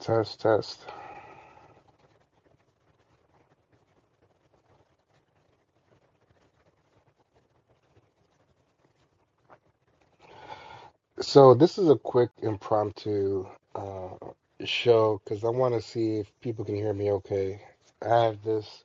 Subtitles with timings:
[0.00, 0.80] Test, test.
[11.20, 14.10] So this is a quick impromptu uh,
[14.64, 17.60] show because I want to see if people can hear me okay.
[18.02, 18.84] I have this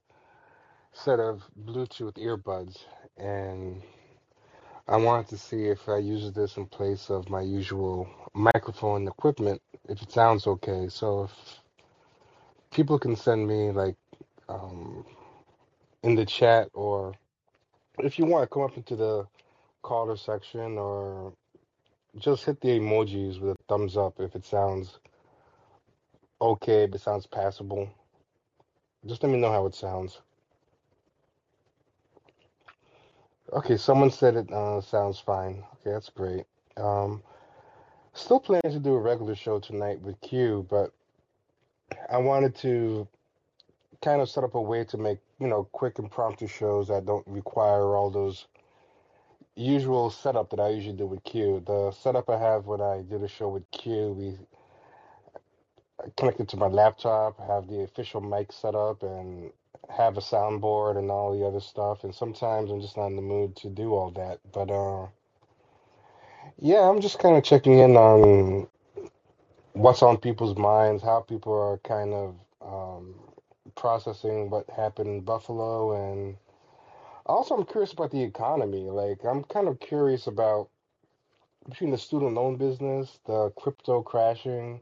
[0.93, 2.77] set of Bluetooth earbuds,
[3.18, 3.82] and
[4.88, 9.62] I wanted to see if I use this in place of my usual microphone equipment,
[9.90, 10.88] if it sounds okay.
[10.89, 11.60] So if
[12.71, 13.96] people can send me like
[14.50, 15.06] um,
[16.04, 17.14] in the chat, or
[18.00, 19.28] if you want to come up into the
[19.84, 21.34] caller section, or
[22.18, 25.00] just hit the emojis with a thumbs up if it sounds
[26.42, 27.90] okay, if it sounds passable.
[29.06, 30.21] Just let me know how it sounds.
[33.54, 35.64] Okay, someone said it uh, sounds fine.
[35.81, 36.45] Okay, that's great.
[36.78, 37.22] Um,
[38.16, 40.92] still planning to do a regular show tonight with Q, but
[42.09, 43.08] I wanted to
[44.02, 47.28] kind of set up a way to make, you know, quick impromptu shows that don't
[47.28, 48.48] require all those
[49.56, 51.64] usual setup that I usually do with Q.
[51.66, 54.38] The setup I have when I did a show with Q, we
[56.18, 59.52] connected to my laptop, have the official mic set up, and
[59.90, 62.03] have a soundboard and all the other stuff.
[62.03, 64.40] And sometimes I'm just not in the mood to do all that.
[64.52, 65.08] But uh,
[66.60, 68.68] yeah, I'm just kind of checking in on
[69.74, 73.16] what's on people's minds, how people are kind of um,
[73.76, 76.38] processing what happened in Buffalo, and
[77.26, 78.90] also I'm curious about the economy.
[78.90, 80.70] Like I'm kind of curious about
[81.70, 84.82] between the student loan business, the crypto crashing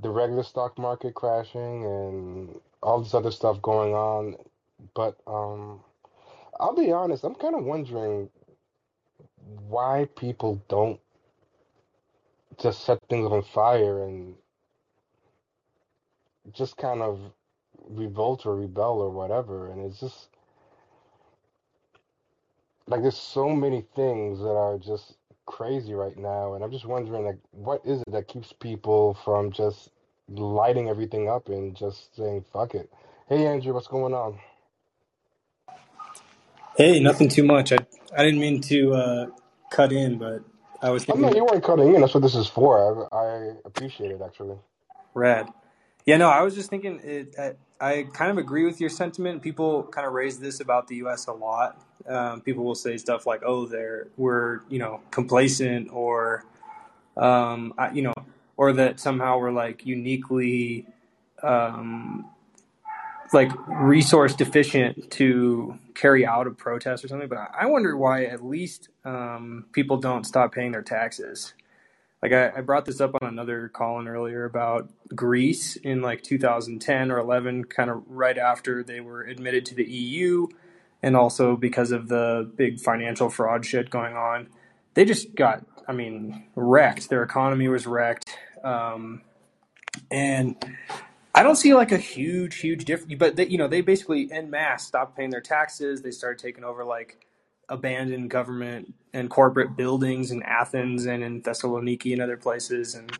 [0.00, 4.36] the regular stock market crashing and all this other stuff going on.
[4.94, 5.80] But um,
[6.60, 8.30] I'll be honest, I'm kind of wondering
[9.68, 11.00] why people don't
[12.60, 14.34] just set things on fire and
[16.52, 17.18] just kind of
[17.88, 19.70] revolt or rebel or whatever.
[19.70, 20.28] And it's just
[22.86, 25.14] like there's so many things that are just
[25.46, 26.54] crazy right now.
[26.54, 29.90] And I'm just wondering, like, what is it that keeps people from just
[30.28, 32.90] lighting everything up and just saying, fuck it.
[33.28, 34.38] Hey, Andrew, what's going on?
[36.76, 37.72] Hey, nothing too much.
[37.72, 37.78] I
[38.16, 39.26] I didn't mean to uh,
[39.70, 40.42] cut in, but
[40.82, 42.00] I was Oh, no, thinking you weren't cutting in.
[42.00, 43.08] That's what this is for.
[43.12, 44.58] I, I appreciate it, actually.
[45.14, 45.48] rad.
[46.06, 47.34] Yeah, no, I was just thinking it.
[47.38, 49.42] I, I kind of agree with your sentiment.
[49.42, 51.26] People kind of raise this about the U.S.
[51.28, 51.80] a lot.
[52.08, 56.44] Um, people will say stuff like, "Oh, they're we're you know complacent," or
[57.16, 58.14] um, I, you know,
[58.56, 60.86] or that somehow we're like uniquely
[61.42, 62.26] um,
[63.32, 67.28] like resource deficient to carry out a protest or something.
[67.28, 71.54] But I wonder why at least um, people don't stop paying their taxes.
[72.22, 77.10] Like I, I brought this up on another call-in earlier about Greece in like 2010
[77.10, 80.46] or 11, kind of right after they were admitted to the EU,
[81.02, 84.48] and also because of the big financial fraud shit going on.
[84.94, 87.10] They just got, I mean, wrecked.
[87.10, 88.38] Their economy was wrecked.
[88.62, 89.20] Um,
[90.10, 90.56] and
[91.34, 93.14] I don't see like a huge, huge difference.
[93.18, 96.02] But they, you know, they basically en masse stopped paying their taxes.
[96.02, 97.26] They started taking over like
[97.68, 102.94] abandoned government and corporate buildings in Athens and in Thessaloniki and other places.
[102.94, 103.10] And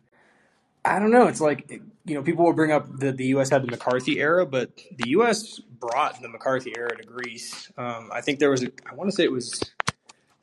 [0.85, 1.27] I don't know.
[1.27, 1.69] It's like
[2.05, 3.49] you know, people will bring up that the U.S.
[3.49, 5.59] had the McCarthy era, but the U.S.
[5.59, 7.71] brought the McCarthy era to Greece.
[7.77, 9.61] Um, I think there was, a, I want to say it was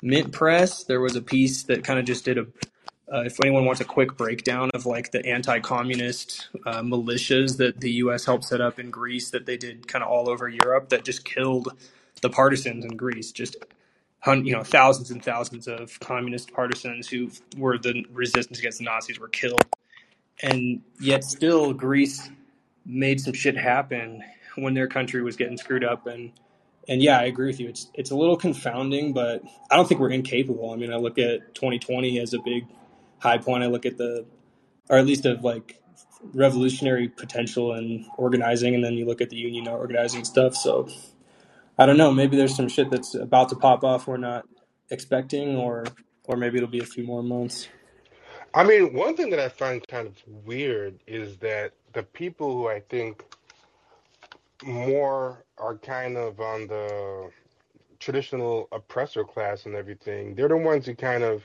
[0.03, 0.85] Mint Press.
[0.85, 2.47] There was a piece that kind of just did a
[3.13, 7.91] uh, if anyone wants a quick breakdown of like the anti-communist uh, militias that the
[7.93, 8.25] U.S.
[8.25, 11.25] helped set up in Greece, that they did kind of all over Europe, that just
[11.25, 11.69] killed
[12.23, 13.57] the partisans in Greece, just
[14.27, 19.19] you know thousands and thousands of communist partisans who were the resistance against the Nazis
[19.19, 19.67] were killed,
[20.41, 22.31] and yet still Greece
[22.87, 24.23] made some shit happen
[24.57, 26.33] when their country was getting screwed up and
[26.89, 27.69] and yeah, I agree with you.
[27.69, 30.71] It's it's a little confounding, but I don't think we're incapable.
[30.73, 32.67] I mean, I look at 2020 as a big
[33.23, 33.65] high point.
[33.65, 34.27] I look at the,
[34.91, 35.81] or at least of like
[36.35, 40.57] revolutionary potential and organizing, and then you look at the union organizing stuff.
[40.57, 40.89] So
[41.79, 42.13] I don't know.
[42.13, 44.47] Maybe there's some shit that's about to pop off we're not
[44.91, 45.85] expecting, or
[46.25, 47.69] or maybe it'll be a few more months.
[48.55, 52.69] I mean, one thing that I find kind of weird is that the people who
[52.69, 53.25] I think
[54.65, 57.31] more are kind of on the
[58.01, 61.43] traditional oppressor class and everything, they're the ones who kind of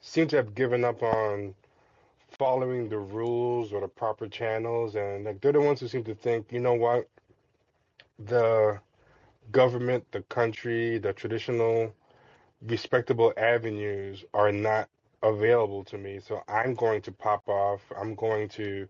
[0.00, 1.54] seem to have given up on
[2.38, 4.94] following the rules or the proper channels.
[4.96, 7.08] And like, they're the ones who seem to think, you know what,
[8.18, 8.80] the
[9.52, 11.94] government, the country, the traditional
[12.62, 14.88] respectable avenues are not
[15.22, 16.20] available to me.
[16.20, 17.80] So I'm going to pop off.
[17.98, 18.88] I'm going to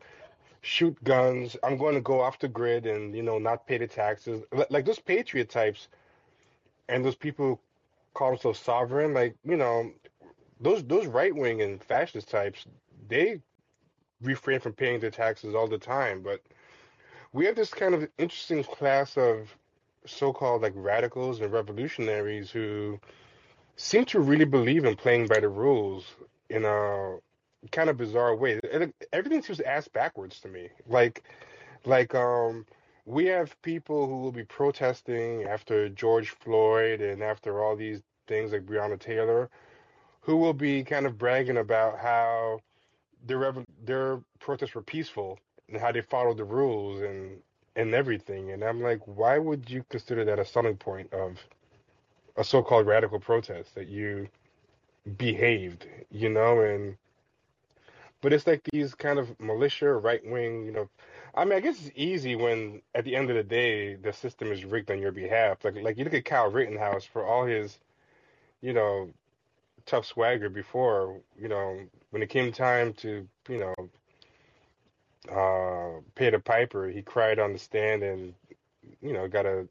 [0.63, 1.57] shoot guns.
[1.63, 4.43] I'm going to go off the grid and, you know, not pay the taxes.
[4.53, 5.89] Li- Like those patriot types
[6.89, 7.59] and those people who
[8.15, 9.93] call themselves sovereign, like, you know,
[10.61, 12.67] those those right wing and fascist types,
[13.09, 13.41] they
[14.23, 16.23] refrain from paying their taxes all the time.
[16.23, 16.41] But
[17.33, 19.55] we have this kind of interesting class of
[20.07, 22.99] so-called like radicals and revolutionaries who
[23.77, 26.05] seem to really believe in playing by the rules
[26.51, 27.17] in a
[27.71, 28.59] kind of bizarre way.
[29.13, 30.69] Everything seems ass backwards to me.
[30.87, 31.23] Like,
[31.85, 32.67] like um,
[33.05, 38.53] we have people who will be protesting after George Floyd and after all these things
[38.53, 39.49] like Breonna Taylor,
[40.29, 42.61] who will be kind of bragging about how
[43.27, 45.39] their rev- their protests were peaceful
[45.71, 47.41] and how they followed the rules and
[47.77, 48.51] and everything.
[48.51, 51.39] And I'm like, why would you consider that a selling point of
[52.37, 54.29] a so-called radical protest that you
[55.17, 56.99] behaved, you know, and
[58.21, 60.91] but it's like these kind of militia, right wing, you know.
[61.35, 64.53] I mean, I guess it's easy when at the end of the day the system
[64.53, 65.65] is rigged on your behalf.
[65.65, 67.79] Like like you look at Kyle Rittenhouse for all his,
[68.61, 69.11] you know,
[69.89, 71.81] tough swagger before, you know,
[72.11, 73.75] when it came time to, you know,
[75.31, 78.35] uh pay the piper, he cried on the stand and,
[79.03, 79.69] you know, got a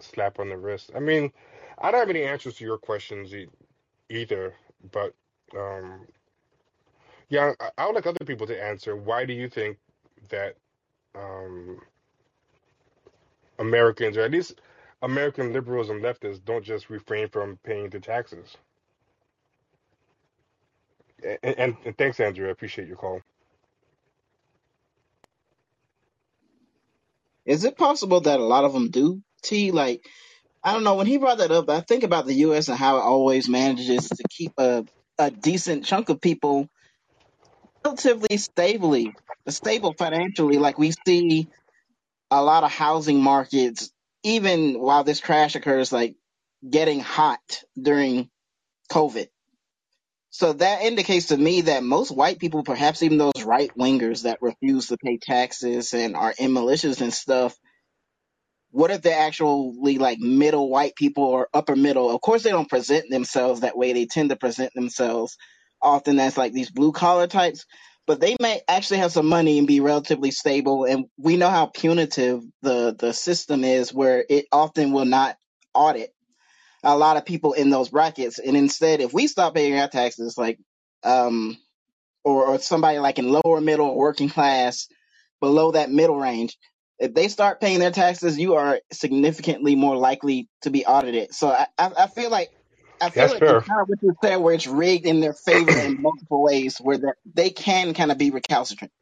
[0.00, 0.92] slap on the wrist.
[0.96, 1.32] I mean,
[1.78, 3.48] I don't have any answers to your questions e
[4.10, 4.54] either,
[4.92, 5.14] but
[5.56, 6.08] um
[7.28, 8.96] Yeah, I, would like other people to answer.
[8.96, 9.78] Why do you think
[10.30, 10.56] that
[11.14, 11.80] um,
[13.58, 14.62] Americans, or at least
[15.02, 18.56] American liberals and leftists, don't just refrain from paying the taxes?
[21.22, 22.48] And, and, thanks, Andrew.
[22.48, 23.20] I appreciate your call.
[27.44, 29.22] Is it possible that a lot of them do?
[29.42, 30.04] T like
[30.64, 30.96] I don't know.
[30.96, 32.68] When he brought that up, I think about the U.S.
[32.68, 34.84] and how it always manages to keep a
[35.18, 36.68] a decent chunk of people
[37.84, 39.14] relatively stably
[39.48, 40.58] stable financially.
[40.58, 41.48] Like we see
[42.30, 43.92] a lot of housing markets,
[44.24, 46.16] even while this crash occurs, like
[46.68, 48.28] getting hot during
[48.90, 49.28] COVID.
[50.36, 54.42] So that indicates to me that most white people, perhaps even those right wingers that
[54.42, 57.56] refuse to pay taxes and are in militias and stuff,
[58.70, 62.10] what if they're actually like middle white people or upper middle?
[62.10, 63.94] Of course, they don't present themselves that way.
[63.94, 65.38] They tend to present themselves
[65.80, 67.64] often as like these blue collar types,
[68.06, 70.84] but they may actually have some money and be relatively stable.
[70.84, 75.38] And we know how punitive the, the system is where it often will not
[75.72, 76.10] audit
[76.86, 78.38] a lot of people in those brackets.
[78.38, 80.58] And instead, if we stop paying our taxes, like,
[81.02, 81.58] um,
[82.24, 84.88] or, or somebody like in lower middle working class
[85.40, 86.56] below that middle range,
[86.98, 91.34] if they start paying their taxes, you are significantly more likely to be audited.
[91.34, 92.50] So I, I, I feel like
[93.00, 93.60] I feel That's like it's fair.
[93.60, 96.96] kind of what you said, where it's rigged in their favor in multiple ways, where
[96.96, 98.92] that they can kind of be recalcitrant.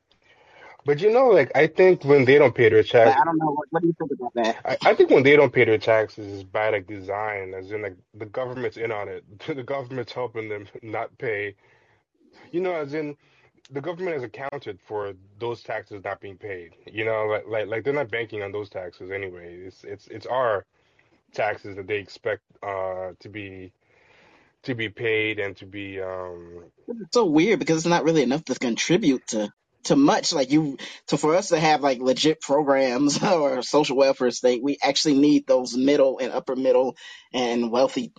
[0.84, 3.38] But you know, like I think when they don't pay their But tax, I don't
[3.38, 4.56] know what, what do you think about that?
[4.64, 7.82] I, I think when they don't pay their taxes is by like design, as in
[7.82, 9.24] like the government's in on it.
[9.56, 11.56] The government's helping them not pay.
[12.52, 13.16] You know, as in
[13.70, 16.74] the government has accounted for those taxes not being paid.
[16.92, 19.56] You know, like like like they're not banking on those taxes anyway.
[19.66, 20.66] It's it's it's our
[21.34, 23.72] taxes that they expect uh to be
[24.64, 28.44] to be paid and to be um It's so weird because it's not really enough
[28.46, 29.50] to contribute to
[29.84, 30.32] to much.
[30.32, 34.78] Like you, to for us to have like legit programs or social welfare state, we
[34.82, 36.96] actually need those middle and upper middle
[37.32, 38.12] and wealthy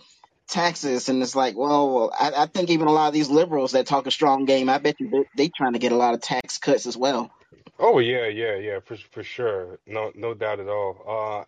[0.48, 1.08] taxes.
[1.08, 4.06] And it's like, well, I, I think even a lot of these liberals that talk
[4.06, 6.58] a strong game, I bet you they, they trying to get a lot of tax
[6.58, 7.30] cuts as well.
[7.78, 11.44] oh yeah yeah yeah for for sure no no doubt at all uh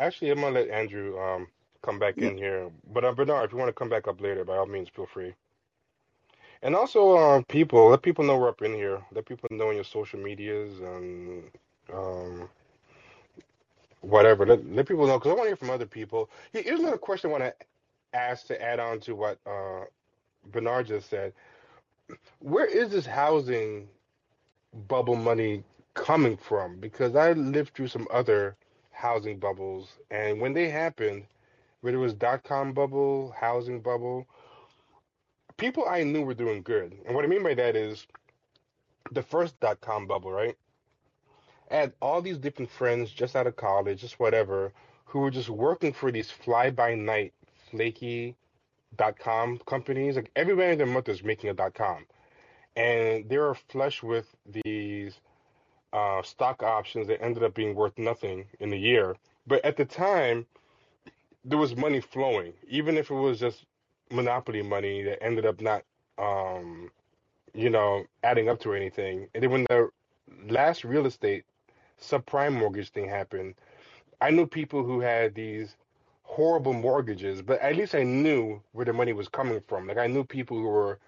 [0.00, 1.48] actually I'm gonna let Andrew um
[1.82, 4.44] come back in here but uh, Bernard if you want to come back up later
[4.44, 5.34] by all means feel free
[6.62, 9.02] and also uh people let people know we're up in here.
[9.12, 11.44] Let people know on your social medias and
[11.92, 12.48] um
[14.02, 14.46] whatever.
[14.46, 16.30] Let, let people know because I want to hear from other people.
[16.52, 17.54] Here- here's another question I want to
[18.18, 19.84] ask to add on to what uh
[20.52, 21.34] Bernard just said.
[22.40, 23.88] Where is this housing
[24.88, 26.78] bubble money coming from?
[26.80, 28.56] Because I lived through some other
[28.92, 31.24] housing bubbles, and when they happened,
[31.82, 34.26] whether it was dot com bubble, housing bubble,
[35.58, 36.96] people I knew were doing good.
[37.04, 38.06] And what I mean by that is
[39.12, 40.56] the first dot com bubble, right?
[41.70, 44.72] I had all these different friends just out of college, just whatever,
[45.04, 47.34] who were just working for these fly by night
[47.70, 48.34] flaky
[48.96, 50.16] dot com companies.
[50.16, 52.06] Like everybody in their month is making a dot com.
[52.76, 55.20] And they were flush with these
[55.92, 59.16] uh, stock options that ended up being worth nothing in a year.
[59.46, 60.46] But at the time,
[61.44, 63.64] there was money flowing, even if it was just
[64.10, 65.82] monopoly money that ended up not
[66.18, 66.90] um,
[67.54, 69.28] you know, adding up to anything.
[69.34, 69.90] And then when the
[70.48, 71.44] last real estate
[72.00, 73.54] subprime mortgage thing happened,
[74.20, 75.76] I knew people who had these
[76.22, 79.86] horrible mortgages, but at least I knew where the money was coming from.
[79.86, 80.98] Like I knew people who were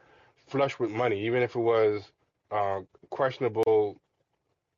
[0.48, 2.10] flush with money, even if it was
[2.50, 2.80] uh,
[3.10, 3.96] questionable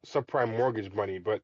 [0.07, 1.19] subprime mortgage money.
[1.19, 1.43] But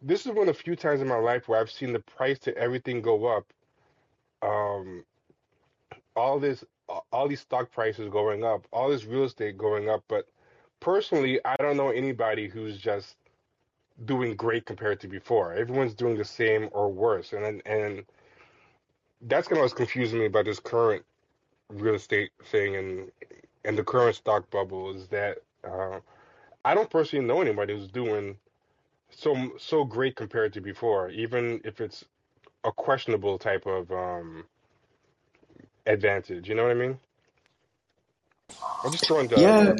[0.00, 2.38] this is one of the few times in my life where I've seen the price
[2.40, 3.46] to everything go up.
[4.42, 5.04] Um,
[6.18, 6.64] all this,
[7.12, 10.02] all these stock prices going up, all this real estate going up.
[10.08, 10.26] But
[10.80, 13.16] personally, I don't know anybody who's just
[14.04, 15.54] doing great compared to before.
[15.54, 18.04] Everyone's doing the same or worse, and and
[19.22, 21.04] that's kind of what's confusing me about this current
[21.70, 23.10] real estate thing and
[23.64, 25.98] and the current stock bubble is that uh,
[26.64, 28.36] I don't personally know anybody who's doing
[29.10, 32.04] so so great compared to before, even if it's
[32.64, 34.44] a questionable type of um,
[35.88, 36.48] advantage.
[36.48, 36.98] You know what I mean?
[38.84, 39.38] I'm just throwing that.
[39.38, 39.74] Yeah,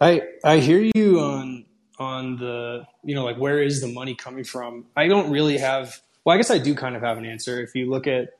[0.00, 1.64] I I hear you on
[1.98, 4.86] on the you know like where is the money coming from?
[4.96, 6.00] I don't really have.
[6.24, 7.60] Well, I guess I do kind of have an answer.
[7.62, 8.30] If you look at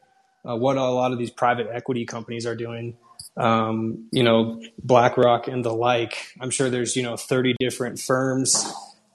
[0.49, 2.97] uh, what a lot of these private equity companies are doing,
[3.37, 6.33] um, you know, BlackRock and the like.
[6.41, 8.73] I'm sure there's you know 30 different firms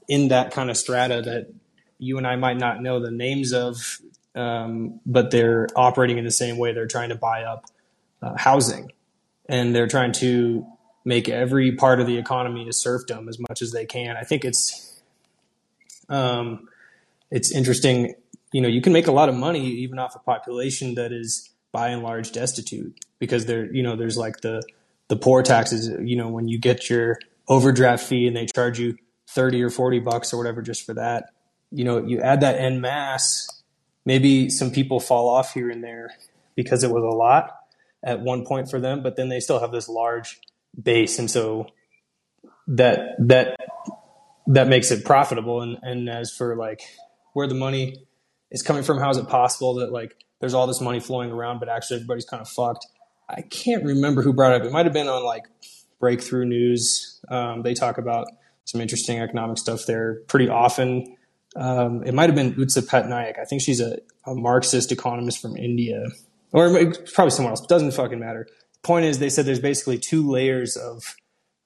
[0.08, 1.54] in that kind of strata that
[2.00, 4.00] you and I might not know the names of,
[4.36, 6.74] um, but they're operating in the same way.
[6.74, 7.66] They're trying to buy up
[8.22, 8.92] uh, housing,
[9.48, 10.66] and they're trying to
[11.06, 14.18] make every part of the economy a serfdom as much as they can.
[14.18, 15.02] I think it's
[16.10, 16.68] um,
[17.32, 18.16] it's interesting.
[18.52, 21.50] You know, you can make a lot of money even off a population that is
[21.72, 24.62] by and large destitute because there, you know, there's like the
[25.08, 25.90] the poor taxes.
[26.02, 30.00] You know, when you get your overdraft fee and they charge you thirty or forty
[30.00, 31.32] bucks or whatever just for that.
[31.72, 33.48] You know, you add that en masse.
[34.10, 36.10] Maybe some people fall off here and there
[36.56, 37.51] because it was a lot
[38.01, 40.39] at one point for them, but then they still have this large
[40.82, 41.68] base, and so
[42.70, 43.56] that that
[44.48, 45.62] that makes it profitable.
[45.62, 46.82] And and as for like
[47.34, 47.98] where the money
[48.50, 51.60] is coming from, how is it possible that like there's all this money flowing around,
[51.60, 52.88] but actually everybody's kind of fucked?
[53.30, 54.68] I can't remember who brought it up.
[54.68, 55.44] It might have been on like
[56.00, 57.20] Breakthrough News.
[57.30, 58.25] Um, they talk about
[58.66, 61.16] some interesting economic stuff there pretty often.
[61.60, 63.38] Um, it might have been Utsa Patnaik.
[63.38, 66.06] I think she's a, a Marxist economist from India,
[66.54, 66.70] or
[67.13, 67.66] probably someone else.
[67.68, 68.48] Doesn't fucking matter.
[68.82, 71.16] Point is, they said there's basically two layers of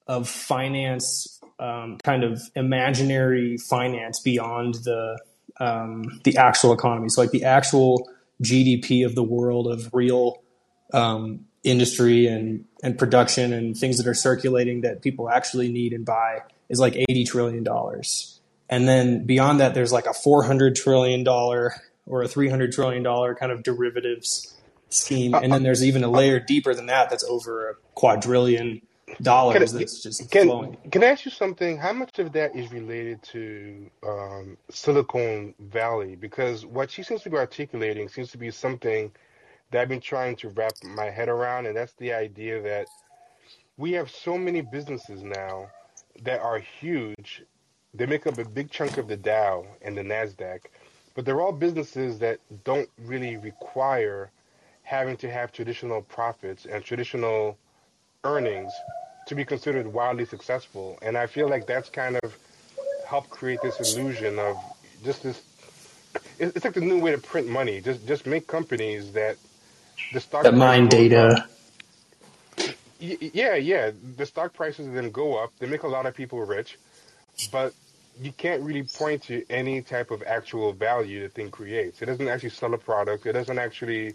[0.08, 5.16] of finance, um, kind of imaginary finance beyond the
[5.60, 7.08] um, the actual economy.
[7.08, 8.08] So, like the actual
[8.42, 10.42] GDP of the world of real
[10.92, 16.04] um, industry and and production and things that are circulating that people actually need and
[16.04, 18.33] buy is like 80 trillion dollars.
[18.68, 21.74] And then beyond that there's like a 400 trillion dollar
[22.06, 24.54] or a 300 trillion dollar kind of derivatives
[24.90, 28.80] scheme and then there's even a layer deeper than that that's over a quadrillion
[29.20, 30.76] dollars Can, that's just can flowing.
[30.90, 31.78] can I ask you something?
[31.78, 36.16] How much of that is related to um, Silicon Valley?
[36.16, 39.10] Because what she seems to be articulating seems to be something
[39.70, 42.86] that I've been trying to wrap my head around, and that's the idea that
[43.76, 45.68] we have so many businesses now
[46.22, 47.42] that are huge.
[47.94, 50.60] They make up a big chunk of the Dow and the Nasdaq,
[51.14, 54.30] but they're all businesses that don't really require
[54.82, 57.56] having to have traditional profits and traditional
[58.24, 58.72] earnings
[59.28, 60.98] to be considered wildly successful.
[61.02, 62.36] And I feel like that's kind of
[63.06, 64.56] helped create this illusion of
[65.04, 65.40] just this.
[66.38, 67.80] It's like the new way to print money.
[67.80, 69.36] Just just make companies that
[70.12, 70.90] the stock That mine up.
[70.90, 71.46] data.
[73.00, 73.90] Yeah, yeah.
[74.16, 75.52] The stock prices then go up.
[75.58, 76.78] They make a lot of people rich,
[77.52, 77.74] but
[78.20, 82.00] you can't really point to any type of actual value the thing creates.
[82.02, 83.26] It doesn't actually sell a product.
[83.26, 84.14] It doesn't actually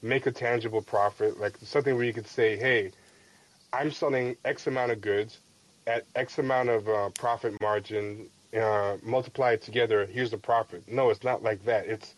[0.00, 2.92] make a tangible profit, like something where you could say, "Hey,
[3.72, 5.38] I'm selling X amount of goods
[5.86, 8.28] at X amount of uh, profit margin.
[8.56, 10.06] Uh, multiply it together.
[10.06, 11.86] Here's the profit." No, it's not like that.
[11.86, 12.14] It's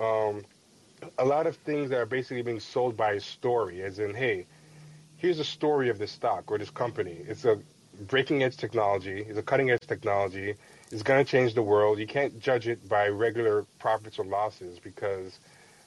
[0.00, 0.44] um,
[1.18, 4.46] a lot of things that are basically being sold by a story, as in, "Hey,
[5.18, 7.18] here's the story of this stock or this company.
[7.28, 7.58] It's a
[8.06, 9.24] breaking edge technology.
[9.26, 10.54] It's a cutting edge technology.
[10.90, 11.98] It's going to change the world.
[11.98, 15.38] You can't judge it by regular profits or losses because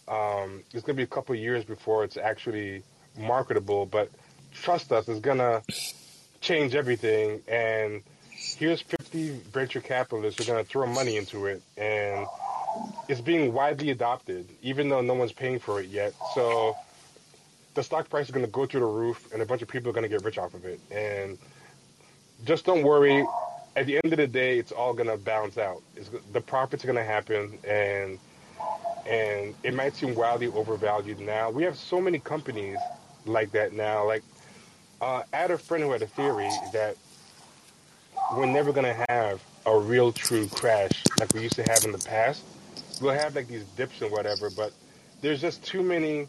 [0.08, 2.84] um, it's going to be a couple years before it's actually
[3.18, 3.86] marketable.
[3.86, 4.10] But
[4.53, 5.63] trust us, it's going to
[6.41, 7.41] change everything.
[7.48, 11.62] And here's 50 venture capitalists who are going to throw money into it.
[11.77, 12.27] And
[13.08, 16.13] it's being widely adopted, even though no one's paying for it yet.
[16.36, 16.75] So
[17.74, 19.89] the stock price is going to go through the roof, and a bunch of people
[19.89, 20.80] are going to get rich off of it.
[20.89, 21.38] And
[22.45, 23.25] just don't worry.
[23.75, 25.81] At the end of the day, it's all going to balance out.
[25.95, 28.19] It's, the profits are to happen, and
[29.07, 31.50] and it might seem wildly overvalued now.
[31.50, 32.77] We have so many companies
[33.25, 34.05] like that now.
[34.05, 34.24] Like
[35.01, 36.95] Uh, I had a friend who had a theory that
[38.36, 41.98] we're never gonna have a real true crash like we used to have in the
[41.98, 42.43] past.
[43.01, 44.74] We'll have like these dips and whatever, but
[45.21, 46.27] there's just too many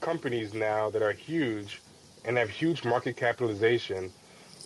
[0.00, 1.80] companies now that are huge
[2.26, 4.12] and have huge market capitalization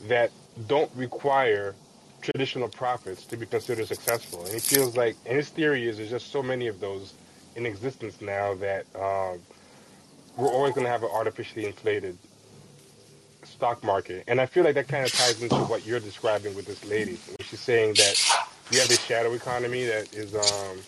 [0.08, 0.30] that
[0.66, 1.74] don't require
[2.20, 4.44] traditional profits to be considered successful.
[4.44, 7.14] And he feels like, and his theory is there's just so many of those
[7.56, 9.40] in existence now that um,
[10.36, 12.16] we're always going to have an artificially inflated
[13.44, 14.24] stock market.
[14.28, 17.18] And I feel like that kind of ties into what you're describing with this lady.
[17.40, 20.78] She's saying that we have this shadow economy that is um,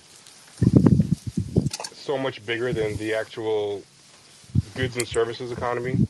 [1.92, 3.83] so much bigger than the actual
[4.75, 6.06] goods and services economy.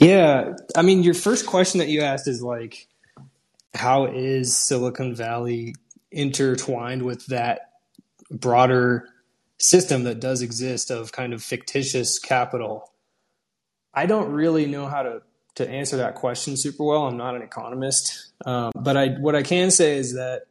[0.00, 2.86] Yeah, I mean, your first question that you asked is like,
[3.74, 5.74] how is Silicon Valley
[6.12, 7.72] intertwined with that
[8.30, 9.08] broader
[9.58, 12.92] system that does exist of kind of fictitious capital?
[13.92, 15.22] I don't really know how to
[15.56, 17.08] to answer that question super well.
[17.08, 20.42] I'm not an economist, um, but I what I can say is that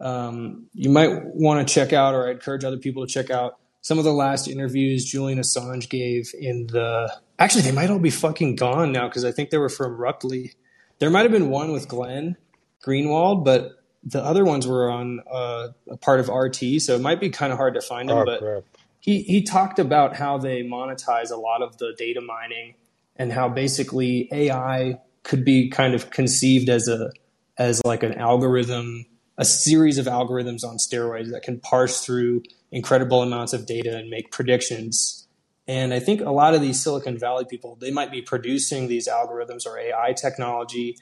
[0.00, 3.58] um, you might want to check out, or I encourage other people to check out
[3.80, 7.12] some of the last interviews Julian Assange gave in the.
[7.38, 10.54] Actually, they might all be fucking gone now because I think they were from Ruptly.
[10.98, 12.36] There might have been one with Glenn
[12.84, 17.20] Greenwald, but the other ones were on uh, a part of RT, so it might
[17.20, 18.18] be kind of hard to find them.
[18.18, 18.64] Oh but crap!
[19.00, 22.74] he he talked about how they monetize a lot of the data mining
[23.16, 27.10] and how basically AI could be kind of conceived as a
[27.56, 33.22] as like an algorithm, a series of algorithms on steroids that can parse through incredible
[33.22, 35.26] amounts of data and make predictions.
[35.68, 39.06] And I think a lot of these Silicon Valley people, they might be producing these
[39.06, 40.96] algorithms or AI technology.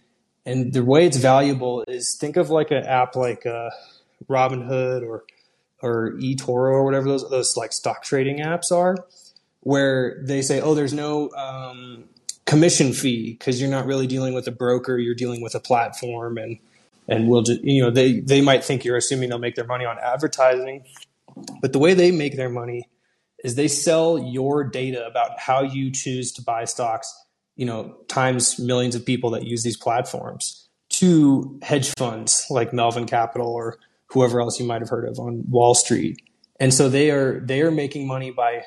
[0.44, 3.70] And the way it's valuable is think of like an app like uh,
[4.28, 5.24] Robinhood or
[5.82, 8.96] or eToro or whatever those those like stock trading apps are,
[9.60, 12.04] where they say, oh, there's no um,
[12.44, 16.38] commission fee because you're not really dealing with a broker, you're dealing with a platform,
[16.38, 16.58] and
[17.08, 19.84] and we'll just you know they they might think you're assuming they'll make their money
[19.84, 20.84] on advertising,
[21.60, 22.88] but the way they make their money
[23.46, 27.14] is they sell your data about how you choose to buy stocks,
[27.54, 33.06] you know, times millions of people that use these platforms to hedge funds like Melvin
[33.06, 36.20] Capital or whoever else you might have heard of on Wall Street.
[36.58, 38.62] And so they are they are making money by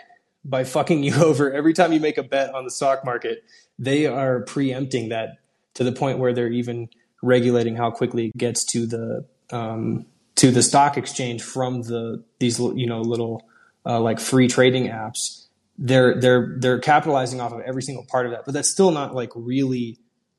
[0.46, 3.44] by fucking you over every time you make a bet on the stock market.
[3.78, 5.40] They are preempting that
[5.74, 6.88] to the point where they're even
[7.22, 12.60] regulating how quickly it gets to the um, to the stock exchange from the these
[12.60, 13.44] you know little
[13.86, 15.48] uh, like free trading apps.
[15.78, 19.16] They're they're they're capitalizing off of every single part of that, but that's still not
[19.16, 19.98] like really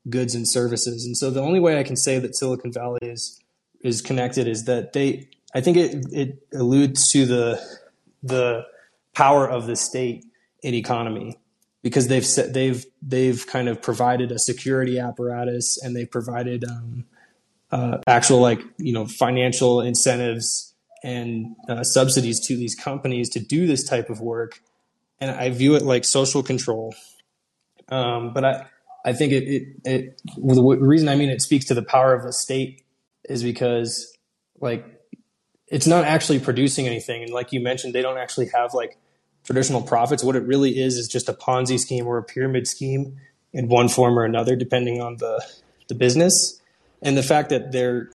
[0.09, 1.05] goods and services.
[1.05, 3.39] And so the only way I can say that Silicon Valley is
[3.81, 7.79] is connected is that they I think it it alludes to the
[8.23, 8.65] the
[9.13, 10.25] power of the state
[10.61, 11.37] in economy
[11.81, 17.05] because they've set, they've they've kind of provided a security apparatus and they've provided um,
[17.71, 20.70] uh, actual like you know financial incentives
[21.03, 24.61] and uh, subsidies to these companies to do this type of work
[25.21, 26.95] and I view it like social control.
[27.87, 28.65] Um, but I
[29.05, 32.23] I think it, it, it the reason I mean it speaks to the power of
[32.23, 32.83] the state
[33.29, 34.17] is because
[34.59, 34.85] like
[35.67, 38.97] it's not actually producing anything and like you mentioned they don't actually have like
[39.43, 40.23] traditional profits.
[40.23, 43.17] What it really is is just a ponzi scheme or a pyramid scheme
[43.53, 45.43] in one form or another depending on the
[45.87, 46.59] the business.
[47.03, 48.11] And the fact that they're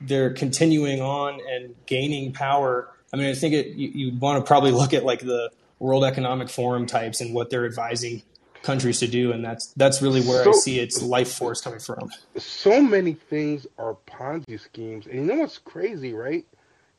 [0.00, 4.46] they're continuing on and gaining power i mean i think it, you, you want to
[4.46, 8.22] probably look at like the world economic forum types and what they're advising
[8.62, 11.80] countries to do and that's that's really where So i see its life force coming
[11.80, 16.44] from so many things are Ponzi schemes, and you know what's crazy, right?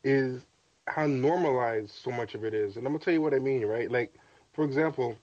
[0.03, 0.41] Is
[0.87, 3.65] how normalized so much of it is, and I'm gonna tell you what I mean,
[3.65, 3.91] right?
[3.91, 4.13] Like,
[4.53, 5.17] for example,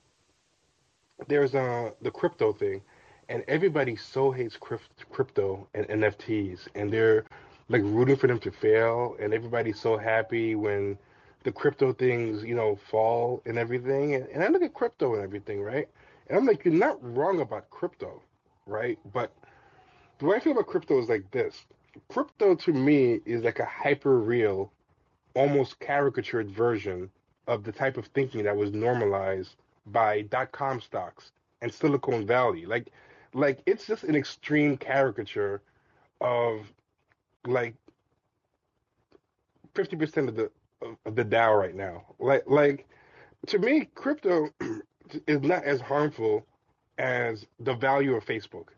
[1.28, 2.82] there's uh the crypto thing,
[3.28, 7.24] and everybody so hates crypt- crypto and NFTs, and they're
[7.68, 10.98] like rooting for them to fail, and everybody's so happy when
[11.44, 14.14] the crypto things, you know, fall and everything.
[14.14, 15.88] And, and I look at crypto and everything, right?
[16.29, 18.22] And I'm like, you're not wrong about crypto,
[18.66, 18.98] right?
[19.12, 19.33] But
[20.18, 21.66] the way I feel about crypto is like this.
[22.09, 24.72] Crypto to me is like a hyper real,
[25.35, 27.11] almost caricatured version
[27.46, 29.55] of the type of thinking that was normalized
[29.87, 31.31] by dot com stocks
[31.62, 32.66] and Silicon Valley.
[32.66, 32.92] Like
[33.35, 35.62] like it's just an extreme caricature
[36.20, 36.72] of
[37.48, 37.74] like
[39.74, 40.50] 50% of the
[41.04, 42.04] of the Dow right now.
[42.18, 42.87] Like like
[43.48, 44.48] to me, crypto
[45.26, 46.46] is not as harmful
[46.98, 48.68] as the value of Facebook.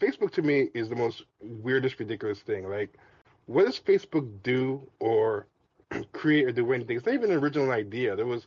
[0.00, 2.68] Facebook to me is the most weirdest, ridiculous thing.
[2.68, 2.98] Like,
[3.46, 5.46] what does Facebook do or
[6.12, 6.96] create or do anything?
[6.96, 8.16] It's not even an original idea.
[8.16, 8.46] There was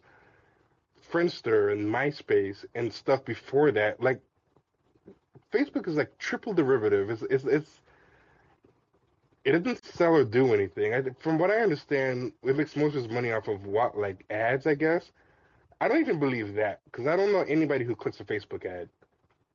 [1.12, 4.02] Friendster and MySpace and stuff before that.
[4.02, 4.20] Like,
[5.54, 7.10] Facebook is like triple derivative.
[7.10, 7.82] It's it's it's
[9.56, 10.94] it doesn't sell or do anything.
[10.94, 14.26] I, from what I understand, it makes most of its money off of what like
[14.30, 15.12] ads, I guess.
[15.82, 18.90] I don't even believe that because I don't know anybody who clicks a Facebook ad.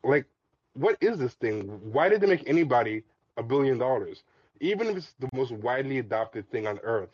[0.02, 0.26] Like,
[0.74, 1.62] what is this thing?
[1.92, 3.04] Why did they make anybody
[3.36, 4.22] a billion dollars?
[4.60, 7.10] Even if it's the most widely adopted thing on earth,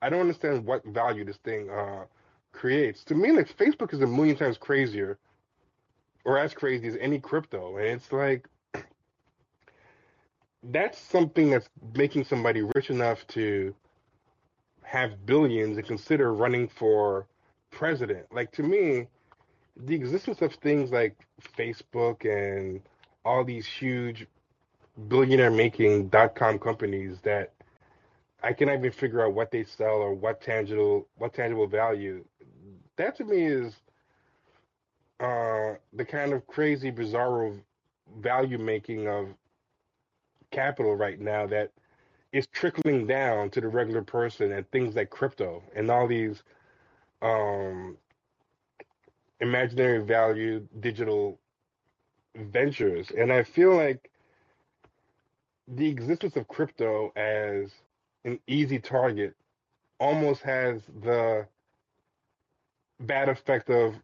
[0.00, 2.04] I don't understand what value this thing uh,
[2.52, 3.04] creates.
[3.04, 5.18] To me, like Facebook is a million times crazier,
[6.24, 8.48] or as crazy as any crypto, and it's like
[10.64, 13.74] that's something that's making somebody rich enough to
[14.82, 17.26] have billions and consider running for
[17.70, 18.26] president.
[18.32, 19.08] Like to me,
[19.76, 21.16] the existence of things like
[21.56, 22.80] Facebook and
[23.24, 24.26] all these huge
[25.08, 27.52] billionaire making dot com companies that
[28.42, 32.24] I cannot even figure out what they sell or what tangible what tangible value.
[32.96, 33.74] That to me is
[35.18, 37.52] uh, the kind of crazy, bizarre
[38.20, 39.28] value making of
[40.52, 41.70] capital right now that
[42.32, 46.42] is trickling down to the regular person and things like crypto and all these
[47.20, 47.96] um,
[49.40, 51.38] imaginary value digital
[52.36, 53.10] ventures.
[53.16, 54.10] And I feel like
[55.68, 57.72] the existence of crypto as
[58.24, 59.34] an easy target
[60.00, 61.46] almost has the
[63.00, 63.94] bad effect of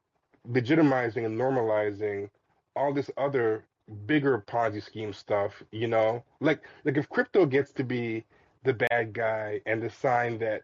[0.50, 2.30] legitimizing and normalizing
[2.76, 3.64] all this other
[4.06, 6.24] bigger Ponzi scheme stuff, you know?
[6.40, 8.24] Like like if crypto gets to be
[8.64, 10.62] the bad guy and the sign that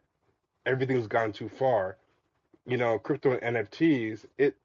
[0.67, 1.97] everything's gone too far,
[2.67, 4.57] you know, crypto and NFTs, it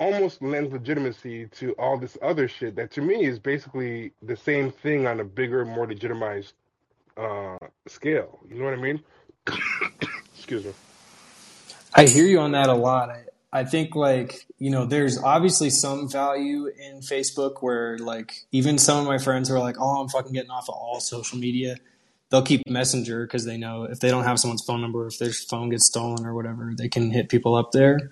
[0.00, 4.70] almost lends legitimacy to all this other shit that to me is basically the same
[4.70, 6.54] thing on a bigger, more legitimized
[7.16, 8.40] uh, scale.
[8.48, 9.00] You know what I mean?
[10.36, 10.72] Excuse me.
[11.94, 13.10] I hear you on that a lot.
[13.10, 18.78] I, I think like, you know, there's obviously some value in Facebook where like even
[18.78, 21.38] some of my friends who are like, oh, I'm fucking getting off of all social
[21.38, 21.76] media.
[22.30, 25.30] They'll keep Messenger because they know if they don't have someone's phone number, if their
[25.30, 28.10] phone gets stolen or whatever, they can hit people up there.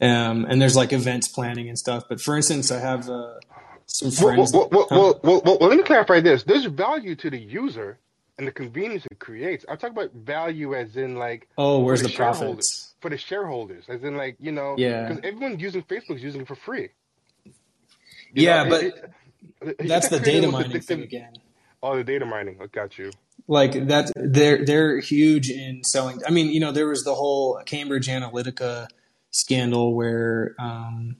[0.00, 2.04] Um, and there's like events planning and stuff.
[2.08, 3.34] But for instance, I have uh,
[3.86, 4.52] some friends.
[4.52, 4.96] Well, well, huh?
[4.96, 6.44] well, well, well, well, let me clarify this.
[6.44, 7.98] There's value to the user
[8.38, 9.64] and the convenience it creates.
[9.68, 12.94] I'm talking about value as in like oh, where's the the profits?
[13.00, 15.08] for the shareholders, as in like you know, Yeah.
[15.08, 16.88] because everyone using Facebook is using it for free.
[17.44, 17.52] You
[18.32, 18.94] Yeah, know, but it,
[19.62, 21.34] it, that's the data the mining thing again.
[21.82, 22.58] Oh, the data mining.
[22.62, 23.10] I got you.
[23.46, 27.60] like that they're they're huge in selling i mean you know there was the whole
[27.66, 28.86] cambridge analytica
[29.30, 31.16] scandal where um,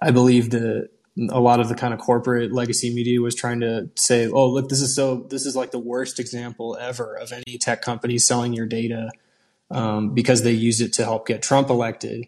[0.00, 0.88] i believe the
[1.30, 4.68] a lot of the kind of corporate legacy media was trying to say oh look
[4.68, 8.52] this is so this is like the worst example ever of any tech company selling
[8.52, 9.10] your data
[9.70, 12.26] um, because they used it to help get trump elected.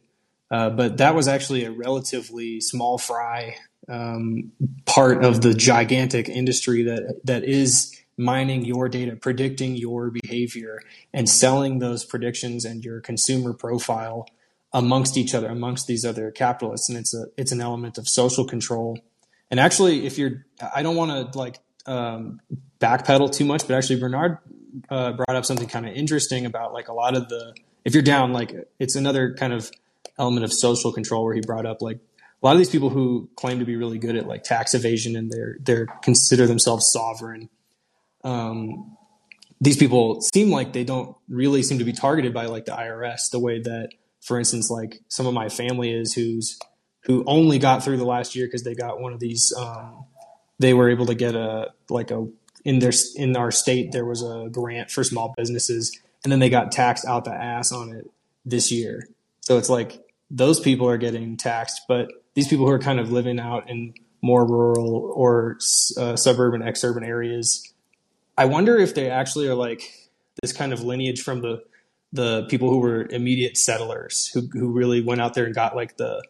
[0.50, 3.56] Uh, but that was actually a relatively small fry
[3.88, 4.52] um,
[4.84, 10.78] part of the gigantic industry that that is mining your data, predicting your behavior,
[11.12, 14.28] and selling those predictions and your consumer profile
[14.72, 16.88] amongst each other, amongst these other capitalists.
[16.88, 18.98] And it's a it's an element of social control.
[19.50, 22.40] And actually, if you're, I don't want to like um,
[22.80, 24.38] backpedal too much, but actually Bernard
[24.88, 27.54] uh, brought up something kind of interesting about like a lot of the
[27.84, 29.70] if you're down, like it's another kind of
[30.18, 31.98] element of social control where he brought up like
[32.42, 35.16] a lot of these people who claim to be really good at like tax evasion
[35.16, 37.48] and they're they're consider themselves sovereign.
[38.24, 38.96] Um,
[39.60, 43.30] these people seem like they don't really seem to be targeted by like the IRS
[43.30, 43.90] the way that,
[44.22, 46.58] for instance, like some of my family is who's
[47.04, 49.52] who only got through the last year because they got one of these.
[49.56, 50.06] Um,
[50.58, 52.28] they were able to get a like a
[52.64, 56.48] in their in our state there was a grant for small businesses, and then they
[56.48, 58.08] got taxed out the ass on it
[58.44, 59.08] this year.
[59.40, 63.10] So it's like those people are getting taxed, but these people who are kind of
[63.10, 65.58] living out in more rural or
[65.98, 67.72] uh, suburban, exurban areas,
[68.38, 69.82] I wonder if they actually are like
[70.40, 71.64] this kind of lineage from the
[72.12, 75.96] the people who were immediate settlers who who really went out there and got like
[75.96, 76.22] the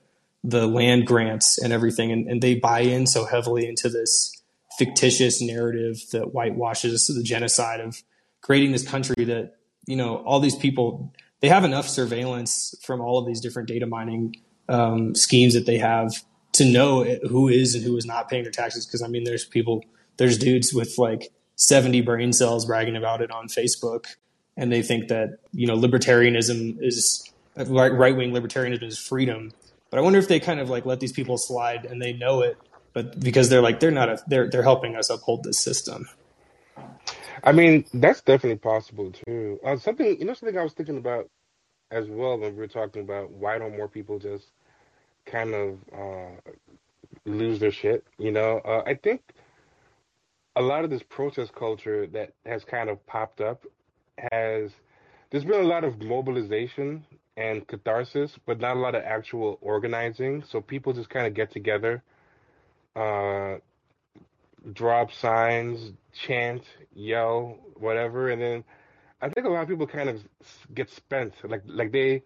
[0.44, 4.42] the land grants and everything, and, and they buy in so heavily into this
[4.76, 8.02] fictitious narrative that whitewashes the genocide of
[8.40, 9.54] creating this country that
[9.86, 13.86] you know all these people they have enough surveillance from all of these different data
[13.86, 14.34] mining
[14.68, 18.52] um, schemes that they have to know who is and who is not paying their
[18.52, 18.86] taxes.
[18.86, 19.84] Because I mean, there's people,
[20.16, 24.06] there's dudes with like 70 brain cells bragging about it on Facebook,
[24.56, 29.52] and they think that you know libertarianism is right wing libertarianism is freedom.
[29.90, 32.40] But I wonder if they kind of like let these people slide and they know
[32.40, 32.56] it,
[32.92, 36.08] but because they're like they're not a, they're they're helping us uphold this system.
[37.44, 39.58] I mean, that's definitely possible too.
[39.64, 41.28] Uh, something you know, something I was thinking about
[41.90, 44.46] as well when we were talking about why don't more people just
[45.26, 46.50] kind of uh,
[47.26, 48.04] lose their shit.
[48.18, 49.20] You know, uh, I think
[50.56, 53.64] a lot of this protest culture that has kind of popped up
[54.18, 54.72] has
[55.30, 57.02] there's been a lot of globalization
[57.36, 60.44] and catharsis, but not a lot of actual organizing.
[60.44, 62.02] So people just kind of get together,
[62.94, 63.56] uh,
[64.72, 66.62] drop signs, chant,
[66.94, 68.64] yell, whatever, and then
[69.20, 70.20] I think a lot of people kind of
[70.74, 72.22] get spent, like like they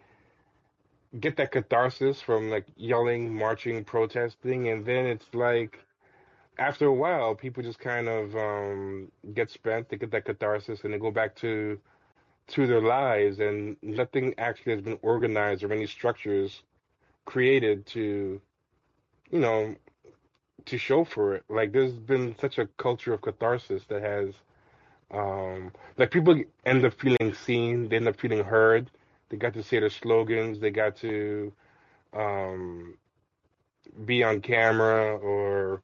[1.21, 5.79] get that catharsis from like yelling, marching, protesting, and then it's like
[6.59, 9.89] after a while, people just kind of um, get spent.
[9.89, 11.79] They get that catharsis, and they go back to
[12.49, 16.63] to their lives, and nothing actually has been organized or any structures
[17.25, 18.41] created to,
[19.31, 19.75] you know,
[20.67, 21.45] to show for it.
[21.49, 24.35] Like there's been such a culture of catharsis that has,
[25.11, 28.91] um, like people end up feeling seen, they end up feeling heard.
[29.29, 30.61] They got to say their slogans.
[30.61, 31.53] They got to
[32.13, 32.95] um,
[34.05, 35.83] be on camera or,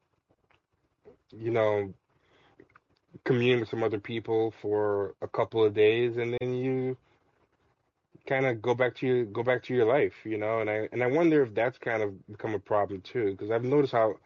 [1.38, 1.92] you know,
[3.24, 6.96] commune with some other people for a couple of days, and then you
[8.26, 10.60] kind of go back to your go back to your life, you know.
[10.60, 13.64] And I and I wonder if that's kind of become a problem too, because I've
[13.64, 14.16] noticed how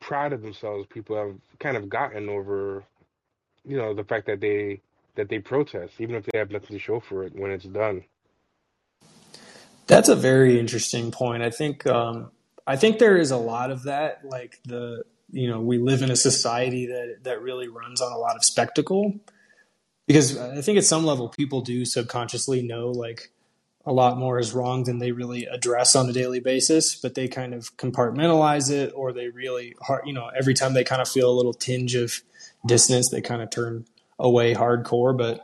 [0.00, 2.84] proud of themselves people have kind of gotten over,
[3.64, 4.80] you know, the fact that they
[5.16, 8.04] that they protest, even if they have nothing to show for it when it's done.
[9.86, 11.42] That's a very interesting point.
[11.42, 12.30] I think um,
[12.66, 14.24] I think there is a lot of that.
[14.24, 15.02] Like the
[15.32, 18.44] you know we live in a society that that really runs on a lot of
[18.44, 19.14] spectacle
[20.06, 23.30] because I think at some level people do subconsciously know like
[23.86, 27.28] a lot more is wrong than they really address on a daily basis, but they
[27.28, 31.08] kind of compartmentalize it or they really hard, you know, every time they kind of
[31.08, 32.22] feel a little tinge of
[32.66, 33.86] dissonance, they kind of turn
[34.18, 35.16] away hardcore.
[35.16, 35.40] But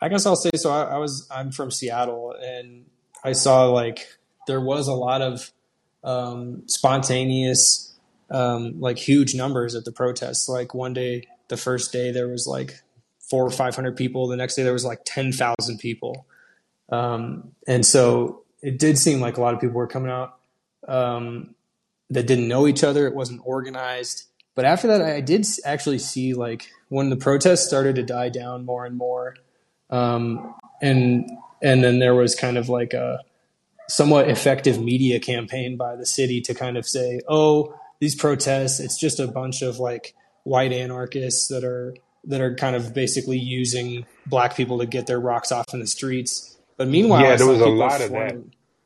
[0.00, 0.70] I guess I'll say so.
[0.70, 2.86] I, I was, I'm from Seattle and
[3.24, 4.06] I saw like
[4.46, 5.50] there was a lot of
[6.04, 7.89] um, spontaneous,
[8.30, 10.48] um, like huge numbers at the protests.
[10.48, 12.80] Like one day, the first day, there was like
[13.18, 14.28] four or 500 people.
[14.28, 16.26] The next day, there was like 10,000 people
[16.90, 20.38] um, and so it did seem like a lot of people were coming out
[20.88, 21.54] um,
[22.10, 23.06] that didn't know each other.
[23.06, 24.24] It wasn't organized.
[24.54, 28.66] But after that, I did actually see like when the protests started to die down
[28.66, 29.36] more and more,
[29.88, 31.30] um, and
[31.62, 33.20] and then there was kind of like a
[33.88, 38.98] somewhat effective media campaign by the city to kind of say, oh, these protests, it's
[38.98, 44.04] just a bunch of like white anarchists that are that are kind of basically using
[44.26, 46.58] black people to get their rocks off in the streets.
[46.76, 48.36] But meanwhile, yeah, there was a lot of that.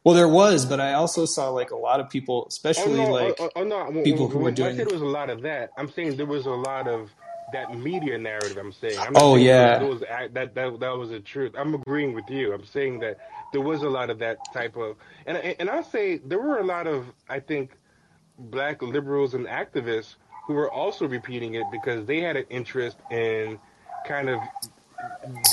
[0.05, 3.07] Well, there was, but I also saw like a lot of people, oh, especially oh,
[3.07, 4.03] no, like oh, oh, no.
[4.03, 4.75] people who were doing.
[4.75, 5.71] I said there was a lot of that.
[5.79, 7.11] I'm saying there was a lot of
[7.53, 8.59] that media narrative.
[8.59, 8.99] I'm saying.
[8.99, 11.53] I'm oh saying yeah, there was, that, that that that was the truth.
[11.57, 12.53] I'm agreeing with you.
[12.53, 13.19] I'm saying that
[13.53, 16.65] there was a lot of that type of, and and I say there were a
[16.65, 17.71] lot of I think
[18.39, 20.15] black liberals and activists
[20.47, 23.59] who were also repeating it because they had an interest in
[24.07, 24.41] kind of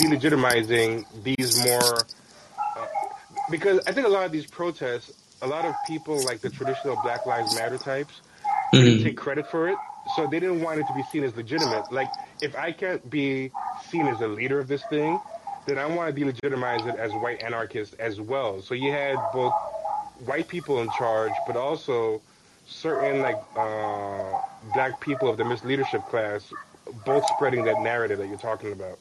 [0.01, 1.97] delegitimizing these more
[3.49, 6.97] because I think a lot of these protests, a lot of people like the traditional
[7.03, 8.21] Black Lives Matter types
[8.73, 8.83] mm-hmm.
[8.83, 9.77] didn't take credit for it,
[10.15, 11.91] so they didn't want it to be seen as legitimate.
[11.91, 12.09] Like
[12.41, 13.51] if I can't be
[13.89, 15.19] seen as a leader of this thing,
[15.65, 18.61] then I want to delegitimize it as white anarchists as well.
[18.61, 19.53] So you had both
[20.25, 22.21] white people in charge, but also
[22.71, 24.39] certain like uh,
[24.73, 26.51] black people of the misleadership class,
[27.05, 28.97] both spreading that narrative that you're talking about.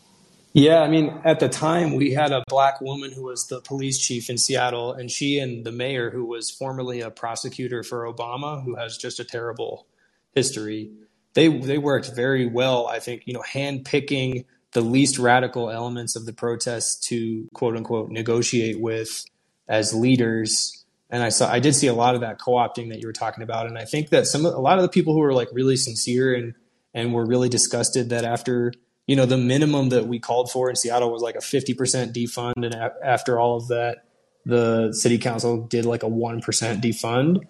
[0.53, 3.99] Yeah, I mean, at the time, we had a black woman who was the police
[4.01, 8.65] chief in Seattle, and she and the mayor, who was formerly a prosecutor for Obama,
[8.65, 9.87] who has just a terrible
[10.35, 10.91] history,
[11.35, 12.89] they they worked very well.
[12.89, 18.11] I think you know, handpicking the least radical elements of the protests to quote unquote
[18.11, 19.25] negotiate with
[19.69, 20.80] as leaders.
[21.11, 23.43] And I saw, I did see a lot of that co-opting that you were talking
[23.43, 25.77] about, and I think that some, a lot of the people who were like really
[25.77, 26.55] sincere and
[26.95, 28.73] and were really disgusted that after
[29.11, 32.53] you know, the minimum that we called for in Seattle was like a 50% defund.
[32.65, 34.05] And a- after all of that,
[34.47, 36.45] the city council did like a 1%
[36.81, 37.41] defund.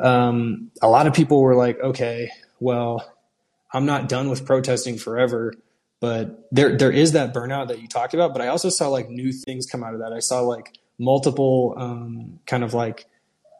[0.00, 2.30] Um, a lot of people were like, okay,
[2.60, 3.06] well,
[3.74, 5.52] I'm not done with protesting forever.
[6.00, 8.32] But there, there is that burnout that you talked about.
[8.32, 10.14] But I also saw like new things come out of that.
[10.14, 13.06] I saw like multiple um, kind of like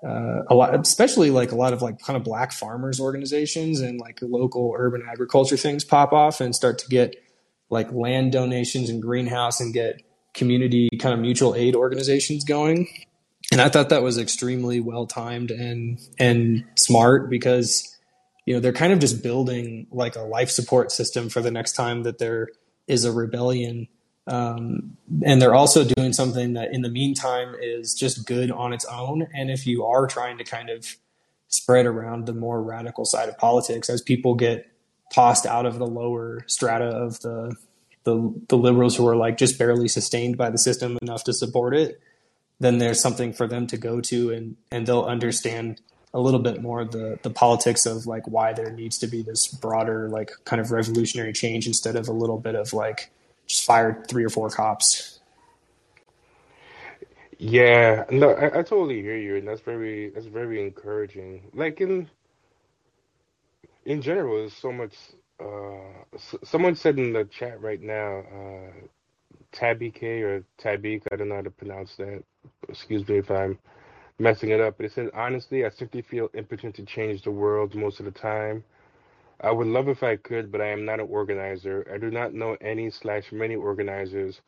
[0.06, 3.98] uh, a lot, especially like a lot of like kind of black farmers organizations and
[3.98, 7.16] like local urban agriculture things pop off and start to get
[7.70, 10.02] like land donations and greenhouse and get
[10.34, 12.86] community kind of mutual aid organizations going.
[13.52, 17.96] And I thought that was extremely well timed and and smart because
[18.44, 21.72] you know they're kind of just building like a life support system for the next
[21.72, 22.48] time that there
[22.86, 23.88] is a rebellion.
[24.26, 28.84] Um, and they're also doing something that in the meantime is just good on its
[28.86, 29.28] own.
[29.32, 30.96] And if you are trying to kind of
[31.48, 34.70] spread around the more radical side of politics as people get
[35.12, 37.54] tossed out of the lower strata of the
[38.04, 41.74] the, the liberals who are like just barely sustained by the system enough to support
[41.74, 42.00] it
[42.60, 45.80] then there's something for them to go to and and they'll understand
[46.14, 49.46] a little bit more the the politics of like why there needs to be this
[49.46, 53.10] broader like kind of revolutionary change instead of a little bit of like
[53.46, 55.20] just fired three or four cops.
[57.38, 61.50] Yeah, no, I, I totally hear you, and that's very that's very encouraging.
[61.54, 62.10] Like in
[63.86, 64.94] in general, there's so much.
[65.40, 68.72] Uh, someone said in the chat right now, uh,
[69.52, 72.24] Tabby K or Tabik, I don't know how to pronounce that.
[72.68, 73.58] Excuse me if I'm
[74.18, 77.74] messing it up, but it said honestly, I simply feel impotent to change the world
[77.74, 78.64] most of the time.
[79.40, 81.86] I would love if I could, but I am not an organizer.
[81.92, 84.40] I do not know any slash many organizers,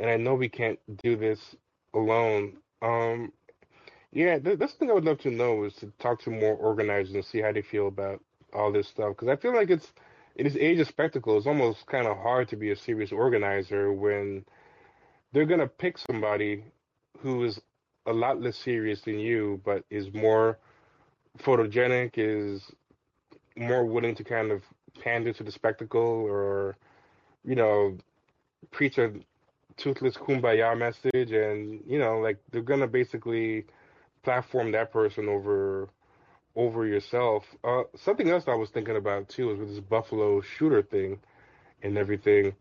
[0.00, 1.54] and I know we can't do this
[1.94, 2.58] alone.
[2.82, 3.32] Um,
[4.12, 6.54] yeah, th that's the thing I would love to know is to talk to more
[6.56, 8.20] organizers and see how they feel about
[8.52, 9.10] all this stuff.
[9.10, 9.92] Because I feel like it's
[10.36, 13.92] in this age of spectacle, it's almost kind of hard to be a serious organizer
[13.92, 14.44] when
[15.32, 16.64] they're gonna pick somebody
[17.20, 17.60] who is
[18.06, 20.58] a lot less serious than you, but is more
[21.38, 22.70] photogenic, is
[23.56, 24.62] more willing to kind of
[25.02, 26.76] pander to the spectacle or,
[27.44, 27.96] you know,
[28.70, 29.12] preach a
[29.76, 33.66] toothless kumbaya message and, you know, like they're gonna basically
[34.22, 35.88] platform that person over
[36.56, 37.44] over yourself.
[37.64, 41.18] Uh, something else I was thinking about too is with this Buffalo shooter thing
[41.82, 42.54] and everything.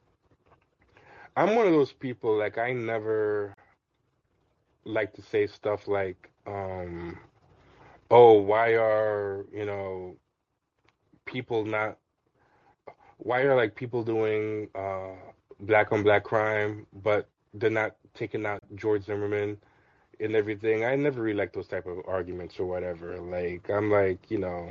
[1.36, 3.56] I'm one of those people like I never
[4.86, 7.18] like to say stuff like, um,
[8.12, 10.16] oh, why are, you know,
[11.34, 11.98] people not
[13.18, 15.16] why are like people doing uh
[15.60, 19.58] black on black crime, but they're not taking out George Zimmerman
[20.20, 20.86] and everything.
[20.86, 23.18] I never really like those type of arguments or whatever.
[23.20, 24.70] Like I'm like, you know,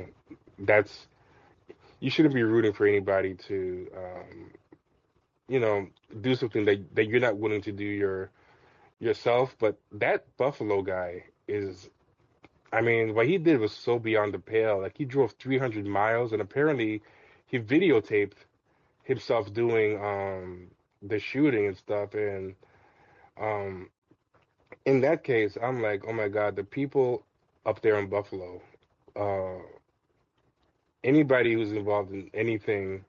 [0.59, 1.07] that's
[1.99, 4.51] you shouldn't be rooting for anybody to um,
[5.49, 5.87] you know,
[6.21, 8.31] do something that that you're not willing to do your
[8.99, 9.55] yourself.
[9.59, 11.89] But that Buffalo guy is
[12.73, 14.81] I mean, what he did was so beyond the pale.
[14.81, 17.01] Like he drove 300 miles and apparently
[17.45, 18.33] he videotaped
[19.03, 20.67] himself doing um
[21.01, 22.55] the shooting and stuff and
[23.39, 23.89] um
[24.85, 27.23] in that case i'm like oh my god the people
[27.65, 28.61] up there in buffalo
[29.15, 29.61] uh
[31.03, 33.03] anybody who's involved in anything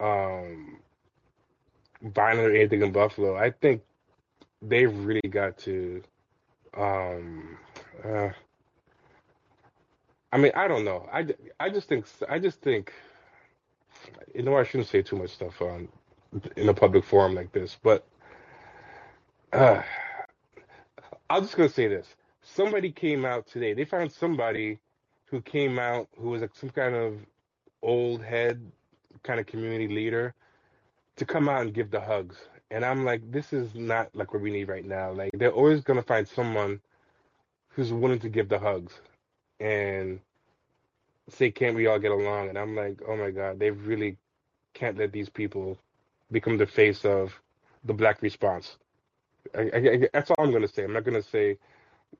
[0.00, 0.78] um
[2.02, 3.82] violent or anything in buffalo i think
[4.62, 6.02] they've really got to
[6.76, 7.58] um
[8.04, 8.30] uh,
[10.32, 11.26] i mean i don't know i
[11.58, 12.92] i just think i just think
[14.34, 15.88] you know i shouldn't say too much stuff on
[16.56, 18.06] in a public forum like this but
[19.52, 19.82] uh
[21.30, 22.16] I'm just gonna say this.
[22.42, 23.72] Somebody came out today.
[23.72, 24.80] They found somebody
[25.26, 27.20] who came out who was like some kind of
[27.82, 28.60] old head
[29.22, 30.34] kind of community leader
[31.16, 32.36] to come out and give the hugs.
[32.72, 35.12] And I'm like, this is not like what we need right now.
[35.12, 36.80] Like they're always gonna find someone
[37.68, 39.00] who's willing to give the hugs
[39.60, 40.20] and
[41.28, 42.48] say, can't we all get along?
[42.48, 44.16] And I'm like, oh my God, they really
[44.74, 45.78] can't let these people
[46.30, 47.32] become the face of
[47.84, 48.76] the black response.
[49.56, 50.84] I, I, I, that's all I'm gonna say.
[50.84, 51.58] I'm not gonna say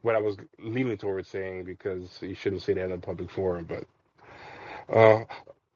[0.02, 3.68] what I was leaning towards saying because you shouldn't say that in a public forum.
[3.68, 5.24] But uh,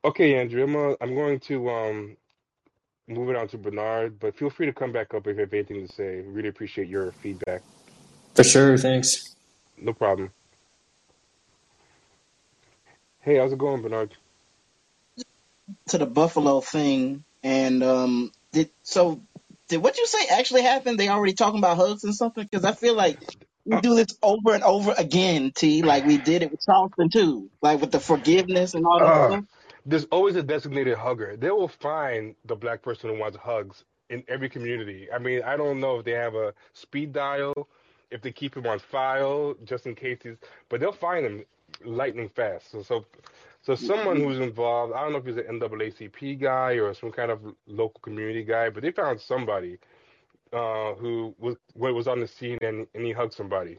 [0.04, 2.16] okay, Andrew, I'm uh, I'm going to um
[3.08, 5.52] move it on to Bernard, but feel free to come back up if you have
[5.52, 6.22] anything to say.
[6.26, 7.62] Really appreciate your feedback.
[8.34, 9.34] For sure, thanks.
[9.78, 10.30] No problem.
[13.24, 14.14] Hey, how's it going, Bernard?
[15.88, 19.22] To the Buffalo thing, and um, did so?
[19.68, 20.98] Did what you say actually happen?
[20.98, 22.44] They already talking about hugs and something?
[22.44, 23.18] Because I feel like
[23.64, 25.82] we do this over and over again, T.
[25.82, 29.28] Like we did it with Charleston too, like with the forgiveness and all that uh,
[29.30, 29.44] stuff.
[29.86, 31.34] there's always a designated hugger.
[31.38, 35.08] They will find the black person who wants hugs in every community.
[35.10, 37.68] I mean, I don't know if they have a speed dial,
[38.10, 40.36] if they keep him on file just in case he's,
[40.68, 41.44] but they'll find him
[41.84, 42.70] lightning fast.
[42.70, 43.04] So, so,
[43.62, 47.30] so someone who's involved, I don't know if he's an NAACP guy or some kind
[47.30, 49.78] of local community guy, but they found somebody
[50.52, 53.78] uh, who was was on the scene and, and he hugged somebody,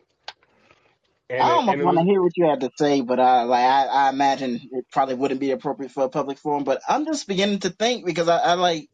[1.29, 3.65] I and it, almost want to hear what you had to say, but I like
[3.65, 6.63] I, I imagine it probably wouldn't be appropriate for a public forum.
[6.63, 8.89] But I'm just beginning to think because I, I like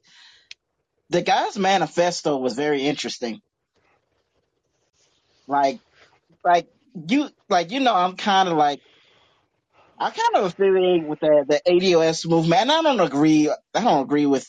[1.09, 3.41] the guy's manifesto was very interesting.
[5.47, 5.79] Like
[6.43, 6.67] like
[7.07, 8.79] you like you know I'm kind of like
[10.01, 13.51] I kind of affiliate with the the ADOS movement, and I don't agree.
[13.75, 14.47] I don't agree with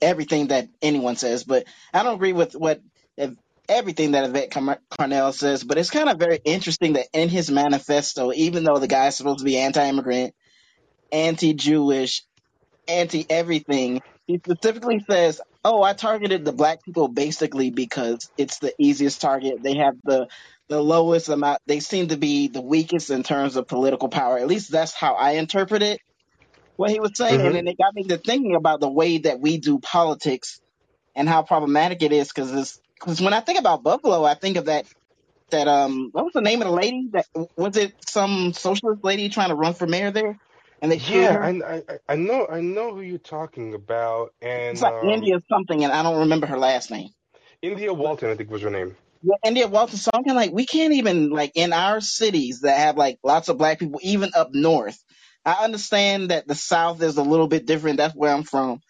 [0.00, 2.80] everything that anyone says, but I don't agree with what
[3.68, 7.50] everything that Yvette Car- Carnell says, but it's kind of very interesting that in his
[7.50, 10.34] manifesto, even though the guy's supposed to be anti-immigrant,
[11.12, 12.24] anti-Jewish,
[12.88, 19.20] anti-everything, he specifically says, "Oh, I targeted the black people basically because it's the easiest
[19.20, 19.62] target.
[19.62, 20.28] They have the
[20.72, 21.60] the lowest amount.
[21.68, 24.38] They seem to be the weakest in terms of political power.
[24.38, 26.00] At least that's how I interpret it."
[26.76, 29.18] What he was saying, and hmm then it got me to thinking about the way
[29.18, 30.60] that we do politics
[31.16, 34.66] and how problematic it is because because when I think about Buffalo, I think of
[34.66, 34.86] that
[35.50, 39.28] that um what was the name of the lady that was it some socialist lady
[39.28, 40.38] trying to run for mayor there
[40.82, 41.38] and they Yeah.
[41.42, 45.14] I, I I know I know who you're talking about, and It's and like um,
[45.14, 47.10] India something, and I don't remember her last name.
[47.62, 48.96] India Walton, I think was her name.
[49.22, 49.98] Yeah, India Walton.
[49.98, 53.18] So I'm kind of like, we can't even like in our cities that have like
[53.24, 54.98] lots of black people, even up north.
[55.44, 57.98] I understand that the South is a little bit different.
[57.98, 58.80] That's where I'm from.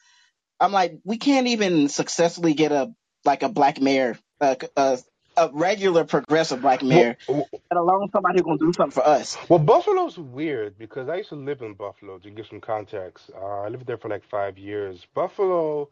[0.61, 2.93] I'm like, we can't even successfully get a
[3.25, 4.99] like a black mayor, a, a,
[5.37, 9.39] a regular progressive black Well, mayor, let alone somebody who's gonna do something for us.
[9.49, 12.19] well, Buffalo's weird because I used to live in Buffalo.
[12.19, 15.07] To give some context, uh, I lived there for like five years.
[15.15, 15.91] Buffalo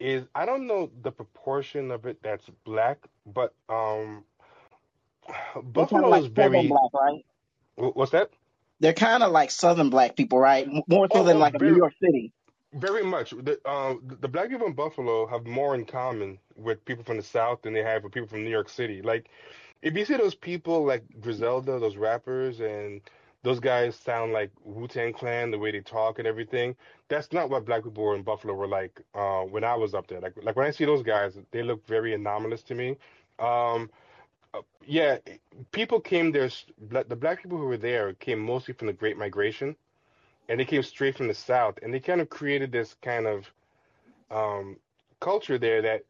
[0.00, 4.24] is I don't know the proportion of it that's black, but um,
[5.74, 6.68] They're kind of Buffalo like is very.
[6.68, 7.24] black, right?
[7.76, 8.30] What's that?
[8.80, 10.68] They're kind of like Southern black people, right?
[10.88, 12.32] More so Oh, than oh, like a New York City.
[12.74, 13.32] very much.
[13.32, 17.24] The uh, the black people in Buffalo have more in common with people from the
[17.24, 19.02] South than they have with people from New York City.
[19.02, 19.30] Like,
[19.82, 23.02] if you see those people like Griselda, those rappers, and
[23.42, 26.76] those guys sound like Wu-Tang Clan, the way they talk and everything.
[27.08, 30.20] That's not what black people in Buffalo were like uh, when I was up there.
[30.20, 32.96] Like, like when I see those guys, they look very anomalous to me.
[33.38, 33.90] Um,
[34.52, 35.18] Uh, yeah,
[35.70, 36.50] people came there.
[36.90, 39.76] The black people who were there came mostly from the Great Migration,
[40.48, 43.38] and they came straight from the South, and they kind of created this kind of
[44.30, 44.76] um,
[45.20, 46.02] culture there that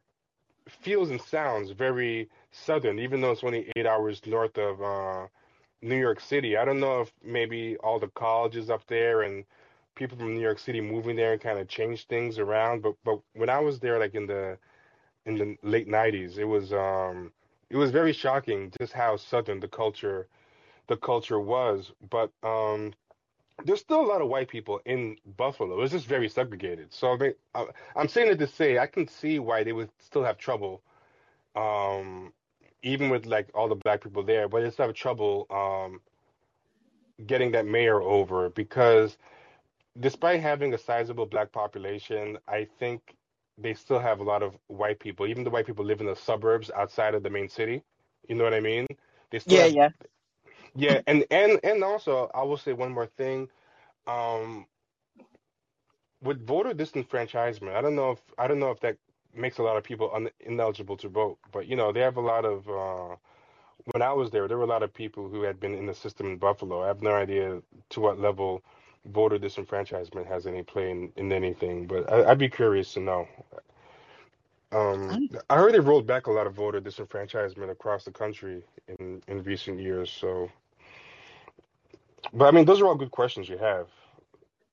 [0.68, 5.26] feels and sounds very Southern, even though it's only eight hours north of uh,
[5.82, 6.56] New York City.
[6.56, 9.44] I don't know if maybe all the colleges up there and
[9.94, 13.20] people from New York City moving there and kind of changed things around, but but
[13.34, 14.58] when I was there, like in the
[15.26, 17.32] in the late 90s, it was um
[17.70, 20.26] it was very shocking just how Southern the culture
[20.88, 21.92] the culture was.
[22.10, 22.92] But um
[23.64, 25.80] there's still a lot of white people in Buffalo.
[25.82, 26.92] It's just very segregated.
[26.92, 27.34] So I mean,
[27.96, 30.82] I'm saying it to say I can see why they would still have trouble,
[31.56, 32.32] um,
[32.82, 36.00] even with like all the black people there, but they still have trouble um,
[37.26, 39.16] getting that mayor over because
[40.00, 43.16] despite having a sizable black population, I think
[43.58, 45.26] they still have a lot of white people.
[45.26, 47.82] Even the white people live in the suburbs outside of the main city.
[48.28, 48.86] You know what I mean?
[49.30, 49.90] They still Yeah, have, yeah.
[50.74, 53.48] yeah, and and and also I will say one more thing.
[54.06, 54.66] Um,
[56.22, 58.96] with voter disenfranchisement, I don't know if I don't know if that
[59.34, 62.20] makes a lot of people un ineligible to vote, but you know, they have a
[62.22, 63.16] lot of uh
[63.92, 65.94] when I was there, there were a lot of people who had been in the
[65.94, 66.82] system in Buffalo.
[66.82, 68.62] I have no idea to what level
[69.06, 73.28] voter disenfranchisement has any play in, in anything, but I, I'd be curious to know.
[74.72, 78.62] Um, I- I heard they rolled back a lot of voter disenfranchisement across the country
[79.00, 80.10] in in recent years.
[80.10, 80.50] So,
[82.32, 83.88] but I mean, those are all good questions you have.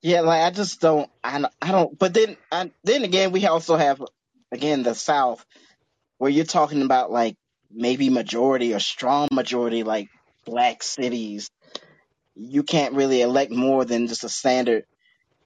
[0.01, 1.11] Yeah, like I just don't.
[1.23, 1.99] I don't- I don't.
[1.99, 4.01] But then, I, then again, we also have
[4.51, 5.45] again the South,
[6.17, 7.35] where you're talking about like
[7.71, 10.07] maybe majority or strong majority, like
[10.45, 11.49] black cities.
[12.35, 14.85] You can't really elect more than just a standard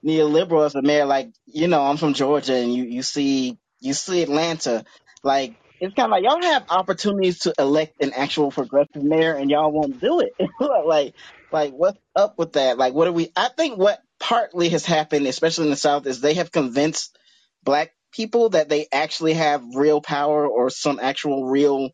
[0.06, 1.06] neoliberal as a mayor.
[1.06, 4.84] Like, you know, I'm from Georgia and you, you see, you see Atlanta.
[5.24, 9.50] Like, it's kind of like y'all have opportunities to elect an actual progressive mayor and
[9.50, 10.34] y'all won't do it.
[10.86, 11.16] like,
[11.52, 12.78] like what's up with that?
[12.78, 16.22] Like, what are we, I think what partly has happened, especially in the South, is
[16.22, 17.18] they have convinced
[17.64, 21.90] black people that they actually have real power or some actual real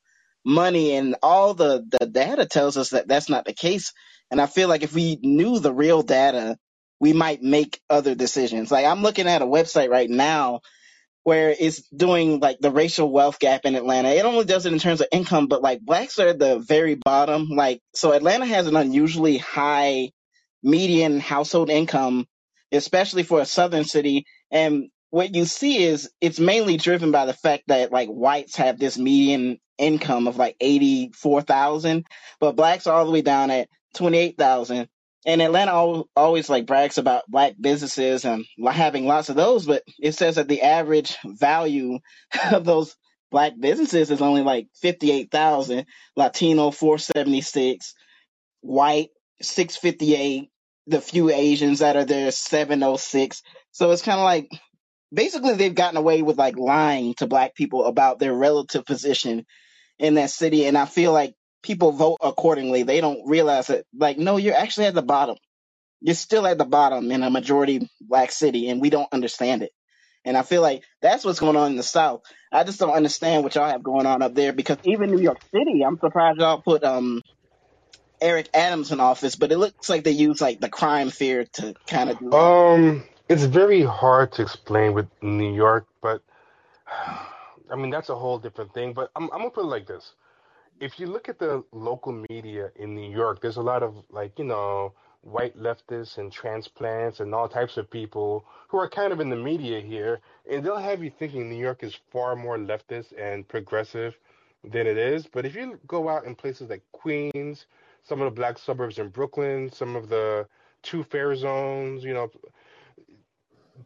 [0.45, 3.93] money and all the, the data tells us that that's not the case.
[4.32, 6.57] And I feel like if we knew the real data,
[6.99, 8.72] we might make other decisions.
[8.72, 10.61] Like I'm looking at a website right now
[11.24, 14.09] where it's doing like the racial wealth gap in Atlanta.
[14.09, 16.95] It only does it in terms of income, but like blacks are at the very
[16.95, 17.49] bottom.
[17.49, 20.11] Like, so Atlanta has an unusually high
[20.63, 22.26] median household income,
[22.72, 24.26] especially for a southern city.
[24.51, 28.79] And what you see is it's mainly driven by the fact that like whites have
[28.79, 32.05] this median income of like 84,000,
[32.39, 34.89] but blacks are all the way down at 28,000
[35.27, 39.83] and Atlanta al- always like brags about black businesses and having lots of those, but
[39.99, 41.99] it says that the average value
[42.51, 42.95] of those
[43.29, 45.85] black businesses is only like fifty eight thousand,
[46.15, 47.93] Latino four seventy six,
[48.61, 49.09] white
[49.41, 50.49] six fifty eight,
[50.87, 53.43] the few Asians that are there seven oh six.
[53.71, 54.49] So it's kind of like
[55.13, 59.45] basically they've gotten away with like lying to black people about their relative position
[59.99, 61.33] in that city, and I feel like
[61.63, 62.83] people vote accordingly.
[62.83, 65.37] They don't realize that, like, no, you're actually at the bottom.
[66.01, 69.71] You're still at the bottom in a majority black city, and we don't understand it.
[70.23, 72.21] And I feel like that's what's going on in the South.
[72.51, 75.39] I just don't understand what y'all have going on up there because even New York
[75.53, 77.21] City, I'm surprised y'all put um
[78.21, 81.75] Eric Adams in office, but it looks like they use like the crime fear to
[81.87, 82.31] kind of do.
[82.33, 86.21] Um, it's very hard to explain with New York, but
[87.69, 88.93] I mean that's a whole different thing.
[88.93, 90.13] But I'm I'm gonna put it like this:
[90.80, 94.38] if you look at the local media in New York, there's a lot of like
[94.39, 99.19] you know white leftists and transplants and all types of people who are kind of
[99.19, 103.11] in the media here, and they'll have you thinking New York is far more leftist
[103.19, 104.15] and progressive
[104.63, 105.28] than it is.
[105.28, 107.65] But if you go out in places like Queens,
[108.03, 110.47] some of the black suburbs in Brooklyn, some of the
[110.82, 112.32] two fare zones, you know,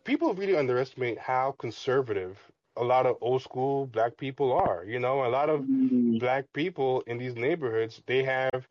[0.04, 4.84] people really underestimate how conservative a lot of old school black people are.
[4.86, 8.68] You know, a lot of Mm, black people in these neighborhoods, they have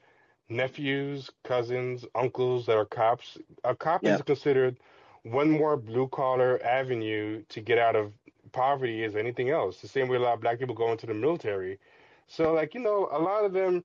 [0.49, 3.39] nephews, cousins, uncles that are cops.
[3.65, 4.09] A cop yeah.
[4.09, 4.79] is considered
[5.23, 8.13] one more blue collar avenue to get out of
[8.53, 9.81] poverty as anything else.
[9.81, 11.79] The same way a lot of black people go into the military.
[12.27, 13.85] So, like, you know, a lot of them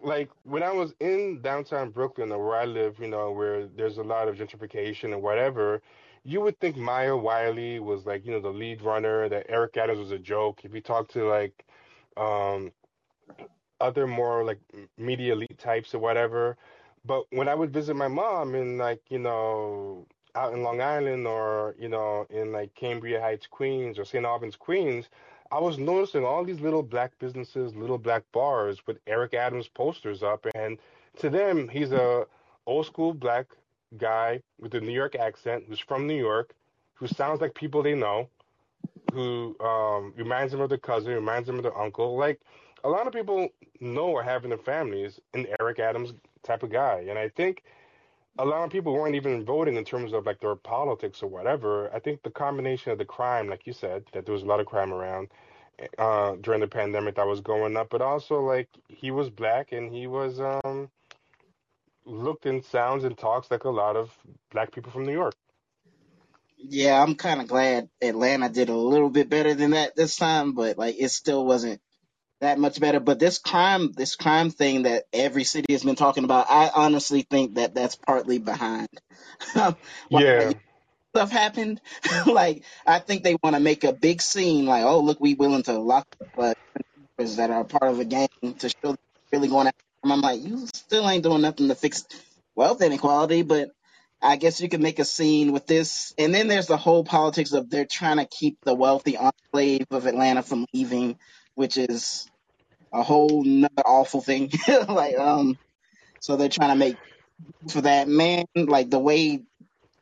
[0.00, 3.98] like when I was in downtown Brooklyn or where I live, you know, where there's
[3.98, 5.80] a lot of gentrification and whatever,
[6.28, 9.98] you would think Maya Wiley was like, you know, the lead runner, that Eric Adams
[9.98, 10.60] was a joke.
[10.64, 11.64] If you talk to like
[12.16, 12.72] um
[13.80, 14.60] other more like
[14.98, 16.56] media elite types or whatever.
[17.04, 21.26] But when I would visit my mom in like, you know, out in Long Island
[21.26, 24.24] or, you know, in like Cambria Heights, Queens or St.
[24.24, 25.08] Albans, Queens,
[25.50, 30.22] I was noticing all these little black businesses, little black bars with Eric Adams posters
[30.22, 30.46] up.
[30.54, 30.78] And
[31.20, 32.26] to them, he's a
[32.66, 33.46] old school black
[33.96, 36.54] guy with a New York accent who's from New York,
[36.94, 38.28] who sounds like people they know
[39.12, 42.16] who um, reminds them of their cousin, reminds them of their uncle.
[42.16, 42.40] Like
[42.84, 43.48] a lot of people
[43.80, 46.12] know or have in their families an Eric Adams
[46.42, 47.62] type of guy, and I think
[48.38, 51.92] a lot of people weren't even voting in terms of like their politics or whatever.
[51.92, 54.60] I think the combination of the crime, like you said, that there was a lot
[54.60, 55.28] of crime around
[55.98, 59.92] uh, during the pandemic that was going up, but also like he was black and
[59.92, 60.88] he was um,
[62.08, 64.10] looked and sounds and talks like a lot of
[64.50, 65.34] black people from New York.
[66.58, 70.54] Yeah, I'm kind of glad Atlanta did a little bit better than that this time,
[70.54, 71.80] but like it still wasn't
[72.40, 73.00] that much better.
[73.00, 77.26] But this crime, this crime thing that every city has been talking about, I honestly
[77.30, 78.88] think that that's partly behind
[80.10, 80.52] Yeah,
[81.14, 81.80] stuff happened.
[82.26, 85.64] like I think they want to make a big scene, like, oh look, we willing
[85.64, 86.54] to lock up uh,
[87.18, 88.28] that are part of a gang
[88.58, 88.96] to show they're
[89.32, 92.04] really going after I'm like, you still ain't doing nothing to fix
[92.56, 93.70] wealth inequality, but
[94.22, 96.14] I guess you can make a scene with this.
[96.18, 100.06] And then there's the whole politics of they're trying to keep the wealthy enclave of
[100.06, 101.18] Atlanta from leaving,
[101.54, 102.28] which is
[102.92, 104.50] a whole nother awful thing.
[104.88, 105.58] like, um,
[106.20, 106.96] so they're trying to make
[107.70, 109.42] for that man, like the way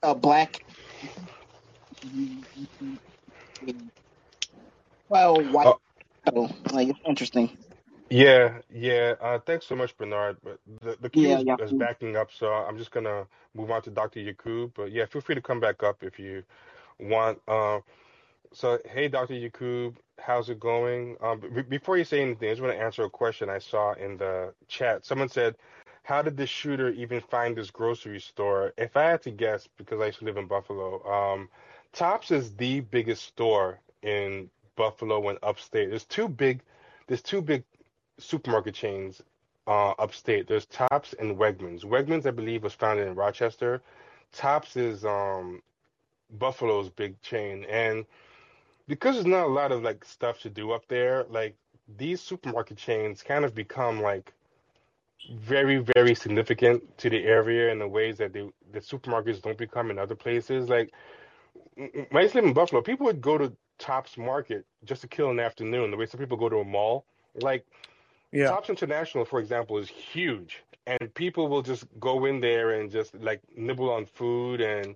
[0.03, 0.61] a black,
[5.09, 5.75] well, white,
[6.27, 7.57] uh, like it's interesting.
[8.11, 9.15] Yeah, yeah.
[9.21, 10.39] Uh, thanks so much, Bernard.
[10.45, 11.57] But the the queue Yeah, is, yeah.
[11.59, 14.21] is backing up, so I'm just gonna move on to Dr.
[14.21, 14.73] Yakub.
[14.77, 16.45] But yeah, feel free to come back up if you
[17.01, 17.41] want.
[17.49, 17.81] Um,
[18.53, 19.37] So, hey, Dr.
[19.37, 21.17] Yakub, how's it going?
[21.23, 23.95] Um, b before you say anything, I just want to answer a question I saw
[23.95, 25.07] in the chat.
[25.07, 25.57] Someone said,
[26.05, 28.75] How did the shooter even find this grocery store?
[28.79, 31.51] If I had to guess, because I used to live in Buffalo, um,
[31.95, 35.91] Tops is the biggest store in Buffalo and upstate.
[35.91, 36.63] There's two big,
[37.09, 37.65] there's two big
[38.19, 39.23] supermarket chains
[39.67, 40.47] uh, upstate.
[40.47, 41.85] There's Tops and Wegmans.
[41.85, 43.83] Wegmans, I believe, was founded in Rochester.
[44.33, 45.63] Tops is um,
[46.39, 48.05] Buffalo's big chain, and
[48.89, 51.57] because there's not a lot of like stuff to do up there, like
[51.99, 54.33] these supermarket chains kind of become like
[55.41, 59.91] very, very significant to the area in the ways that they, the supermarkets don't become
[59.91, 60.69] in other places.
[60.69, 60.93] Like
[61.75, 65.41] when I live in Buffalo, people would go to Tops Market just to kill an
[65.41, 67.05] afternoon, the way some people go to a mall.
[67.41, 67.67] Like
[68.37, 68.51] Yeah.
[68.51, 73.15] Tops International, for example, is huge, and people will just go in there and just
[73.15, 74.95] like nibble on food and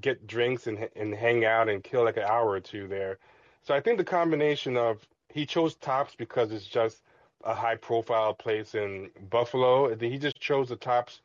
[0.00, 3.18] get drinks and and hang out and kill like an hour or two there.
[3.62, 7.02] So I think the combination of he chose Tops because it's just
[7.44, 9.94] a high profile place in Buffalo.
[9.96, 11.20] He just chose the Tops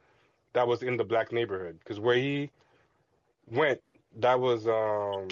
[0.53, 2.51] that was in the black neighborhood because where he
[3.47, 3.81] went,
[4.17, 5.27] that was um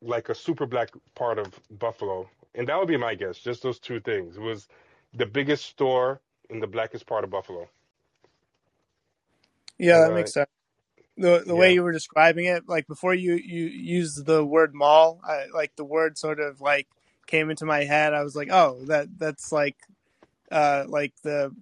[0.00, 3.36] like a super black part of Buffalo, and that would be my guess.
[3.36, 4.38] Just those two things.
[4.38, 4.66] It was
[5.14, 7.68] the biggest store in the blackest part of Buffalo,
[9.78, 10.48] Yeah, and that uh makes sense.
[11.18, 14.74] The the way yeah, you were describing it, like before you you used the word
[14.74, 16.88] mall, I, like the word sort of like
[17.26, 18.14] came into my head.
[18.14, 19.76] I was like, oh, that that's like,
[20.52, 21.54] uh, like the,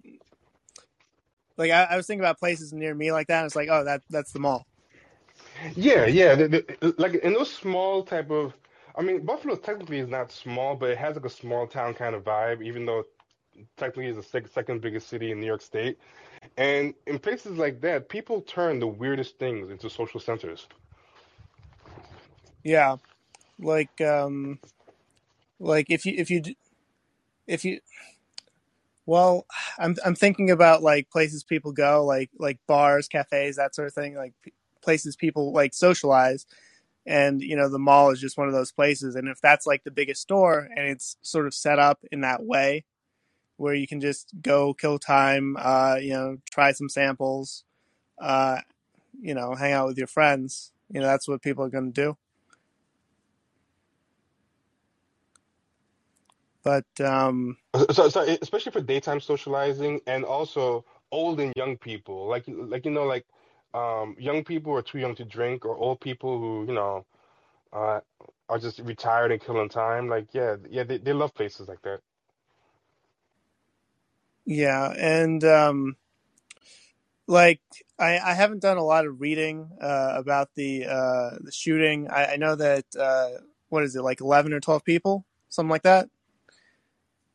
[1.58, 3.38] like I, I was thinking about places near me like that.
[3.40, 4.66] And it's like, oh, that that's the mall.
[5.76, 6.34] Yeah, yeah.
[6.34, 8.54] The, the, like in those small type of,
[8.96, 12.14] I mean, Buffalo technically is not small, but it has like a small town kind
[12.14, 13.04] of vibe, even though
[13.76, 15.98] technically is the sec- second biggest city in New York State.
[16.56, 20.66] And in places like that, people turn the weirdest things into social centers.
[22.64, 22.96] Yeah,
[23.58, 24.58] like um,
[25.58, 26.42] like if you if you
[27.46, 27.80] if you
[29.06, 29.46] well,
[29.78, 33.94] I'm I'm thinking about like places people go, like like bars, cafes, that sort of
[33.94, 34.34] thing, like
[34.82, 36.46] places people like socialize.
[37.06, 39.16] And you know, the mall is just one of those places.
[39.16, 42.42] And if that's like the biggest store and it's sort of set up in that
[42.44, 42.84] way,
[43.58, 47.64] where you can just go kill time, uh, you know, try some samples,
[48.20, 48.60] uh,
[49.20, 52.02] you know, hang out with your friends, you know, that's what people are going to
[52.02, 52.16] do.
[56.64, 57.58] But um,
[57.92, 62.90] So, so especially for daytime socializing and also old and young people, like like you
[62.90, 63.26] know, like
[63.74, 67.06] um, young people who are too young to drink, or old people who you know
[67.72, 68.00] uh,
[68.48, 70.08] are just retired and killing time.
[70.08, 72.00] Like yeah, yeah, they, they love places like that.
[74.48, 75.96] Yeah, and um,
[77.26, 77.60] like
[77.98, 82.08] I, I haven't done a lot of reading uh, about the uh, the shooting.
[82.08, 83.28] I, I know that uh,
[83.68, 86.08] what is it like eleven or twelve people, something like that.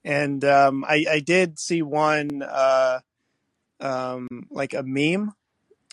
[0.04, 3.02] And um, I, I did see one uh,
[3.80, 5.34] um, like a meme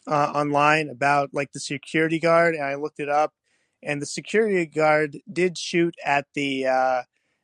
[0.07, 3.35] uh, online about like the security guard, and I looked it up,
[3.83, 7.03] and the security guard did shoot at the uh,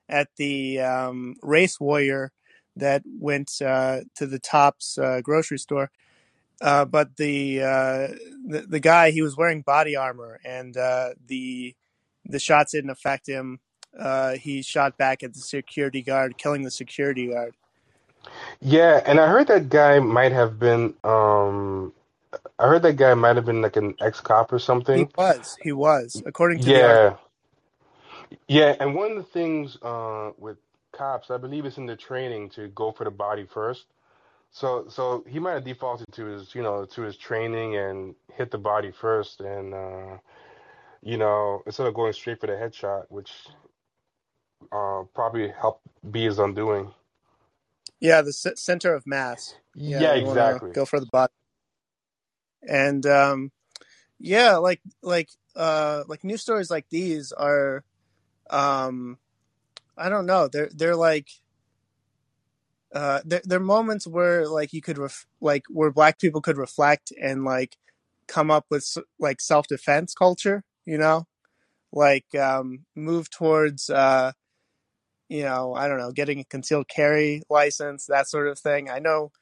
[0.08, 2.32] at the um, race warrior
[2.76, 5.90] that went uh, to the Tops uh, grocery store.
[6.60, 8.08] Uh, but the, uh,
[8.46, 11.74] the the guy he was wearing body armor, and uh, the
[12.24, 13.60] the shots didn't affect him.
[13.98, 17.54] Uh, he shot back at the security guard, killing the security guard.
[18.60, 21.92] Yeah, and I heard that guy might have been um,
[22.58, 24.98] I heard that guy might have been like an ex-cop or something.
[24.98, 26.72] He was, he was, according to the.
[26.72, 27.16] Yeah,
[28.48, 30.58] yeah, and one of the things uh, with
[30.96, 33.86] cops, I believe it's in the training to go for the body first.
[34.50, 38.50] So, so he might have defaulted to his, you know, to his training and hit
[38.50, 40.18] the body first, and uh,
[41.02, 43.32] you know, instead of going straight for the headshot, which
[44.72, 46.92] uh, probably helped be his undoing.
[48.00, 49.54] Yeah, the c- center of mass.
[49.74, 50.70] Yeah, Yeah, you want to exactly.
[50.74, 51.32] go for the body,
[52.68, 53.52] and um,
[54.18, 57.84] yeah, like like uh, like news stories like these are,
[58.50, 59.18] um,
[59.98, 61.28] I don't know, they're they're like
[62.94, 67.12] uh, they're, they're moments where like you could ref- like where black people could reflect
[67.20, 67.76] and like
[68.28, 68.86] come up with
[69.18, 71.26] like self defense culture, you know,
[71.92, 74.32] like um, move towards uh,
[75.28, 78.90] you know I don't know getting a concealed carry license that sort of thing.
[78.90, 79.32] I know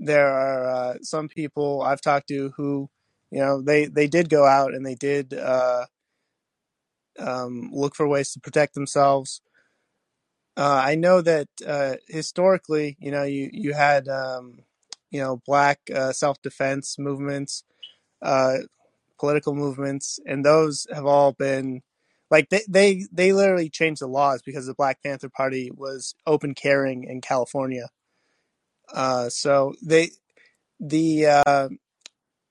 [0.00, 2.90] there are uh, some people I've talked to who
[3.30, 5.86] you know they they did go out and they did uh,
[7.18, 9.42] um, look for ways to protect themselves.
[10.60, 14.58] Uh, I know that uh, historically, you know, you you had um,
[15.10, 17.64] you know black uh, self defense movements,
[18.20, 18.58] uh,
[19.18, 21.80] political movements, and those have all been
[22.30, 26.54] like they they they literally changed the laws because the Black Panther Party was open
[26.54, 27.88] carrying in California.
[28.92, 30.10] Uh, so they
[30.78, 31.68] the uh,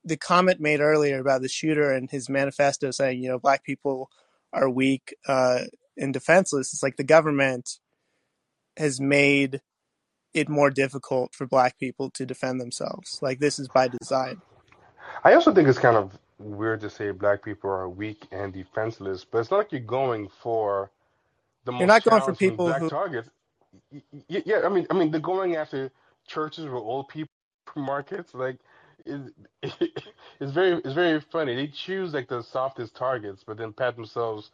[0.04, 4.10] the comment made earlier about the shooter and his manifesto saying you know black people
[4.52, 5.60] are weak uh,
[5.96, 6.72] and defenseless.
[6.74, 7.78] It's like the government
[8.76, 9.60] has made
[10.32, 13.18] it more difficult for black people to defend themselves.
[13.20, 14.40] Like this is by design.
[15.24, 19.24] I also think it's kind of weird to say black people are weak and defenseless,
[19.24, 20.90] but it's not like you're going for
[21.64, 23.28] the You're not going for people black who targets.
[24.28, 25.90] Yeah, I mean, I mean, they're going after
[26.26, 27.30] churches with old people
[27.76, 28.32] markets.
[28.34, 28.58] Like,
[29.04, 31.54] it, it's very, it's very funny.
[31.54, 34.50] They choose like the softest targets, but then pat themselves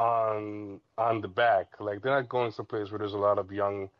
[0.00, 1.68] on on the back.
[1.80, 3.90] Like, they're not going someplace where there's a lot of young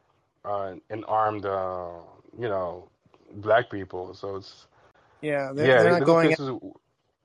[0.44, 2.00] uh, and armed, uh,
[2.38, 2.90] you know,
[3.36, 4.14] black people.
[4.14, 4.68] So it's
[5.22, 6.50] yeah they're yeah, they're not going at places.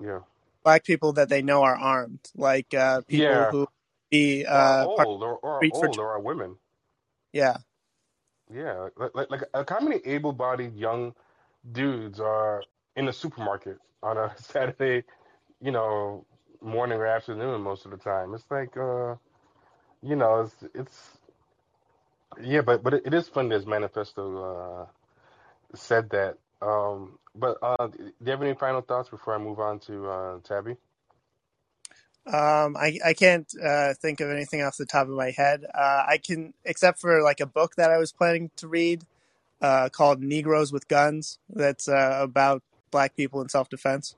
[0.03, 0.19] Yeah.
[0.63, 3.67] black people that they know are armed, like uh, people Yeah, who
[4.11, 6.57] be uh, old, or, or of are for old, or are women.
[7.33, 7.57] yeah
[8.53, 11.15] Yeah, like like, like how many able-bodied young
[11.73, 12.63] dudes are
[12.95, 15.03] in the supermarket on a Saturday,
[15.61, 16.25] you know,
[16.61, 18.33] morning or afternoon most of the time?
[18.33, 19.15] It's like, uh,
[20.01, 21.17] you know, it's it's
[22.41, 24.85] yeah, but but it, it is funny as Manifesto uh,
[25.75, 26.37] said that.
[26.61, 30.39] Um, but uh, do you have any final thoughts before I move on to uh,
[30.43, 30.75] Tabby?
[32.25, 35.65] Um, I I can't uh, think of anything off the top of my head.
[35.73, 39.03] Uh, I can, except for like a book that I was planning to read
[39.61, 44.15] uh, called "Negroes with Guns." That's uh, about black people in self defense.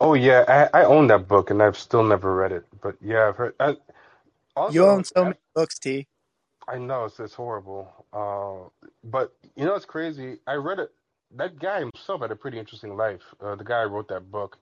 [0.00, 2.66] Oh yeah, I, I own that book and I've still never read it.
[2.82, 3.54] But yeah, I've heard.
[3.60, 3.76] I,
[4.68, 6.08] You also, own so I, many books, T.
[6.68, 7.92] I know it's it's horrible.
[8.12, 10.38] Uh, but you know it's crazy.
[10.46, 10.92] I read it.
[11.36, 13.22] That guy himself had a pretty interesting life.
[13.40, 14.58] Uh, the guy who wrote that book.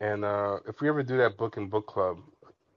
[0.00, 2.18] And uh, if we ever do that book in book club,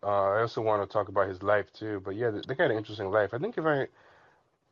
[0.03, 2.01] uh, I also want to talk about his life too.
[2.05, 3.31] But yeah, the, the guy had an interesting life.
[3.33, 3.87] I think if I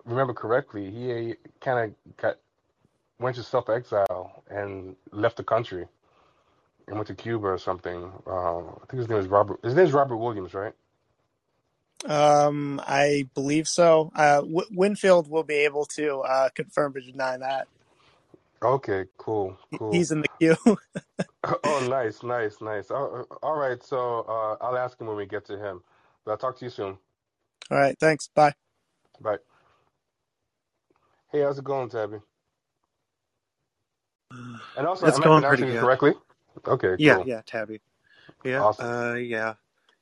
[0.06, 2.38] remember correctly, he kind of got
[3.20, 5.88] went to self exile and left the country
[6.88, 8.12] and went to Cuba or something.
[8.28, 9.60] Uh, I think his name is Robert.
[9.64, 10.74] His name is Robert Williams, right?
[12.08, 14.12] Um, I believe so.
[14.16, 17.68] Uh, w- Winfield will be able to uh, confirm or deny that.
[18.64, 19.98] Okay, cool, cool.
[19.98, 20.58] He's in the queue.
[21.66, 22.92] Oh, nice, nice, nice.
[22.92, 25.82] Uh, all right, so uh, I'll ask him when we get to him.
[26.26, 26.98] But I'll talk to you soon.
[27.72, 28.30] All right, thanks.
[28.36, 28.54] Bye.
[29.22, 29.38] Bye.
[31.32, 32.20] Hey, how's it going, Tabby?
[34.76, 35.80] And also, It's am I pronouncing pretty it good.
[35.80, 36.14] correctly?
[36.68, 37.26] Okay, Yeah, cool.
[37.26, 37.82] yeah, Tabby.
[38.44, 39.12] Yeah, Awesome.
[39.12, 39.54] uh, yeah,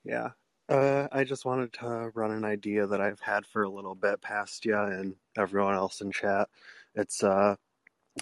[0.04, 0.30] yeah.
[0.70, 4.22] Uh, I just wanted to run an idea that I've had for a little bit
[4.22, 6.50] past you and everyone else in chat.
[6.96, 7.56] It's uh,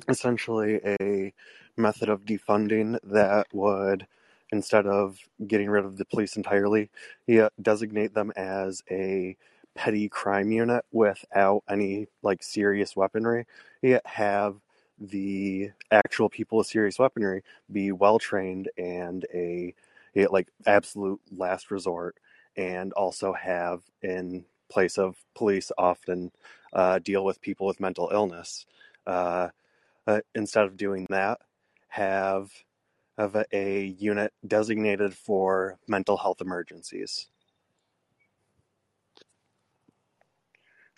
[0.09, 1.33] essentially a
[1.77, 4.07] method of defunding that would,
[4.51, 6.89] instead of getting rid of the police entirely,
[7.27, 9.35] yeah, designate them as a
[9.75, 13.45] petty crime unit without any like serious weaponry.
[13.81, 14.55] Yet have
[15.01, 19.73] the actual people with serious weaponry be well trained and a,
[20.15, 22.17] a like absolute last resort,
[22.55, 26.31] and also have in place of police often
[26.73, 28.65] uh, deal with people with mental illness.
[29.07, 29.49] Uh,
[30.07, 31.39] uh, instead of doing that,
[31.89, 32.51] have
[33.17, 37.27] have a, a unit designated for mental health emergencies.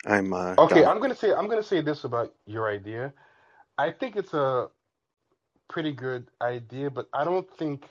[0.06, 0.84] I'm uh, Okay, done.
[0.84, 3.12] I'm gonna say I'm gonna say this about your idea.
[3.78, 4.68] I think it's a
[5.68, 7.88] pretty good idea, but I don't think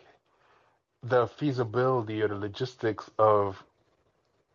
[1.03, 3.63] the feasibility or the logistics of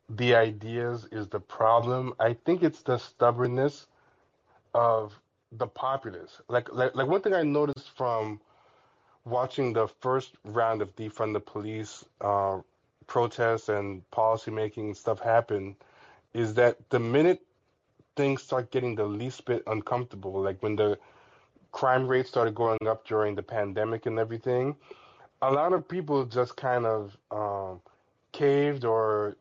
[0.08, 2.14] the ideas is the problem.
[2.18, 3.86] I think it's the stubbornness
[4.74, 5.20] of
[5.52, 6.40] the populace.
[6.48, 8.40] Like like like one thing I noticed from
[9.24, 12.60] watching the first round of defund the police uh,
[13.06, 15.76] protests and policy making stuff happen
[16.34, 17.42] is that the minute
[18.16, 20.98] things start getting the least bit uncomfortable, like when the
[21.72, 24.74] crime rates started going up during the pandemic and everything,
[25.42, 27.80] a lot of people just kind of um,
[28.32, 29.36] caved, or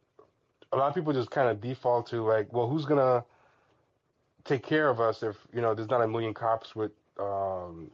[0.71, 3.23] a lot of people just kind of default to like, well, who's gonna
[4.45, 7.89] take care of us if you know there's not a million cops with um,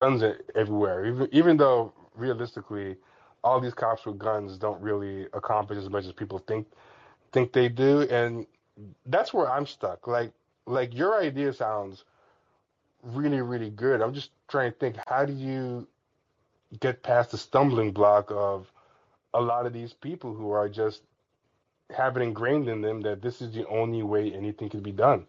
[0.00, 0.22] guns
[0.54, 1.06] everywhere?
[1.06, 2.96] Even even though realistically,
[3.42, 6.66] all these cops with guns don't really accomplish as much as people think
[7.32, 8.46] think they do, and
[9.06, 10.06] that's where I'm stuck.
[10.06, 10.32] Like
[10.66, 12.04] like your idea sounds
[13.04, 14.00] really really good.
[14.02, 15.86] I'm just trying to think how do you
[16.80, 18.70] get past the stumbling block of
[19.34, 21.02] a lot of these people who are just
[21.96, 25.26] have it ingrained in them that this is the only way anything can be done.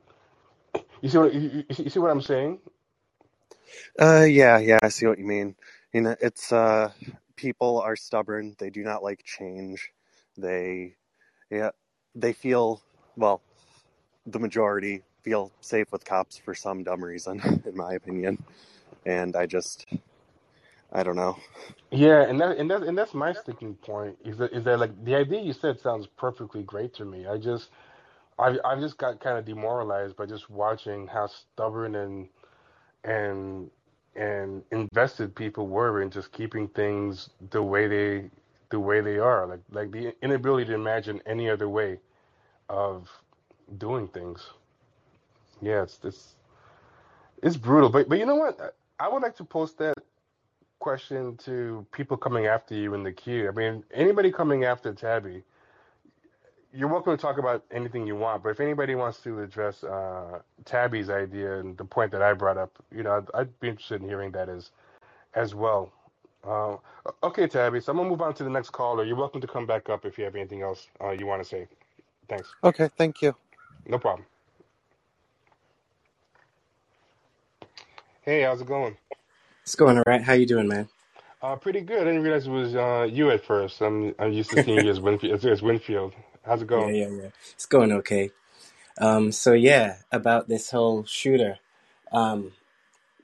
[1.01, 2.59] You see what you, you see what I'm saying?
[3.99, 5.55] Uh, yeah, yeah, I see what you mean.
[5.93, 6.91] You know, it's uh,
[7.35, 8.55] people are stubborn.
[8.59, 9.91] They do not like change.
[10.37, 10.95] They,
[11.49, 11.71] yeah,
[12.15, 12.81] they feel
[13.15, 13.41] well.
[14.25, 18.43] The majority feel safe with cops for some dumb reason, in my opinion.
[19.05, 19.87] And I just,
[20.93, 21.37] I don't know.
[21.91, 24.17] Yeah, and that and that and that's my sticking point.
[24.25, 27.27] Is that is that like the idea you said sounds perfectly great to me.
[27.27, 27.69] I just
[28.39, 32.29] I I've just got kind of demoralized by just watching how stubborn and
[33.03, 33.71] and
[34.15, 38.29] and invested people were in just keeping things the way they
[38.71, 39.47] the way they are.
[39.47, 41.99] Like like the inability to imagine any other way
[42.69, 43.09] of
[43.77, 44.41] doing things.
[45.61, 46.35] Yeah, it's it's
[47.43, 47.89] it's brutal.
[47.89, 48.75] But but you know what?
[48.99, 49.95] I would like to post that
[50.79, 53.47] question to people coming after you in the queue.
[53.47, 55.43] I mean, anybody coming after Tabby,
[56.73, 58.43] you're welcome to talk about anything you want.
[58.43, 62.57] But if anybody wants to address uh, Tabby's idea and the point that I brought
[62.57, 64.71] up, you know, I'd, I'd be interested in hearing that as
[65.33, 65.91] as well.
[66.43, 66.77] Uh,
[67.23, 67.79] okay, Tabby.
[67.81, 69.03] So I'm gonna move on to the next caller.
[69.03, 71.47] You're welcome to come back up if you have anything else uh, you want to
[71.47, 71.67] say.
[72.29, 72.53] Thanks.
[72.63, 73.35] Okay, thank you.
[73.87, 74.25] No problem.
[78.25, 78.97] Hey, how's it going?
[79.63, 80.21] It's going all right.
[80.21, 80.89] How you doing, man?
[81.41, 82.01] Uh, pretty good.
[82.01, 83.81] I didn't realize it was uh, you at first.
[83.81, 85.33] I'm I'm used to seeing you as Winfield.
[85.35, 86.13] As, as Winfield.
[86.43, 86.91] How's it Yeah, going?
[86.91, 87.29] yeah, yeah.
[87.53, 88.31] It's going okay.
[88.99, 91.59] Um, so yeah, about this whole shooter.
[92.11, 92.53] Um,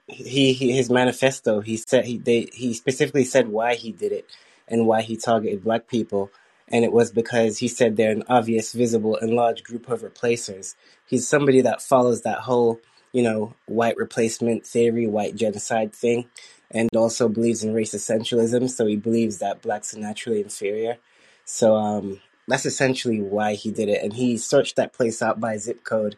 [0.08, 1.62] he, he his manifesto.
[1.62, 4.26] He said he they he specifically said why he did it,
[4.68, 6.32] and why he targeted black people.
[6.70, 10.76] And it was because he said they're an obvious, visible, and large group of replacers.
[11.08, 12.80] He's somebody that follows that whole,
[13.14, 16.30] you know, white replacement theory, white genocide thing,
[16.70, 18.70] and also believes in race essentialism.
[18.70, 20.98] So he believes that blacks are naturally inferior.
[21.46, 24.04] So um, that's essentially why he did it.
[24.04, 26.16] And he searched that place out by zip code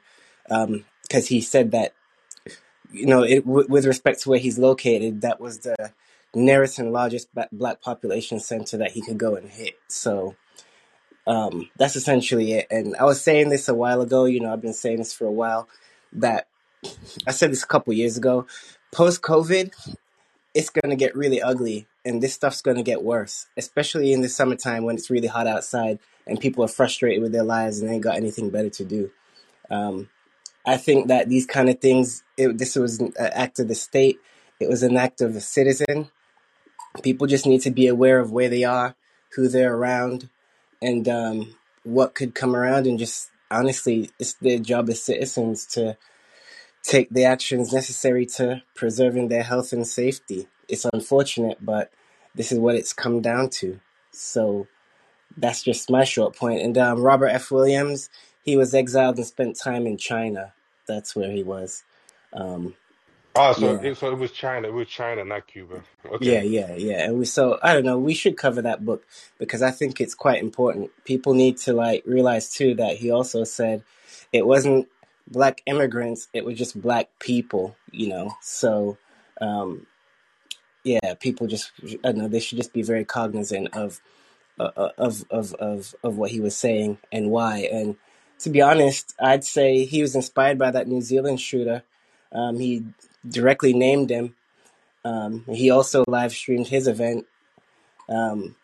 [0.47, 1.93] because um, he said that
[2.93, 5.91] you know, it, w- with respect to where he's located, that was the
[6.33, 9.73] nearest and largest black population center that he could go and hit.
[9.87, 10.35] So
[11.25, 12.67] um, that's essentially it.
[12.69, 14.25] And I was saying this a while ago.
[14.25, 15.67] You know, I've been saying this for a while.
[16.13, 16.47] That
[17.27, 18.47] I said this a couple years ago.
[18.91, 19.73] Post COVID,
[20.53, 24.83] it's gonna get really ugly, and this stuff's gonna get worse, especially in the summertime
[24.83, 28.03] when it's really hot outside and people are frustrated with their lives and they ain't
[28.03, 29.11] got anything better to do.
[29.69, 30.09] Um,
[30.65, 34.19] I think that these kind of things, it, this was an act of the state.
[34.59, 36.09] It was an act of a citizen.
[37.01, 38.95] People just need to be aware of where they are,
[39.35, 40.29] who they're around,
[40.81, 42.87] and um, what could come around.
[42.87, 45.97] And just honestly, it's their job as citizens to
[46.83, 50.47] take the actions necessary to preserving their health and safety.
[50.67, 51.91] It's unfortunate, but
[52.35, 53.79] this is what it's come down to.
[54.11, 54.67] So
[55.37, 56.61] that's just my short point.
[56.61, 57.51] And um, Robert F.
[57.51, 58.09] Williams,
[58.43, 60.53] he was exiled and spent time in China.
[60.87, 61.83] That's where he was.
[62.33, 62.75] Um,
[63.35, 64.67] Oh, so yeah, it, so it was China.
[64.67, 65.83] It was China, not Cuba.
[66.05, 66.35] Okay.
[66.35, 67.05] yeah, yeah, yeah.
[67.05, 67.97] And we so I don't know.
[67.97, 69.07] We should cover that book
[69.39, 70.91] because I think it's quite important.
[71.03, 73.83] People need to like realize too that he also said
[74.31, 74.87] it wasn't
[75.27, 77.75] black immigrants; it was just black people.
[77.91, 78.97] You know, so
[79.41, 79.87] um,
[80.83, 81.71] yeah, people just
[82.03, 82.27] I know.
[82.27, 84.01] They should just be very cognizant of
[84.59, 87.69] uh, uh, of of of of what he was saying and why.
[87.71, 87.95] And
[88.39, 91.83] to be honest, I'd say he was inspired by that New Zealand shooter.
[92.31, 92.85] Um, he
[93.27, 94.35] directly named him.
[95.05, 97.25] Um, he also live streamed his event.
[98.09, 98.55] Um,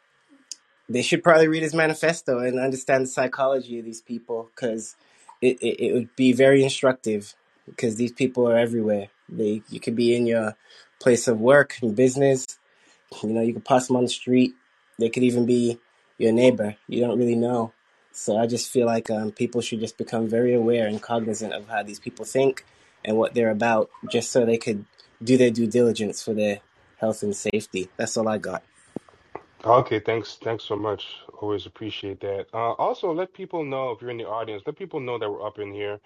[0.90, 4.96] they should probably read his manifesto and understand the psychology of these people because
[5.42, 7.34] it, it, it would be very instructive
[7.66, 9.08] because these people are everywhere.
[9.28, 10.56] They you could be in your
[11.00, 12.58] place of work and business.
[13.24, 14.54] You know, you could pass them on the street.
[14.98, 15.80] They could even be
[16.18, 16.76] your neighbor.
[16.88, 17.74] You don't really know.
[18.12, 21.70] So I just feel like um, people should just become very aware and cognizant of
[21.70, 22.66] how these people think
[23.06, 24.86] and what they're about, just so they could
[25.24, 26.60] do their due diligence for their
[26.98, 27.90] health and safety.
[27.98, 28.64] That's all I got.
[29.66, 30.38] Okay, thanks.
[30.42, 31.06] Thanks so much.
[31.42, 32.48] Always appreciate that.
[32.54, 35.46] Uh, also, let people know if you're in the audience, let people know that we're
[35.46, 36.00] up in here.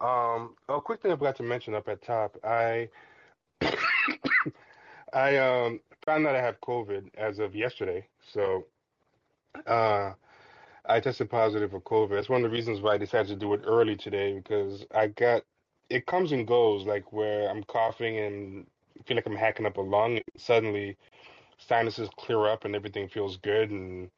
[0.00, 2.36] Um, a quick thing I forgot to mention up at top.
[2.44, 2.88] I
[5.14, 8.06] I um found out I have COVID as of yesterday.
[8.32, 8.66] So
[9.66, 10.12] uh
[10.86, 12.10] I tested positive for COVID.
[12.10, 15.08] That's one of the reasons why I decided to do it early today because I
[15.08, 15.42] got
[15.90, 18.66] it comes and goes, like where I'm coughing and
[19.06, 20.20] feel like I'm hacking up a lung.
[20.36, 20.96] Suddenly
[21.58, 24.10] sinuses clear up and everything feels good and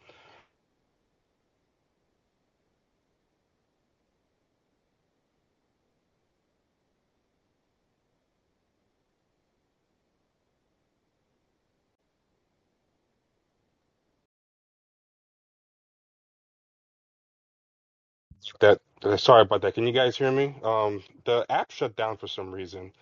[18.60, 19.74] that uh, sorry about that.
[19.74, 20.56] Can you guys hear me?
[20.64, 22.92] Um the app shut down for some reason.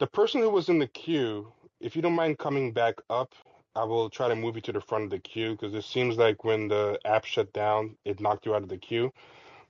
[0.00, 3.32] The person who was in the queue, if you don't mind coming back up,
[3.74, 6.18] I will try to move you to the front of the queue because it seems
[6.18, 9.12] like when the app shut down, it knocked you out of the queue.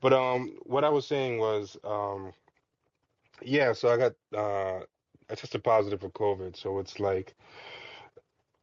[0.00, 2.32] But um, what I was saying was, um,
[3.42, 4.80] yeah, so I got uh,
[5.30, 7.34] I tested positive for COVID, so it's like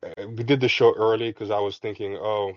[0.05, 2.53] uh, we did the show early because I was thinking, oh,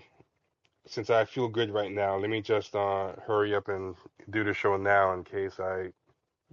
[0.87, 3.95] since I feel good right now, let me just uh hurry up and
[4.29, 5.91] do the show now in case I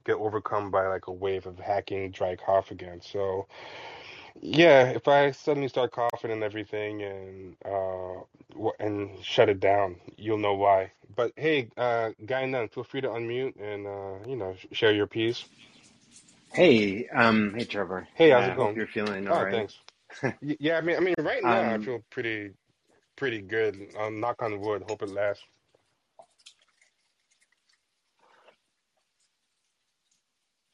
[0.05, 3.01] get overcome by like a wave of hacking dry cough again.
[3.03, 3.49] So.
[4.41, 8.23] Yeah, if I suddenly start coughing and everything and uh
[8.81, 10.93] and shut it down, you'll know why.
[11.15, 14.93] But hey, uh Guy Nunn, feel free to unmute and uh you know sh- share
[14.93, 15.45] your piece.
[16.53, 18.09] Hey, um, hey Trevor.
[18.15, 18.77] Hey, how's I it hope going?
[18.77, 19.51] you're feeling all Oh, right.
[19.51, 19.75] thanks.
[20.43, 22.53] Y yeah, I mean, I mean, right now I Um, feel pretty
[23.17, 23.77] pretty good.
[23.99, 25.45] Um, knock on wood, hope it lasts.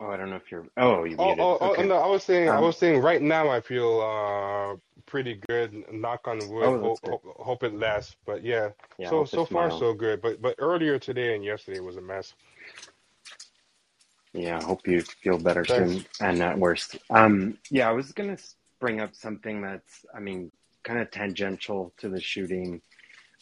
[0.00, 0.66] Oh, I don't know if you're.
[0.76, 1.38] Oh, you Oh, muted.
[1.40, 1.86] oh, oh, Okay.
[1.86, 4.76] no, I was saying, I Um, was saying, right now I feel uh
[5.06, 5.84] pretty good.
[5.92, 8.16] Knock on wood, oh, hope hope, hope it lasts.
[8.26, 10.20] But yeah, Yeah, so so far so good.
[10.20, 12.34] But but earlier today and yesterday was a mess.
[14.32, 15.94] Yeah, I hope you feel better Thanks.
[15.94, 16.94] soon and not worse.
[17.08, 18.36] Um, yeah, I was gonna
[18.80, 20.52] bring up something that's, I mean,
[20.84, 22.82] kind of tangential to the shooting,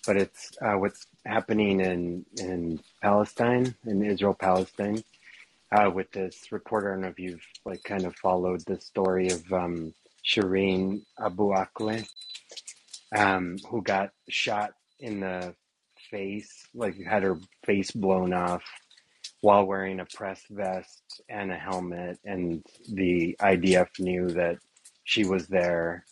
[0.07, 5.02] but it's uh, what's happening in in Palestine, in Israel, Palestine,
[5.74, 6.90] uh, with this reporter.
[6.90, 9.94] I don't know if you've like kind of followed the story of um,
[10.26, 12.06] Shireen Abu Akleh.
[13.16, 15.54] um, who got shot in the
[16.10, 18.64] face, like had her face blown off
[19.42, 24.58] while wearing a press vest and a helmet, and the IDF knew that
[25.04, 26.04] she was there,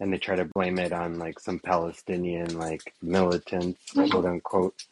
[0.00, 3.80] and they try to blame it on like some Palestinian like militants,
[4.10, 4.84] quote unquote.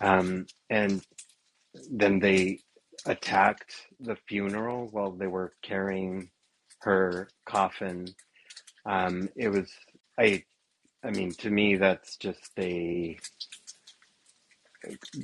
[0.00, 1.02] Um, and
[1.90, 2.60] then they
[3.06, 6.30] attacked the funeral while they were carrying
[6.80, 8.08] her coffin.
[8.86, 9.70] Um, it was
[10.18, 10.44] I
[11.04, 13.18] I mean to me that's just a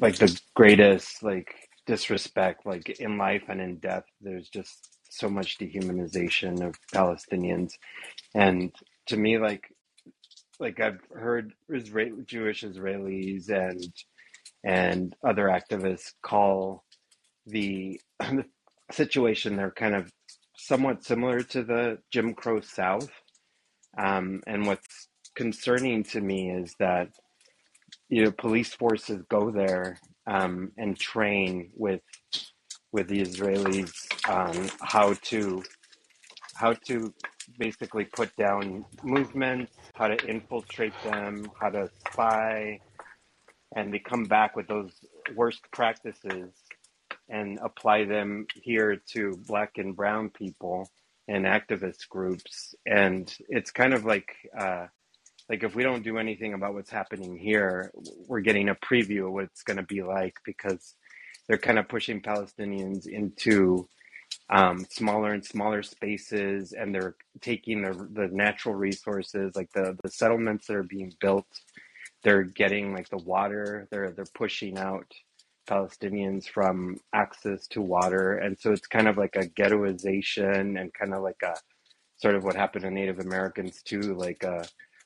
[0.01, 1.55] like the greatest like
[1.87, 7.73] disrespect like in life and in death there's just so much dehumanization of Palestinians
[8.35, 8.73] and
[9.07, 9.65] to me like
[10.61, 13.85] like I've heard Israel, Jewish Israelis and
[14.65, 16.85] and other activists call
[17.49, 18.01] the,
[18.91, 20.11] situation there kind of
[20.57, 23.11] somewhat similar to the Jim Crow South.
[23.97, 27.09] Um, and what's concerning to me is that
[28.09, 32.01] you know police forces go there um, and train with
[32.93, 33.93] with the Israelis
[34.29, 35.63] on how to
[36.55, 37.15] how to
[37.59, 42.81] basically put down movements, how to infiltrate them, how to spy,
[43.77, 44.93] and they come back with those
[45.37, 46.53] worst practices
[47.29, 50.91] and apply them here to black and brown people
[51.29, 52.75] and activist groups.
[52.87, 54.87] And it's kind of like uh,
[55.49, 57.91] like if we don't do anything about what's happening here,
[58.27, 60.95] we're getting a preview of what it's going to be like because
[61.49, 63.89] they're kind of pushing Palestinians into
[64.51, 70.11] um, smaller and smaller spaces, and they're taking the the natural resources, like the the
[70.11, 71.47] settlements that are being built.
[72.23, 73.89] They're getting like the water.
[73.91, 75.11] They're they're pushing out
[75.69, 81.15] Palestinians from access to water, and so it's kind of like a ghettoization and kind
[81.15, 81.55] of like a
[82.17, 84.65] sort of what happened to Native Americans too, like a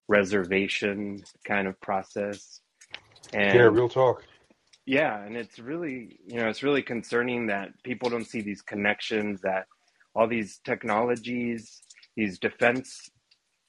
[0.08, 2.60] reservation kind of process.
[3.32, 4.24] Yeah, real talk.
[4.86, 9.40] yeah, and it's really, you know, it's really concerning that people don't see these connections
[9.42, 9.66] that
[10.14, 11.82] all these technologies,
[12.16, 13.10] these defense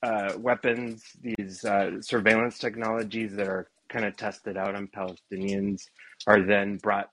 [0.04, 5.84] uh, weapons, these uh, surveillance technologies that are kind of tested out on Palestinians
[6.28, 7.10] are then brought,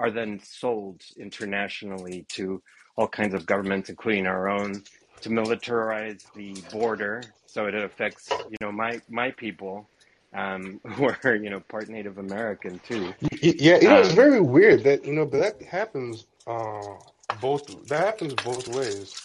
[0.00, 2.62] are then sold internationally to
[2.96, 4.84] all kinds of governments, including our own,
[5.22, 7.34] to militarize the border.
[7.46, 9.90] So it affects, you know, my my people
[10.36, 13.16] um, who are, you know, part Native American too.
[13.42, 16.96] Yeah, you know, it's Um, very weird that, you know, but that happens uh
[17.30, 19.18] both that happens both ways.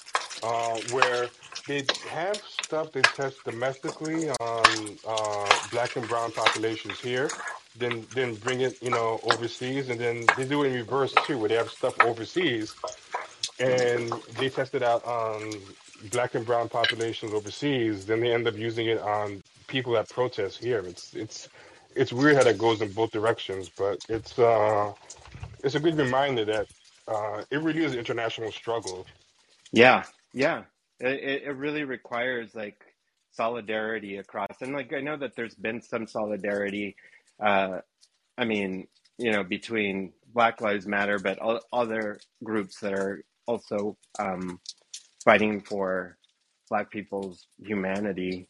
[0.43, 1.31] Uh where
[1.67, 7.33] they have stuff they test domestically on uh black and brown populations here,
[7.75, 11.39] then then bring it, you know, overseas and then they do it in reverse too,
[11.39, 12.75] where they have stuff overseas
[13.59, 18.57] and they test it out on black and brown populations overseas, then they end up
[18.57, 20.87] using it on people that protest here.
[20.87, 21.49] It's it's
[21.95, 24.93] it's weird how that goes in both directions, but it's uh
[25.63, 26.67] it's a good reminder that
[27.07, 29.09] uh it really is an international struggle.
[29.73, 30.65] Yeah, yeah.
[30.99, 32.81] It, it really requires like
[33.31, 36.95] solidarity across, and like I know that there's been some solidarity.
[37.43, 37.79] Uh,
[38.37, 38.87] I mean,
[39.19, 44.59] you know, between Black Lives Matter, but o- other groups that are also um,
[45.25, 46.17] fighting for
[46.69, 48.49] Black people's humanity,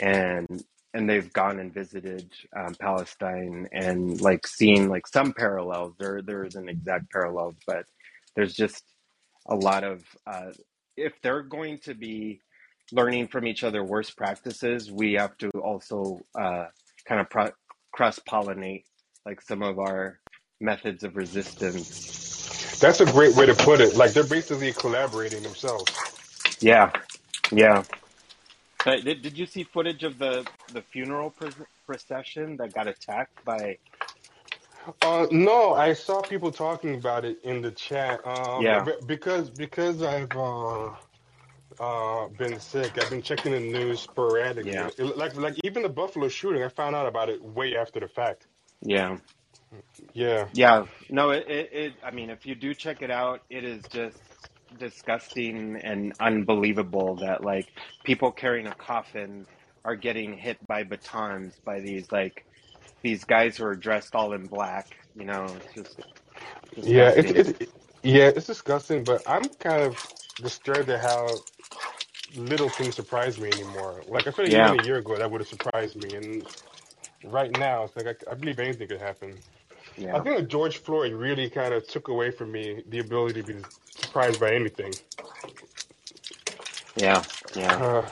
[0.00, 0.64] and
[0.94, 5.94] and they've gone and visited um, Palestine and like seen like some parallels.
[5.98, 7.86] There there isn't exact parallels, but
[8.36, 8.84] there's just
[9.48, 10.52] a lot of uh,
[11.00, 12.40] if they're going to be
[12.92, 16.66] learning from each other worst practices, we have to also uh,
[17.06, 17.52] kind of pro-
[17.92, 18.84] cross pollinate
[19.26, 20.20] like some of our
[20.60, 22.78] methods of resistance.
[22.80, 23.96] That's a great way to put it.
[23.96, 25.92] Like they're basically collaborating themselves.
[26.60, 26.90] Yeah,
[27.52, 27.84] yeah.
[28.86, 31.48] Uh, did, did you see footage of the the funeral pr-
[31.86, 33.76] procession that got attacked by?
[35.02, 38.26] Uh, no, I saw people talking about it in the chat.
[38.26, 40.90] Um, Yeah, because because I've uh,
[41.80, 44.74] uh, been sick, I've been checking the news sporadically.
[44.74, 48.00] yeah, It- like like even the Buffalo shooting, I found out about it way after
[48.00, 48.46] the fact.
[48.82, 49.18] yeah.
[50.14, 53.64] Yeah, Yeah, no, it, it, it, I mean, if you do check it out, it
[53.64, 54.18] is just
[54.76, 57.68] disgusting and unbelievable that like
[58.04, 59.46] people carrying a coffin
[59.84, 62.44] are getting hit by batons by these like
[63.02, 64.96] these guys who are dressed all in black.
[65.14, 66.00] You know, it's just
[66.82, 67.32] yeah, it's disgusting.
[67.32, 67.52] it's
[68.02, 69.04] yeah, it's disgusting.
[69.04, 69.98] But I'm kind of
[70.40, 71.44] disturbed at how
[72.34, 74.04] little things surprise me anymore.
[74.08, 76.46] Like I feel like Yeah, even a year ago that would have surprised me, and
[77.22, 79.42] right now it's like I, I believe anything could happen.
[80.12, 83.54] I think that George Floyd really kind of took away from me the ability to
[83.54, 83.62] be
[83.96, 84.98] surprised by anything.
[86.96, 87.24] yeah,
[87.54, 87.80] yeah.
[87.80, 88.08] Uh,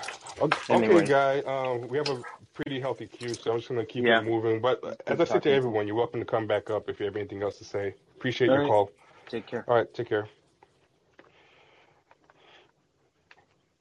[0.71, 2.23] okay, Anyway, guy, um, we have a
[2.65, 4.11] pretty healthy cue, so I'm just gonna keep Yeah.
[4.11, 4.61] it moving.
[4.61, 5.63] But Good as I said to talking to you.
[5.63, 7.95] everyone, you're welcome to come back up if you have anything else to say.
[8.17, 8.63] Appreciate All your right.
[8.63, 8.91] call.
[9.29, 9.69] Take care.
[9.69, 10.29] All right, take care.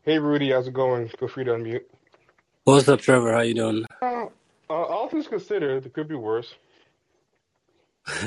[0.04, 1.10] Hey Rudy, how's it going?
[1.10, 1.86] Feel free to unmute.
[2.66, 3.34] What's up, Trevor?
[3.34, 3.86] How you doing?
[4.02, 4.28] Uh,
[4.70, 6.54] uh, all things considered, it could be worse.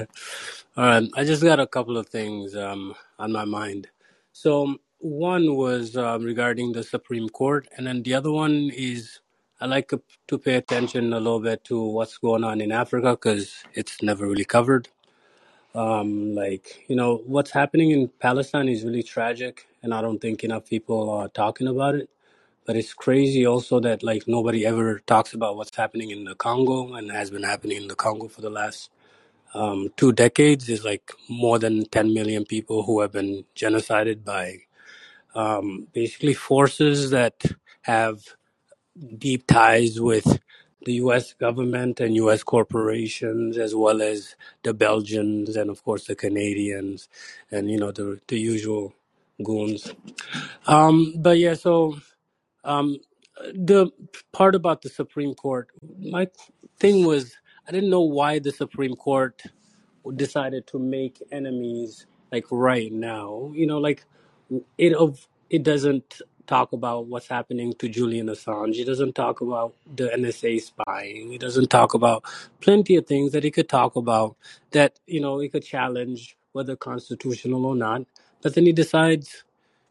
[0.77, 3.89] All right, I just got a couple of things um, on my mind.
[4.33, 9.21] So one was um, regarding the Supreme Court, and then the other one is
[9.61, 9.93] I like
[10.29, 14.27] to pay attention a little bit to what's going on in Africa because it's never
[14.29, 14.89] really covered.
[15.75, 20.45] Um, like you know, what's happening in Palestine is really tragic, and I don't think
[20.45, 22.11] enough people are talking about it.
[22.67, 26.95] But it's crazy also that like nobody ever talks about what's happening in the Congo
[26.95, 28.91] and has been happening in the Congo for the last
[29.55, 34.59] um, two decades There's like more than 10 million people who have been genocided by
[35.35, 37.35] um, basically forces that
[37.83, 38.23] have
[39.19, 40.41] deep ties with
[40.87, 46.17] the US government and US corporations, as well as the Belgians and, of course, the
[46.17, 47.09] Canadians
[47.51, 48.95] and, you know, the, the usual
[49.45, 49.93] goons.
[50.67, 51.99] Um, but yeah, so
[52.65, 52.99] um,
[53.55, 53.91] the
[54.33, 55.69] part about the Supreme Court,
[56.01, 56.29] my
[56.81, 57.37] thing was
[57.69, 59.43] I didn't know why the Supreme Court
[60.17, 63.53] decided to make enemies like right now.
[63.55, 64.05] You know, like
[64.79, 68.75] it of it doesn't talk about what's happening to Julian Assange.
[68.75, 71.31] He doesn't talk about the NSA spying.
[71.33, 72.25] He doesn't talk about
[72.61, 74.37] plenty of things that he could talk about
[74.73, 78.03] that you know he could challenge whether constitutional or not.
[78.43, 79.45] But then he decides,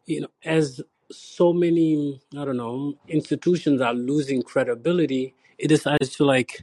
[0.06, 0.82] you know, as
[1.12, 6.62] so many I don't know institutions are losing credibility, it decides to like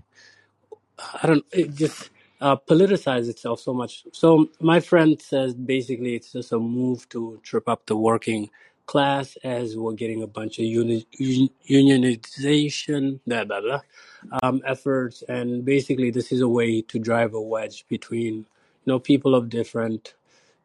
[1.23, 1.45] I don't.
[1.53, 2.11] It just
[2.41, 4.05] uh, politicize itself so much.
[4.13, 8.51] So my friend says basically it's just a move to trip up the working
[8.87, 13.81] class as we're getting a bunch of uni- un- unionization, blah blah blah,
[14.43, 18.47] um, efforts, and basically this is a way to drive a wedge between you
[18.87, 20.15] know people of different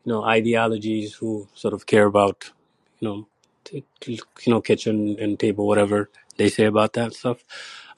[0.06, 2.52] you know ideologies who sort of care about
[3.00, 3.28] you know
[3.64, 7.44] t- t- you know kitchen and table whatever they say about that stuff.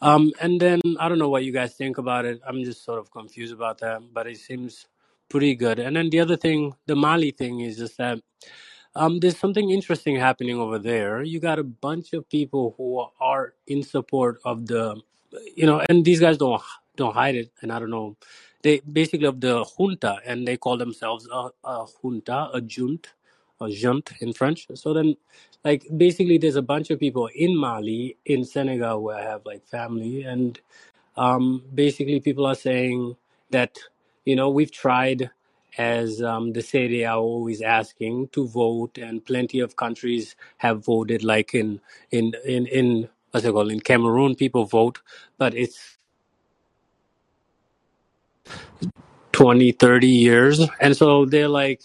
[0.02, 2.42] Um and then i don't know what you guys think about it.
[2.48, 4.88] I'm just sort of confused about that but it seems
[5.30, 5.80] pretty good.
[5.80, 8.20] And then the other thing the mali thing is just that
[8.96, 11.24] um, there's something interesting happening over there.
[11.24, 15.02] You got a bunch of people who are in support of the,
[15.56, 16.62] you know, and these guys don't
[16.96, 17.52] don't hide it.
[17.62, 18.18] And I don't know,
[18.62, 23.14] they basically of the junta, and they call themselves a, a junta, a junt,
[23.62, 24.68] a junt in French.
[24.76, 25.16] So then,
[25.64, 29.66] like basically, there's a bunch of people in Mali, in Senegal, where I have like
[29.68, 30.60] family, and
[31.18, 33.16] um, basically people are saying
[33.52, 33.80] that
[34.26, 35.32] you know we've tried
[35.78, 41.24] as um, the Serie are always asking to vote, and plenty of countries have voted.
[41.24, 45.02] Like in in in in what's it called in Cameroon, people vote,
[45.38, 45.98] but it's
[49.32, 51.82] 20, 30 years, and so they're like,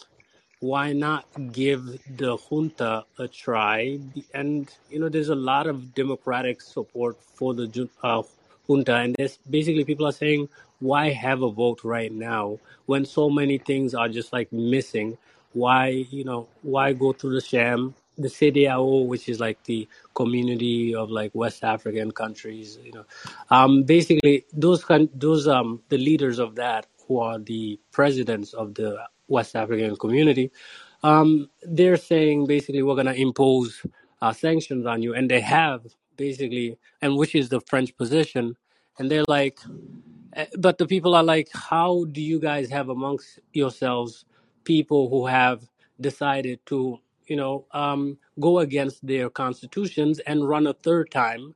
[0.60, 1.84] why not give
[2.16, 3.98] the junta a try?
[4.34, 8.22] And you know, there's a lot of democratic support for the uh,
[8.66, 10.48] junta, and there's basically people are saying,
[10.80, 15.18] why have a vote right now when so many things are just like missing?
[15.52, 17.94] Why you know why go through the sham?
[18.16, 23.04] The CEDEAO, which is like the community of like West African countries, you know,
[23.50, 28.74] um, basically those con- those um the leaders of that who are the presidents of
[28.74, 28.98] the
[29.28, 30.50] West African community,
[31.02, 33.84] um, they're saying basically we're gonna impose
[34.20, 35.86] uh, sanctions on you, and they have
[36.16, 38.56] basically, and which is the French position,
[38.98, 39.60] and they're like,
[40.36, 44.24] uh, But the people are like, how do you guys have amongst yourselves
[44.64, 45.68] people who have
[46.00, 51.54] decided to, you know, um, go against their constitutions and run a third time?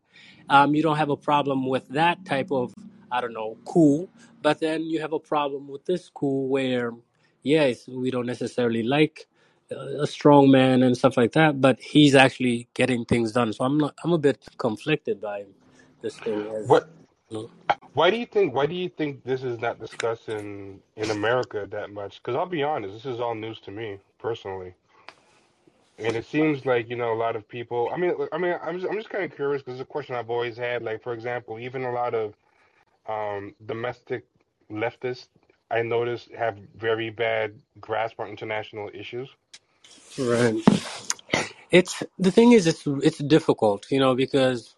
[0.50, 2.74] Um, you don't have a problem with that type of,
[3.12, 4.08] I don't know, coup,
[4.42, 6.92] but then you have a problem with this coup where,
[7.42, 9.26] yes, we don't necessarily like
[9.72, 13.52] uh, a strong man and stuff like that, but he's actually getting things done.
[13.52, 15.46] So I'm not, I'm a bit conflicted by
[16.02, 16.40] this thing.
[16.68, 16.88] What?
[17.94, 18.54] Why do you think?
[18.54, 22.22] Why do you think this is not discussed in in America that much?
[22.22, 24.74] Because I'll be honest, this is all news to me personally,
[25.98, 27.90] and it seems like you know a lot of people.
[27.92, 30.14] I mean, I mean, I'm just, I'm just kind of curious because it's a question
[30.16, 30.82] I've always had.
[30.82, 32.34] Like, for example, even a lot of
[33.08, 34.24] um, domestic
[34.70, 35.28] leftists
[35.70, 39.30] I notice have very bad grasp on international issues.
[40.18, 40.62] Right.
[41.70, 44.71] It's the thing is it's it's difficult, you know, because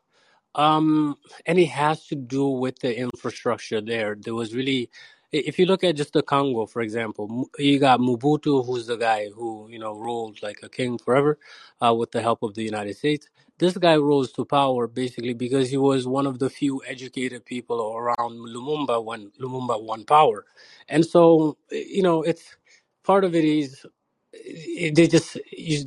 [0.57, 1.17] um
[1.47, 4.17] and it has to do with the infrastructure there.
[4.21, 4.91] There was really
[5.33, 9.29] if you look at just the Congo, for example, you got Mobutu, who's the guy
[9.35, 11.39] who, you know, ruled like a king forever,
[11.85, 13.29] uh, with the help of the United States.
[13.59, 17.81] this guy rose to power basically because he was one of the few educated people
[17.97, 20.47] around Lumumba when Lumumba won power,
[20.91, 22.57] and so you know it's
[23.05, 23.87] part of it is
[24.97, 25.39] they just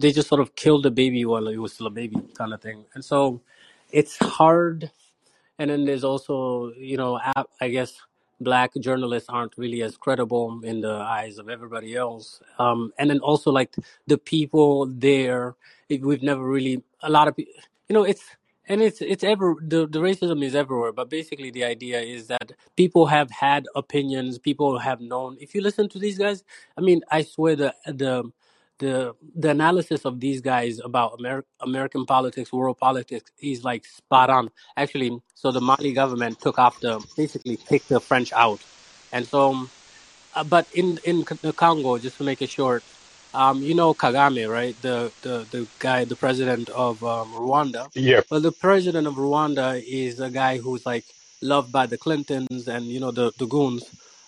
[0.01, 2.61] they just sort of killed the baby while he was still a baby kind of
[2.61, 3.41] thing, and so
[3.91, 4.91] it's hard
[5.59, 7.19] and then there's also, you know,
[7.61, 7.93] I guess
[8.39, 12.41] black journalists aren't really as credible in the eyes of everybody else.
[12.59, 15.55] Um, and then also like the people there,
[15.89, 17.53] it- we've never really a lot of people,
[17.89, 18.23] you know, it's
[18.69, 20.91] and it's it's ever the, the racism is everywhere.
[20.91, 24.37] But basically, the idea is that people have had opinions.
[24.39, 25.37] People have known.
[25.39, 26.43] If you listen to these guys,
[26.77, 28.29] I mean, I swear the the
[28.79, 34.29] the the analysis of these guys about Amer- American politics, world politics, is like spot
[34.29, 34.49] on.
[34.77, 38.61] Actually, so the Mali government took off the basically kicked the French out,
[39.11, 39.67] and so
[40.35, 42.83] uh, but in in the Congo, just to make it short,
[43.33, 44.75] um, you know Kagame, right?
[44.81, 47.89] The the the guy, the president of um, Rwanda.
[47.95, 48.21] Yeah.
[48.29, 51.05] Well, the president of Rwanda is a guy who's like
[51.41, 53.83] loved by the Clintons and you know the the goons,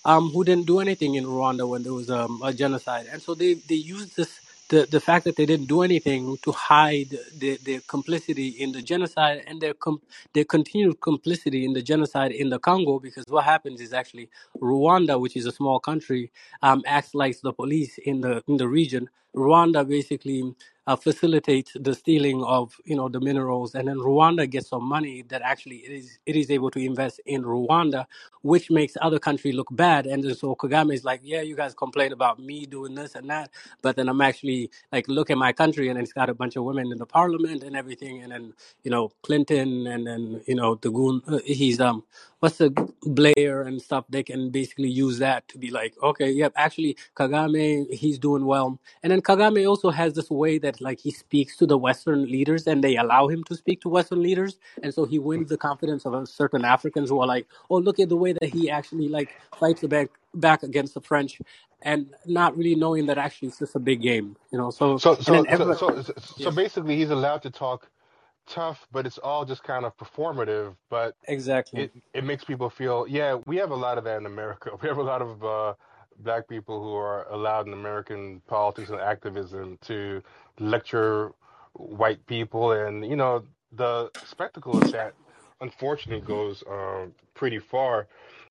[0.05, 3.35] um, who didn't do anything in Rwanda when there was um, a genocide, and so
[3.35, 4.38] they they used this.
[4.69, 8.81] The, the fact that they didn't do anything to hide their, their complicity in the
[8.81, 10.01] genocide and their com-
[10.33, 14.29] their continued complicity in the genocide in the Congo because what happens is actually
[14.61, 16.31] Rwanda, which is a small country,
[16.63, 19.09] um, acts like the police in the in the region.
[19.35, 20.55] Rwanda basically
[20.89, 25.23] uh, facilitates the stealing of you know the minerals, and then Rwanda gets some money
[25.29, 28.07] that actually it is it is able to invest in Rwanda,
[28.43, 30.07] which makes other countries look bad.
[30.07, 33.29] And then so Kagame is like, yeah, you guys complain about me doing this and
[33.31, 33.51] that,
[33.83, 36.65] but then I'm actually like, look at my country, and it's got a bunch of
[36.65, 38.53] women in the parliament and everything, and then
[38.83, 42.03] you know Clinton, and then you know the goon, uh, he's um
[42.39, 42.71] what's the
[43.03, 47.91] Blair and stuff, they can basically use that to be like, okay, yep, actually Kagame,
[47.93, 48.79] he's doing well.
[49.03, 52.67] And then Kagame also has this way that like he speaks to the Western leaders
[52.67, 54.57] and they allow him to speak to Western leaders.
[54.83, 58.09] And so he wins the confidence of certain Africans who are like, oh, look at
[58.09, 61.41] the way that he actually like fights the back, back against the French
[61.81, 64.69] and not really knowing that actually it's just a big game, you know?
[64.69, 67.89] So, So and then so so so so basically, he's allowed to talk
[68.49, 70.76] tough, but it's all just kind of performative.
[70.89, 71.84] But exactly.
[71.84, 74.88] it it makes people feel yeah we have a lot of that in america we
[74.88, 75.73] have a lot of uh
[76.19, 80.21] black people who are allowed in american politics and activism to
[80.59, 81.31] lecture
[81.73, 83.43] white people and you know
[83.73, 85.13] the spectacle of that
[85.61, 88.07] unfortunately goes um pretty far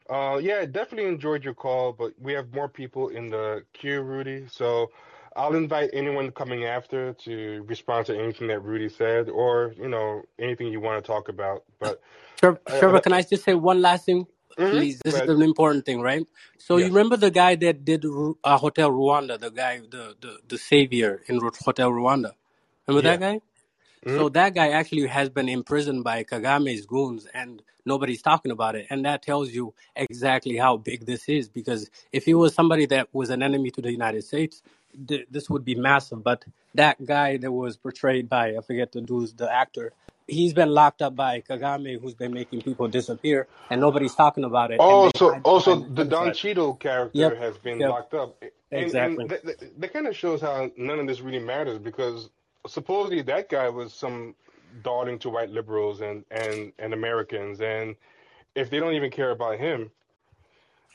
[0.09, 4.47] uh yeah definitely enjoyed your call but we have more people in the queue rudy
[4.51, 4.91] so
[5.39, 10.23] I'll invite anyone coming after to respond to anything that Rudy said, or you know
[10.41, 11.65] anything you want to talk about.
[11.81, 12.03] But
[12.39, 14.27] Trevor, uh, can I just say one last thing,
[14.59, 15.01] hmm please?
[15.05, 16.27] This is an important thing, right?
[16.59, 18.05] So you remember the guy that did
[18.45, 22.33] uh, Hotel Rwanda, the guy, the, the, the savior in Hotel Rwanda.
[22.89, 23.41] Remember that guy?
[24.07, 28.75] Hmm So that guy actually has been imprisoned by Kagame's goons, and nobody's talking about
[28.77, 28.87] it.
[28.91, 31.49] And that tells you exactly how big this is.
[31.49, 34.63] Because if he was somebody that was an enemy to the United States,
[35.07, 36.23] th- this would be massive.
[36.23, 36.45] But
[36.75, 39.93] that guy that was portrayed by I forget the dude's the actor,
[40.27, 44.71] he's been locked up by Kagame, who's been making people disappear, and nobody's talking about
[44.71, 44.81] it.
[44.89, 46.35] And they Also, hide also behind the Don genocide.
[46.35, 49.25] Cheadle character Yep, has been yep, locked up, and and exactly.
[49.27, 52.31] that, that, that kind of shows how none of this really matters because
[52.69, 54.37] supposedly that guy was some
[54.83, 57.97] darling to white liberals and and and Americans, and
[58.57, 59.91] if they don't even care about him,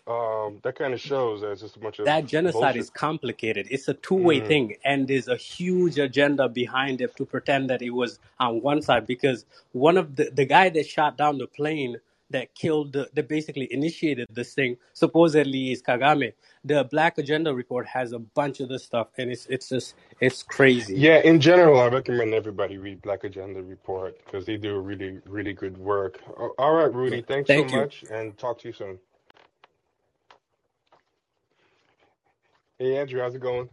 [0.08, 2.78] um, that kind of shows that it's just a bunch of that genocide bullshit.
[2.78, 3.68] is complicated.
[3.72, 4.48] It's a two-way Mm.
[4.48, 8.82] thing, and there's a huge agenda behind it to pretend that it was on one
[8.82, 9.08] side.
[9.08, 11.98] Because one of the the guy that shot down the plane
[12.34, 16.34] that killed, the, that basically initiated this thing, supposedly is Kagame.
[16.66, 20.44] The Black Agenda report has a bunch of this stuff, and it's it's just it's
[20.44, 20.96] crazy.
[20.96, 25.54] Yeah, in general, I recommend everybody read Black Agenda Report because they do really, really
[25.54, 26.22] good work.
[26.60, 27.66] All right, Rudy, thanks so you.
[27.66, 29.00] much, and talk to you soon.
[32.80, 33.70] Hey, Andrew, how's it going?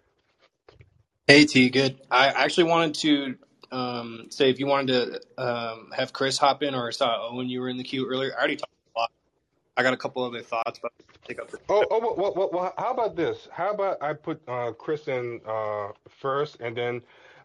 [1.30, 2.00] Hey T, good.
[2.10, 3.36] I actually wanted to
[3.72, 7.48] um, say if you wanted to um, have Chris hop in or I saw Owen
[7.48, 8.32] you were in the queue earlier.
[8.34, 9.10] I already talked a lot.
[9.76, 12.50] I got a couple other thoughts, but I'll take up the Oh, oh, well, well,
[12.52, 13.48] well, how about this?
[13.52, 17.02] How about I put uh, Chris in uh, first, and then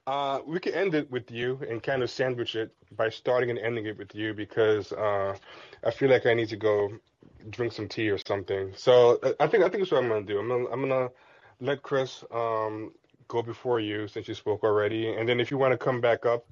[0.07, 3.59] uh, we can end it with you and kind of sandwich it by starting and
[3.59, 5.35] ending it with you because uh,
[5.83, 6.91] I feel like I need to go
[7.49, 8.73] drink some tea or something.
[8.75, 10.39] So uh, I think I think that's what I'm gonna do.
[10.39, 11.09] I'm gonna I'm gonna
[11.59, 12.91] let Chris um,
[13.27, 16.25] go before you since you spoke already, and then if you want to come back
[16.25, 16.45] up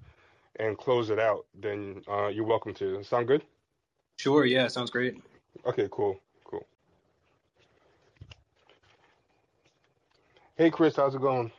[0.59, 3.03] and close it out, then uh, you're welcome to.
[3.03, 3.43] Sound good?
[4.17, 5.21] Sure, yeah, sounds great.
[5.65, 6.65] Okay, cool, cool.
[10.55, 11.51] Hey, Chris, how's it going?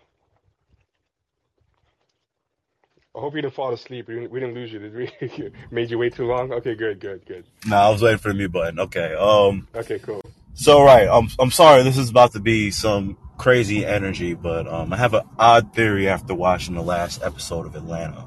[3.16, 4.08] I hope you didn't fall asleep.
[4.08, 5.52] We didn't, we didn't lose you, did we?
[5.70, 6.52] Made you wait too long?
[6.52, 7.44] Okay, good, good, good.
[7.64, 8.80] Nah, I was waiting for the mute button.
[8.80, 9.14] Okay.
[9.14, 9.68] Um.
[9.74, 10.20] Okay, cool.
[10.54, 11.84] So right, I'm I'm sorry.
[11.84, 16.08] This is about to be some crazy energy, but um, I have an odd theory
[16.08, 18.26] after watching the last episode of Atlanta.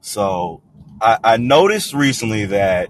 [0.00, 0.62] So
[1.00, 2.88] I, I noticed recently that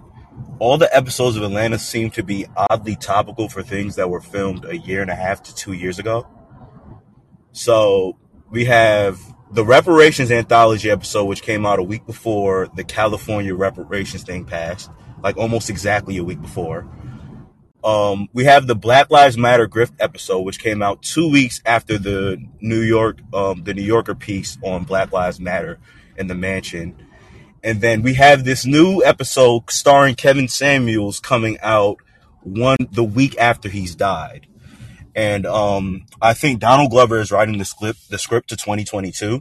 [0.59, 4.65] all the episodes of Atlanta seem to be oddly topical for things that were filmed
[4.65, 6.27] a year and a half to two years ago.
[7.51, 8.17] So
[8.49, 9.19] we have
[9.51, 14.89] the reparations anthology episode, which came out a week before the California reparations thing passed,
[15.23, 16.87] like almost exactly a week before.
[17.85, 21.99] Um, we have the Black Lives Matter grift episode, which came out two weeks after
[21.99, 25.77] the New York, um, the New Yorker piece on Black Lives Matter
[26.17, 26.95] in the mansion.
[27.63, 31.97] And then we have this new episode starring Kevin Samuels coming out
[32.41, 34.47] one the week after he's died.
[35.15, 39.39] And um, I think Donald Glover is writing the script the script to 2022.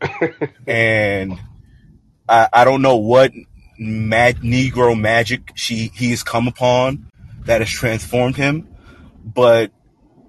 [0.66, 1.38] and
[2.28, 3.30] I, I don't know what
[3.78, 7.10] mag, Negro magic she he has come upon
[7.44, 8.68] that has transformed him,
[9.24, 9.70] but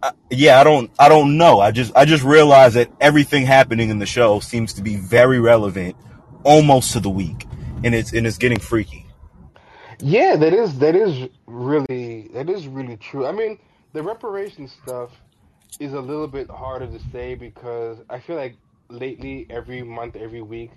[0.03, 1.59] uh, yeah, I don't I don't know.
[1.59, 5.39] I just I just realized that everything happening in the show seems to be very
[5.39, 5.95] relevant,
[6.43, 7.45] almost to the week,
[7.83, 9.05] and it's and it's getting freaky.
[9.99, 13.25] Yeah, that is that is really that is really true.
[13.25, 13.57] I mean,
[13.93, 15.11] the reparations stuff
[15.79, 18.57] is a little bit harder to say because I feel like
[18.89, 20.71] lately, every month, every week,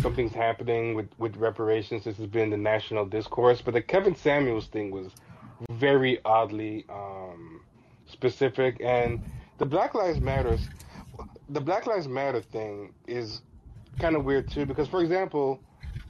[0.00, 2.04] something's happening with with reparations.
[2.04, 5.12] This has been the national discourse, but the Kevin Samuels thing was
[5.70, 7.60] very oddly um,
[8.06, 9.22] specific, and
[9.58, 10.60] the Black Lives Matters,
[11.48, 13.42] the Black Lives Matter thing is
[13.98, 15.60] kind of weird too because, for example,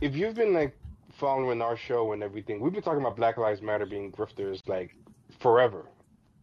[0.00, 0.76] if you've been like
[1.12, 4.94] following our show and everything, we've been talking about Black Lives Matter being grifters like
[5.40, 5.86] forever,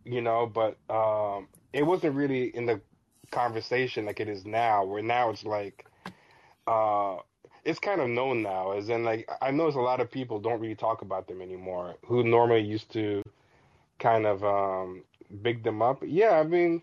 [0.03, 2.81] you know, but um, it wasn't really in the
[3.31, 5.85] conversation like it is now, where now it's like
[6.67, 7.17] uh
[7.63, 10.59] it's kind of known now, as in like I notice a lot of people don't
[10.59, 13.23] really talk about them anymore, who normally used to
[13.99, 15.03] kind of um
[15.41, 16.03] big them up.
[16.05, 16.81] Yeah, I mean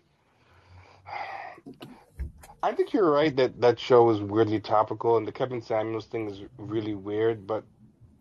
[2.61, 6.29] I think you're right that that show is weirdly topical and the Kevin Samuels thing
[6.29, 7.63] is really weird, but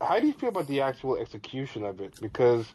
[0.00, 2.20] how do you feel about the actual execution of it?
[2.20, 2.66] Because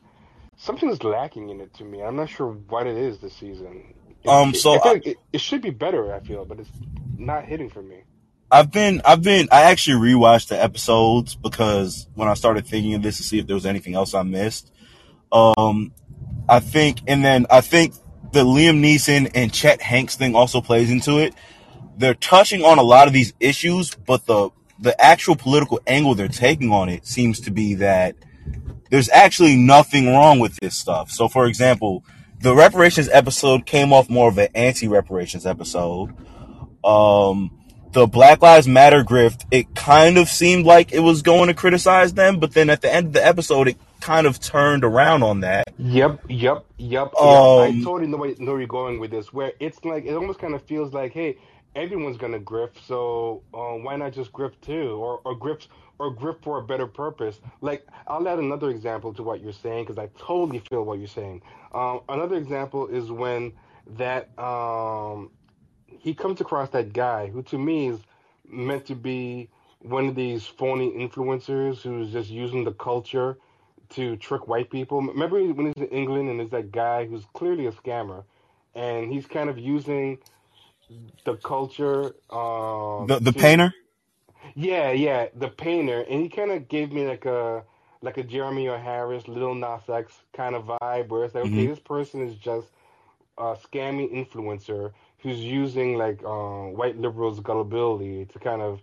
[0.57, 2.01] something is lacking in it to me.
[2.01, 3.93] I'm not sure what it is this season.
[4.23, 6.59] It, Um, so I feel I, like it, it should be better, I feel, but
[6.59, 6.69] it's
[7.17, 8.03] not hitting for me.
[8.51, 13.03] I've been I've been I actually rewatched the episodes because when I started thinking of
[13.03, 14.71] this to see if there was anything else I missed.
[15.31, 15.93] Um,
[16.47, 17.93] I think, and then I think
[18.31, 21.35] the Liam Neeson and Chet Hanks thing also plays into it.
[21.97, 24.49] They're touching on a lot of these issues, but the
[24.79, 28.15] the actual political angle they're taking on it seems to be that
[28.89, 31.11] there's actually nothing wrong with this stuff.
[31.11, 32.03] So, for example,
[32.39, 36.15] the reparations episode came off more of an anti-reparations episode.
[36.83, 37.58] Um,
[37.91, 42.13] the Black Lives Matter grift, it kind of seemed like it was going to criticize
[42.13, 45.41] them, but then at the end of the episode, it kind of turned around on
[45.41, 45.67] that.
[45.77, 47.13] Yep, yep, yep, yep.
[47.19, 49.33] I Um, totally know where, know where you're going with this.
[49.33, 51.37] Where it's like it almost kind of feels like, hey,
[51.75, 55.67] everyone's gonna grift, so uh, why not just grift too, or or grift
[55.97, 57.39] or grift for a better purpose?
[57.61, 61.07] Like I'll add another example to what you're saying because I totally feel what you're
[61.07, 61.41] saying.
[61.73, 63.53] Um, another example is when
[63.97, 65.31] that um,
[65.99, 67.99] he comes across that guy who to me is
[68.49, 69.49] meant to be
[69.81, 73.37] one of these phony influencers who's just using the culture
[73.91, 75.01] to trick white people.
[75.01, 78.23] Remember when he's in England and there's that guy who's clearly a scammer,
[78.75, 80.19] and he's kind of using
[81.25, 83.73] the culture um the the to painter.
[84.55, 87.63] yeah yeah the painter, and he kind of gave me like a
[88.01, 88.77] like a Jeremy O.
[88.77, 92.35] Harris, Lil Nas X kind of vibe, where it's like okay, hmm this person is
[92.35, 92.67] just
[93.39, 98.81] a scammy influencer who's using like uh, white liberals' gullibility to kind of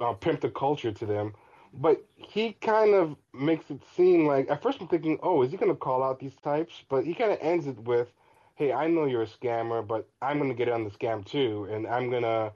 [0.00, 1.34] uh, pimp the culture to them.
[1.74, 5.58] But he kind of makes it seem like at first I'm thinking, oh, is he
[5.58, 6.74] gonna call out these types?
[6.90, 8.08] But he kind of ends it with,
[8.56, 11.86] hey, I know you're a scammer, but I'm gonna get on the scam too, and
[11.86, 12.52] I'm gonna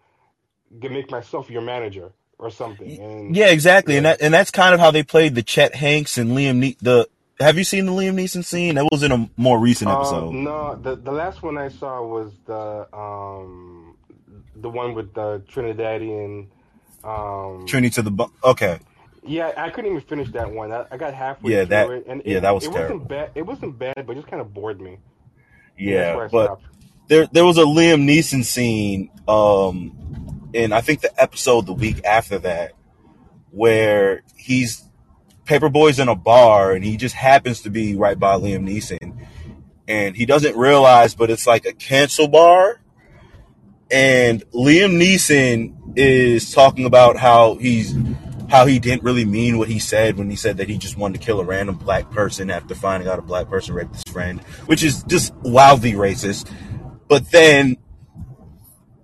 [0.90, 3.00] make myself your manager or something.
[3.00, 6.18] And Yeah, exactly, and that and that's kind of how they played the Chet Hanks
[6.18, 7.08] and Liam ne- the.
[7.40, 8.74] Have you seen the Liam Neeson scene?
[8.76, 10.28] That was in a more recent episode.
[10.28, 13.96] um, no, the the last one I saw was the um
[14.56, 16.48] the one with the Trinidadian
[17.02, 18.78] um Trinity to the bu- okay,
[19.26, 20.70] Yeah, I couldn't even finish that one.
[20.70, 22.86] I, I got halfway yeah, through that it, and yeah, it that was it wasn't
[22.88, 23.06] terrible.
[23.06, 23.30] bad.
[23.34, 24.98] It wasn't bad, but it just kind of bored me,
[25.78, 26.64] Yeah, but stopped.
[27.08, 32.04] there there was a Liam Neeson scene, um, in I think the episode the week
[32.04, 32.72] after that
[33.50, 34.84] where he's
[35.50, 39.26] Paper Boi's in a bar and he just happens to be right by Liam Neeson
[39.88, 42.80] and he doesn't realize, but it's like a cancel bar
[43.90, 47.96] and Liam Neeson is talking about how he's
[48.48, 51.18] how he didn't really mean what he said when he said that he just wanted
[51.18, 54.40] to kill a random black person after finding out a black person raped his friend,
[54.66, 56.48] which is just wildly racist.
[57.08, 57.76] But then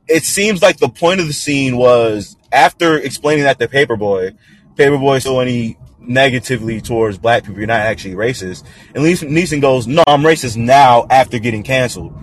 [0.06, 4.30] it seems like the point of the scene was after explaining that to Paper Boi,
[4.76, 5.76] Paperboy so any
[6.06, 8.64] negatively towards black people, you're not actually racist.
[8.94, 12.14] And Neeson goes, "No, I'm racist now after getting canceled."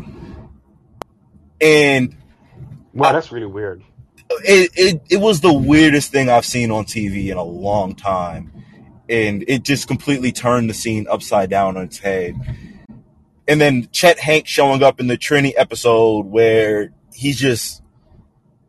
[1.62, 2.16] And
[2.94, 3.84] wow, that's really weird.
[4.44, 8.52] It, it it was the weirdest thing I've seen on TV in a long time,
[9.08, 12.36] and it just completely turned the scene upside down on its head.
[13.48, 17.82] And then Chet Hank showing up in the Trini episode where he's just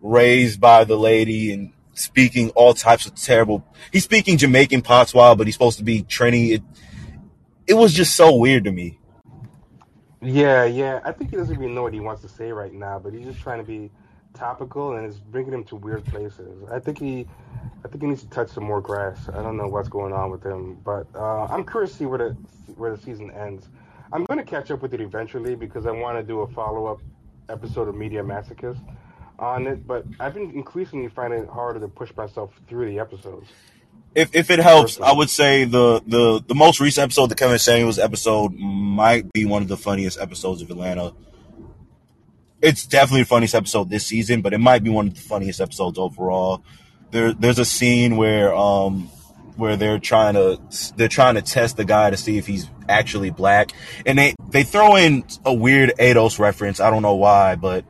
[0.00, 3.66] raised by the lady and speaking all types of terrible.
[3.92, 6.54] He's speaking Jamaican patois, but he's supposed to be Trini.
[6.54, 6.62] It,
[7.66, 8.98] it was just so weird to me.
[10.20, 11.00] Yeah, yeah.
[11.04, 13.26] I think he doesn't even know what he wants to say right now, but he's
[13.26, 13.90] just trying to be
[14.32, 16.64] topical and it's bringing him to weird places.
[16.70, 17.26] I think he,
[17.84, 19.28] I think he needs to touch some more grass.
[19.28, 22.18] I don't know what's going on with him, but uh, I'm curious to see where
[22.18, 22.36] the
[22.76, 23.68] where the season ends.
[24.12, 26.86] I'm going to catch up with it eventually because I want to do a follow
[26.86, 27.00] up
[27.48, 28.80] episode of Media Masochist
[29.44, 33.48] on it, but I've been increasingly finding it harder to push myself through the episodes.
[34.14, 37.58] If if it helps, I would say the the the most recent episode, the Kevin
[37.58, 41.12] Samuels episode, might be one of the funniest episodes of Atlanta.
[42.62, 45.60] It's definitely the funniest episode this season, but it might be one of the funniest
[45.60, 46.62] episodes overall.
[47.10, 49.08] There there's a scene where um
[49.56, 50.60] where they're trying to
[50.96, 53.72] they're trying to test the guy to see if he's actually black,
[54.06, 56.78] and they they throw in a weird Eidos reference.
[56.78, 57.84] I don't know why, but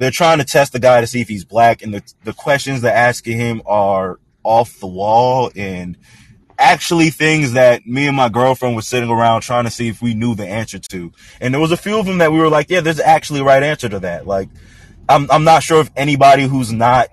[0.00, 2.80] they're trying to test the guy to see if he's black, and the the questions
[2.80, 5.98] they're asking him are off the wall and
[6.58, 10.14] actually things that me and my girlfriend were sitting around trying to see if we
[10.14, 11.12] knew the answer to.
[11.38, 13.44] And there was a few of them that we were like, yeah, there's actually a
[13.44, 14.26] right answer to that.
[14.26, 14.48] Like,
[15.06, 17.08] I'm I'm not sure if anybody who's not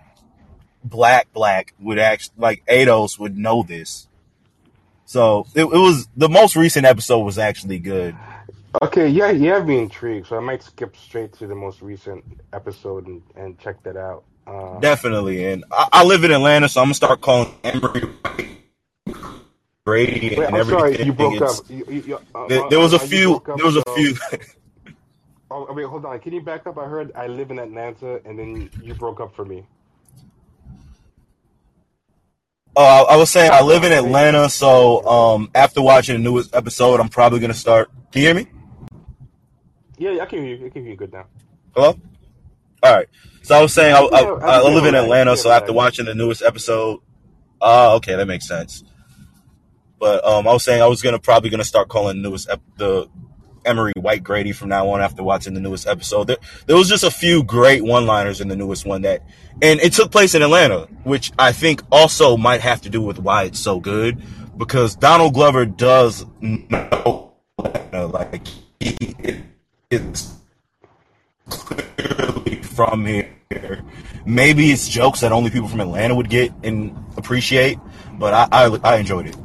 [0.82, 4.08] black black would actually like Eidos would know this.
[5.04, 8.16] So it, it was the most recent episode was actually good.
[8.82, 12.24] Okay, yeah, you have me intrigued, so I might skip straight to the most recent
[12.54, 14.24] episode and, and check that out.
[14.46, 18.04] Uh, Definitely, and I, I, live in Atlanta, so I'm gonna start calling Emery
[19.84, 20.80] Brady and Wait, I'm everything.
[20.80, 21.56] sorry, you broke up.
[21.70, 23.42] You, you, uh, there, there, was a few.
[23.46, 24.16] There was a few.
[25.52, 26.20] oh, wait, hold on.
[26.20, 26.78] Can you back up?
[26.78, 29.66] I heard I live in Atlanta, and then you broke up for me.
[32.76, 36.56] Oh, I, I was saying I live in Atlanta, so um, after watching the newest
[36.56, 37.90] episode, I'm probably gonna start.
[38.12, 38.48] Can you hear me?
[39.98, 40.66] Yeah, I can hear you.
[40.66, 41.26] I can hear you good now.
[41.76, 42.00] Hello.
[42.84, 43.08] All right.
[43.42, 46.14] So I was saying I, I, I, I live in Atlanta, so after watching the
[46.14, 47.00] newest episode,
[47.62, 48.84] uh, okay, that makes sense.
[50.00, 52.62] But um, I was saying I was gonna probably gonna start calling the newest ep-
[52.76, 53.10] the
[53.66, 56.28] Emery White Grady from now on after watching the newest episode.
[56.28, 56.38] There,
[56.68, 59.24] there was just a few great one-liners in the newest one that,
[59.62, 63.18] and it took place in Atlanta, which I think also might have to do with
[63.18, 64.22] why it's so good
[64.58, 68.48] because Donald Glover does know Atlanta, like
[68.80, 69.44] he
[69.90, 70.36] is
[71.50, 73.84] clearly from here.
[74.26, 77.80] Maybe it's jokes that only people from Atlanta would get and appreciate,
[78.14, 79.36] but I I, I enjoyed it.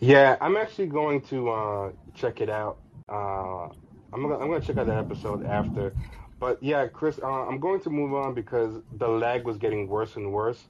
[0.00, 2.78] Yeah, I'm actually going to uh, check it out.
[3.08, 3.64] Uh,
[4.12, 5.92] I'm gonna I'm gonna check out that episode after.
[6.40, 10.14] But yeah, Chris, uh, I'm going to move on because the lag was getting worse
[10.16, 10.64] and worse,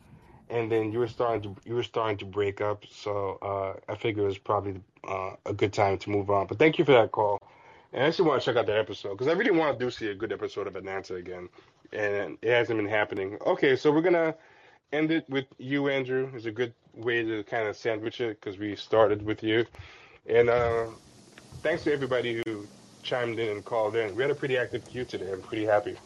[0.48, 2.84] and then you were starting to you were starting to break up.
[2.90, 6.46] So uh, I figured it was probably uh, a good time to move on.
[6.48, 7.38] But thank you for that call.
[7.92, 9.90] And I actually want to check out that episode because I really want to do
[9.90, 11.48] see a good episode of Atlanta again,
[11.92, 13.38] and it hasn't been happening.
[13.46, 14.34] Okay, so we're gonna
[14.92, 16.30] end it with you, Andrew.
[16.34, 19.64] It's a good way to kind of sandwich it because we started with you,
[20.26, 20.86] and uh,
[21.62, 22.66] thanks to everybody who
[23.02, 24.14] chimed in and called in.
[24.14, 25.32] We had a pretty active queue today.
[25.32, 25.96] I'm pretty happy.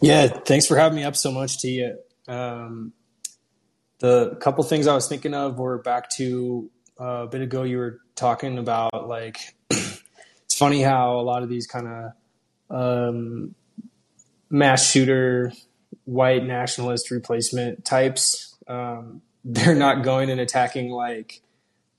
[0.00, 1.88] Yeah, thanks for having me up so much, T.
[2.26, 2.94] Um,
[4.00, 7.62] the couple things I was thinking of were back to uh, a bit ago.
[7.62, 12.12] You were talking about like it's funny how a lot of these kind of
[12.70, 13.54] um,
[14.50, 15.52] mass shooter
[16.04, 21.40] white nationalist replacement types um, they're not going and attacking like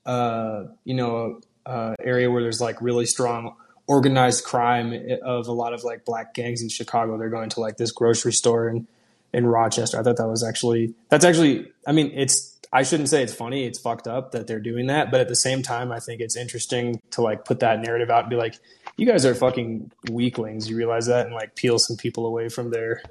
[0.06, 3.56] uh, you know uh, area where there's like really strong
[3.88, 4.94] organized crime
[5.24, 7.18] of a lot of like black gangs in Chicago.
[7.18, 8.88] They're going to like this grocery store in
[9.34, 10.00] in Rochester.
[10.00, 13.66] I thought that was actually that's actually I mean it's I shouldn't say it's funny.
[13.66, 16.38] It's fucked up that they're doing that, but at the same time, I think it's
[16.38, 18.56] interesting to like put that narrative out and be like,
[18.98, 20.70] you guys are fucking weaklings.
[20.70, 23.02] You realize that, and like peel some people away from their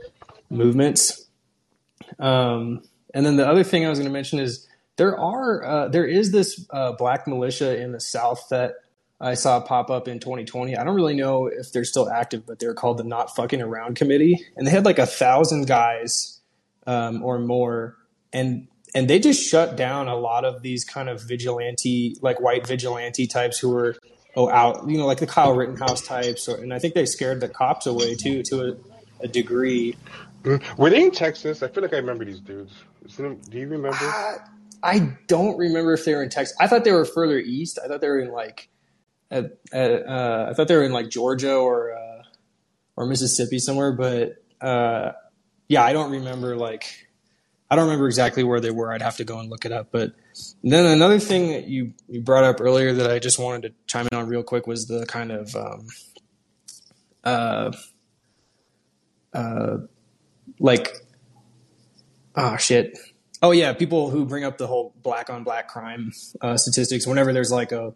[0.48, 1.26] movements.
[2.18, 2.82] Um,
[3.12, 4.66] and then the other thing I was going to mention is
[4.96, 8.76] there are uh, there is this uh, black militia in the South that
[9.20, 10.76] I saw pop up in 2020.
[10.76, 13.96] I don't really know if they're still active, but they're called the Not Fucking Around
[13.96, 16.40] Committee, and they had like a thousand guys
[16.86, 17.96] um, or more,
[18.32, 22.66] and and they just shut down a lot of these kind of vigilante, like white
[22.66, 23.96] vigilante types who were
[24.36, 27.40] oh out, you know, like the Kyle Rittenhouse types, or, and I think they scared
[27.40, 29.96] the cops away too to a, a degree.
[30.76, 31.62] Were they in Texas?
[31.62, 32.72] I feel like I remember these dudes.
[33.16, 33.96] Do you remember?
[34.00, 34.38] Uh,
[34.82, 36.56] I don't remember if they were in Texas.
[36.58, 37.78] I thought they were further east.
[37.84, 38.70] I thought they were in like,
[39.30, 42.22] at, at, uh, I thought they were in like Georgia or uh,
[42.96, 43.92] or Mississippi somewhere.
[43.92, 45.12] But uh,
[45.68, 47.08] yeah, I don't remember like,
[47.70, 48.92] I don't remember exactly where they were.
[48.92, 49.88] I'd have to go and look it up.
[49.92, 50.12] But
[50.64, 54.08] then another thing that you you brought up earlier that I just wanted to chime
[54.10, 55.86] in on real quick was the kind of um,
[57.22, 57.72] uh,
[59.32, 59.76] uh,
[60.58, 60.96] like,
[62.34, 62.98] ah, oh, shit
[63.42, 67.32] Oh yeah, people who bring up the whole black on black crime uh, statistics whenever
[67.32, 67.94] there's like a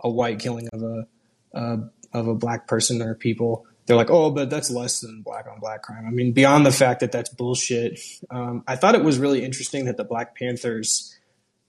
[0.00, 1.06] a white killing of a
[1.54, 1.76] uh,
[2.14, 5.60] of a black person or people, they're like, oh, but that's less than black on
[5.60, 6.04] black crime.
[6.06, 8.00] I mean, beyond the fact that that's bullshit,
[8.30, 11.16] um, I thought it was really interesting that the Black Panthers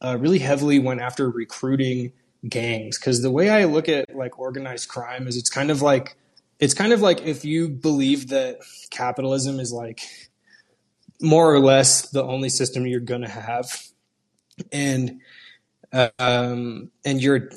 [0.02, 2.14] uh, really heavily went after recruiting
[2.48, 6.18] gangs because the way I look at like organized crime is it's kind of like
[6.60, 10.02] it's kind of like if you believe that capitalism is like
[11.22, 13.88] more or less the only system you're to have
[14.72, 15.20] and
[16.20, 17.50] um, and you're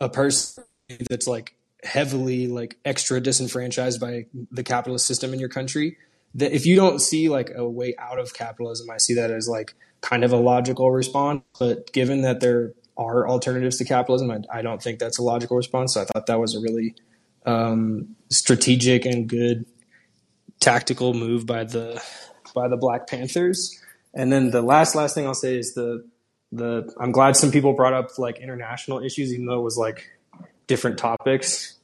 [0.00, 0.64] a person
[1.08, 1.53] that's like
[1.84, 5.96] heavily like extra disenfranchised by the capitalist system in your country
[6.34, 9.48] that if you don't see like a way out of capitalism i see that as
[9.48, 14.40] like kind of a logical response but given that there are alternatives to capitalism i,
[14.52, 16.94] I don't think that's a logical response so i thought that was a really
[17.46, 19.66] um, strategic and good
[20.60, 22.02] tactical move by the
[22.54, 23.80] by the Black Panthers.
[24.14, 26.08] And then the last last thing I'll say is the
[26.52, 30.10] the I'm glad some people brought up like international issues, even though it was like
[30.66, 31.78] different topics,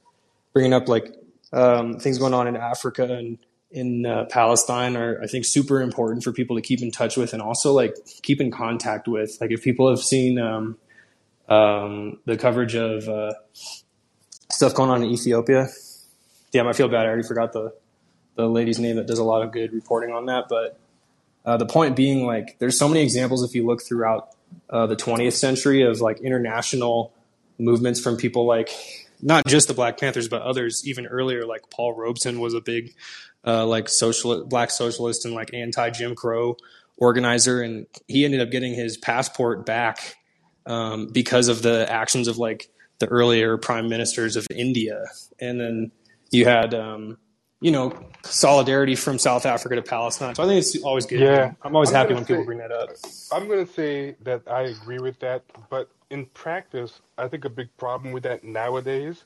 [0.52, 1.14] bringing up like
[1.52, 3.38] um, things going on in Africa and
[3.70, 7.32] in uh, Palestine are I think super important for people to keep in touch with
[7.32, 9.38] and also like keep in contact with.
[9.40, 10.76] Like if people have seen um,
[11.48, 13.32] um, the coverage of uh,
[14.50, 15.68] stuff going on in Ethiopia,
[16.52, 17.06] damn, I feel bad.
[17.06, 17.72] I already forgot the
[18.36, 20.46] the lady's name that does a lot of good reporting on that.
[20.48, 20.78] But
[21.44, 24.30] uh, the point being, like, there's so many examples if you look throughout
[24.68, 27.12] uh, the 20th century of like international
[27.60, 28.70] movements from people like
[29.22, 31.46] not just the Black Panthers, but others even earlier.
[31.46, 32.94] Like Paul Robeson was a big
[33.46, 36.56] uh, like social black socialist and like anti Jim Crow
[36.96, 40.16] organizer, and he ended up getting his passport back
[40.66, 45.04] um, because of the actions of like the earlier prime ministers of India,
[45.40, 45.92] and then
[46.30, 46.74] you had.
[46.74, 47.18] Um,
[47.60, 47.92] you know,
[48.22, 50.34] solidarity from South Africa to Palestine.
[50.34, 51.20] So I think it's always good.
[51.20, 51.52] Yeah.
[51.62, 52.90] I'm always I'm happy gonna when people bring that up.
[53.32, 57.50] I'm going to say that I agree with that, but in practice, I think a
[57.50, 59.24] big problem with that nowadays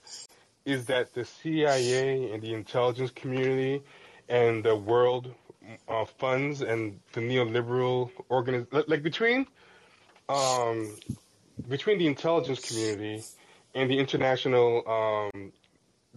[0.64, 3.82] is that the CIA and the intelligence community
[4.28, 5.32] and the world
[5.88, 9.46] uh, funds and the neoliberal organiz like like between
[10.28, 10.96] um,
[11.68, 13.22] between the intelligence community
[13.74, 15.52] and the international um,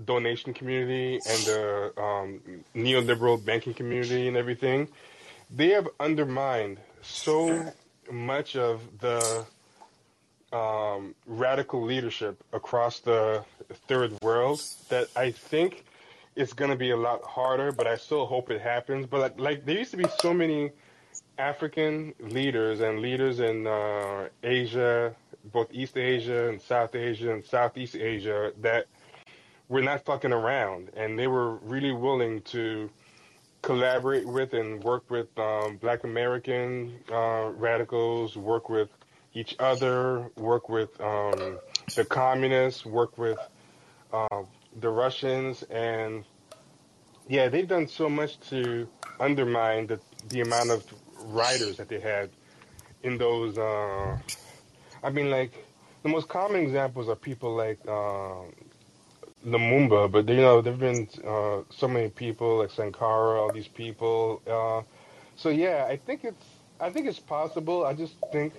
[0.06, 2.41] donation community and the um,
[2.76, 4.88] neoliberal banking community and everything,
[5.56, 7.74] they have undermined so
[8.11, 9.45] much of the
[10.53, 13.44] um, radical leadership across the
[13.88, 15.86] third world that I think
[16.36, 19.07] it's going to be a lot harder, but I still hope it happens.
[19.07, 20.72] But like, like there used to be so many
[21.38, 25.15] African leaders and leaders in uh, Asia,
[25.52, 28.86] both East Asia and South Asia and Southeast Asia that
[29.69, 32.89] were not fucking around, and they were really willing to
[33.61, 38.89] collaborate with and work with um, Black American uh, radicals, work with
[39.34, 41.60] each other, work with um,
[41.95, 43.38] the communists, work with
[44.14, 44.44] uh,
[44.80, 46.23] the Russians, and
[47.27, 48.88] yeah, they've done so much to
[49.19, 49.99] undermine the
[50.30, 50.84] the amount of
[51.26, 52.30] writers that they had
[53.03, 53.57] in those.
[53.57, 54.18] Uh,
[55.03, 55.53] I mean, like
[56.03, 58.53] the most common examples are people like um,
[59.48, 64.41] Lumumba, but you know there've been uh, so many people like Sankara, all these people.
[64.45, 64.82] Uh,
[65.38, 66.45] so yeah, I think it's
[66.80, 67.86] I think it's possible.
[67.86, 68.53] I just think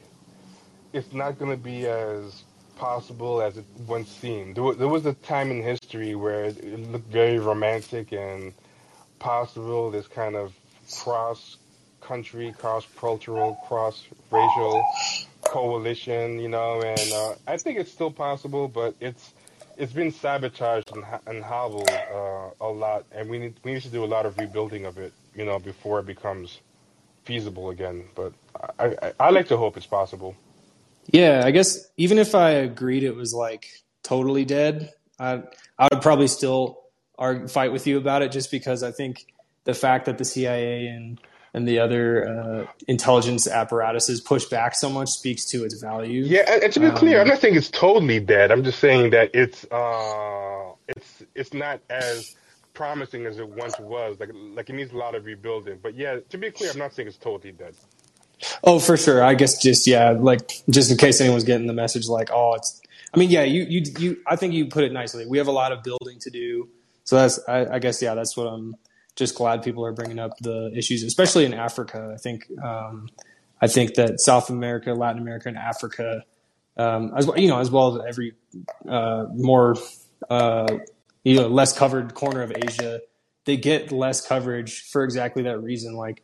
[0.94, 2.43] it's not going to be as
[2.77, 4.56] possible as it once seemed.
[4.56, 8.55] There was, there was a time in history where it, it looked very romantic and
[9.19, 9.90] possible.
[9.90, 10.55] This kind of
[11.02, 11.59] cross
[12.01, 14.82] country, cross cultural, cross racial
[15.43, 19.32] coalition, you know, and uh, I think it's still possible, but it's
[19.78, 23.88] it's been sabotaged and, and hobbled uh, a lot, and we need we need to
[23.88, 26.60] do a lot of rebuilding of it, you know, before it becomes
[27.24, 28.05] feasible again.
[28.14, 28.32] But
[28.78, 30.36] I I, I like to hope it's possible.
[31.06, 33.70] Yeah, I guess even if I agreed it was like
[34.02, 35.42] totally dead, I
[35.78, 36.80] I would probably still
[37.16, 39.26] argue, fight with you about it just because I think
[39.64, 41.20] the fact that the CIA and
[41.59, 46.22] and the other uh, intelligence apparatuses push back so much speaks to its value.
[46.22, 48.52] Yeah, and, to be clear, I'm Um, not saying it's totally dead.
[48.52, 52.36] I'm just saying that it's uh, it's it's not as
[52.74, 54.20] promising as it once was.
[54.20, 55.80] Like like it needs a lot of rebuilding.
[55.82, 57.74] But yeah, to be clear, I'm not saying it's totally dead.
[58.62, 59.20] oh, for sure.
[59.24, 62.80] I guess just yeah, like just in case anyone's getting the message, like oh, it's.
[63.12, 64.16] I mean, yeah, you you you.
[64.28, 65.26] I think you put it nicely.
[65.26, 66.68] We have a lot of building to do.
[67.02, 68.76] So that's I, I guess yeah, that's what I'm
[69.19, 72.12] just glad people are bringing up the issues, especially in Africa.
[72.15, 73.09] I think um,
[73.61, 76.24] I think that South America, Latin America, and Africa,
[76.77, 78.35] um, as well, you know, as well as every
[78.89, 79.74] uh, more
[80.31, 80.78] uh,
[81.24, 83.01] you know less covered corner of Asia,
[83.45, 85.95] they get less coverage for exactly that reason.
[85.95, 86.23] Like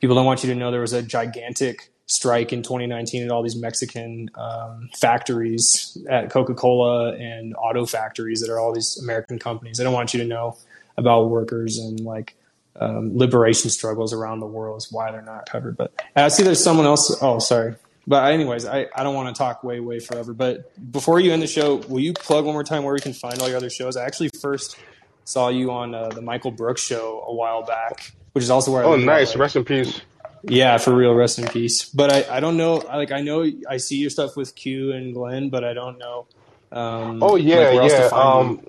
[0.00, 3.42] people don't want you to know there was a gigantic strike in 2019 at all
[3.42, 9.78] these Mexican um, factories at Coca-Cola and auto factories that are all these American companies.
[9.78, 10.56] They don't want you to know
[10.96, 12.34] about workers and like
[12.78, 15.76] um, liberation struggles around the world is why they're not covered.
[15.76, 17.16] But I see there's someone else.
[17.22, 17.74] Oh, sorry.
[18.06, 20.32] But anyways, I, I don't want to talk way, way forever.
[20.32, 23.12] But before you end the show, will you plug one more time where we can
[23.12, 23.96] find all your other shows?
[23.96, 24.76] I actually first
[25.24, 28.82] saw you on uh, the Michael Brooks show a while back, which is also where
[28.84, 29.30] I Oh, nice.
[29.30, 30.00] like Rest in peace.
[30.44, 31.14] yeah, for real.
[31.14, 31.88] Rest in peace.
[31.88, 32.74] But I, I don't know.
[32.76, 36.26] Like I know I see your stuff with Q and Glenn, but I don't know
[36.70, 38.08] um, Oh like yeah, to yeah.
[38.12, 38.64] Um,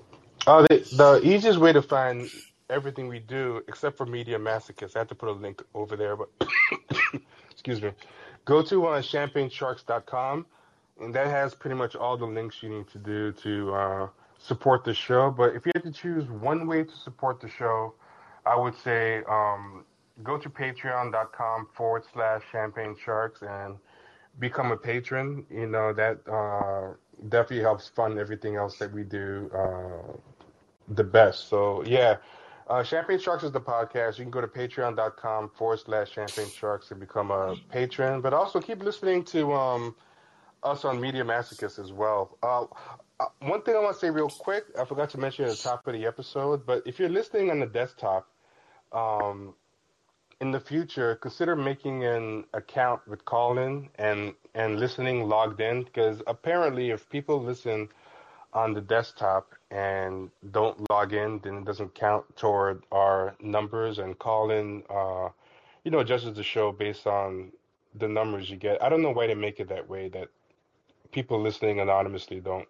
[0.48, 2.28] uh, the, the easiest way to find
[2.70, 6.16] everything we do, except for Media Masochist, I have to put a link over there.
[6.16, 6.30] But
[7.50, 7.92] excuse me,
[8.46, 10.46] go to uh, ChampagneSharks.com,
[11.02, 14.08] and that has pretty much all the links you need to do to uh,
[14.38, 15.30] support the show.
[15.30, 17.94] But if you had to choose one way to support the show,
[18.46, 19.84] I would say um,
[20.22, 23.76] go to Patreon.com forward slash Champagne Sharks and
[24.38, 25.44] become a patron.
[25.50, 26.94] You know that uh,
[27.28, 30.16] definitely helps fund everything else that we do uh,
[30.90, 31.48] the best.
[31.48, 32.16] So yeah,
[32.68, 34.18] uh, Champagne Sharks is the podcast.
[34.18, 38.20] You can go to patreon.com forward slash Champagne Sharks and become a patron.
[38.20, 39.94] But also keep listening to um,
[40.62, 42.36] us on Media Masochist as well.
[42.42, 42.64] Uh,
[43.20, 45.56] uh, one thing I want to say real quick, I forgot to mention at the
[45.56, 48.28] top of the episode, but if you're listening on the desktop,
[48.92, 49.54] um,
[50.40, 56.22] in the future, consider making an account with Callin and and listening logged in because
[56.26, 57.88] apparently, if people listen
[58.52, 63.98] on the desktop and don't log in, then it doesn't count toward our numbers.
[63.98, 65.28] And Callin, uh,
[65.84, 67.52] you know, judges the show based on
[67.94, 68.82] the numbers you get.
[68.82, 70.28] I don't know why they make it that way that
[71.12, 72.68] people listening anonymously don't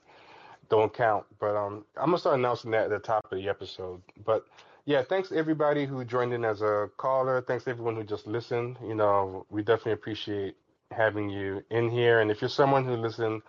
[0.69, 1.25] don't count.
[1.39, 4.03] But um, I'm gonna start announcing that at the top of the episode.
[4.25, 4.45] But
[4.85, 7.43] yeah, thanks everybody who joined in as a caller.
[7.47, 8.77] Thanks everyone who just listened.
[8.83, 10.57] You know, we definitely appreciate
[10.91, 12.21] having you in here.
[12.21, 13.43] And if you're someone who listened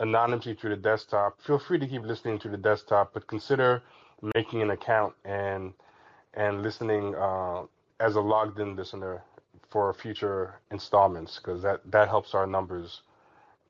[0.00, 3.82] anonymously through the desktop, feel free to keep listening to the desktop, but consider
[4.34, 5.72] making an account and
[6.34, 7.62] and listening uh,
[8.00, 9.22] as a logged in listener
[9.70, 13.02] for future installments because that that helps our numbers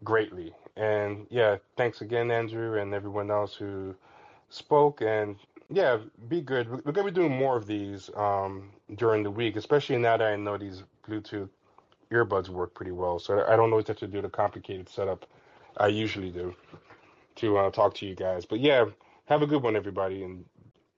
[0.05, 0.55] greatly.
[0.77, 3.95] And yeah, thanks again, Andrew, and everyone else who
[4.51, 5.03] spoke.
[5.03, 5.37] And
[5.71, 5.99] yeah,
[6.29, 6.71] be good.
[6.85, 10.37] We're gonna be doing more of these um, during the week, especially now that I
[10.37, 11.49] know these Bluetooth
[12.11, 13.19] earbuds work pretty well.
[13.19, 15.27] So I don't always have to do the complicated setup
[15.79, 16.55] I usually do
[17.37, 18.47] to uh, talk to you guys.
[18.47, 18.87] But yeah,
[19.27, 20.45] have a good one, everybody, and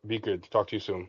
[0.07, 0.49] be good.
[0.51, 1.09] Talk to you soon.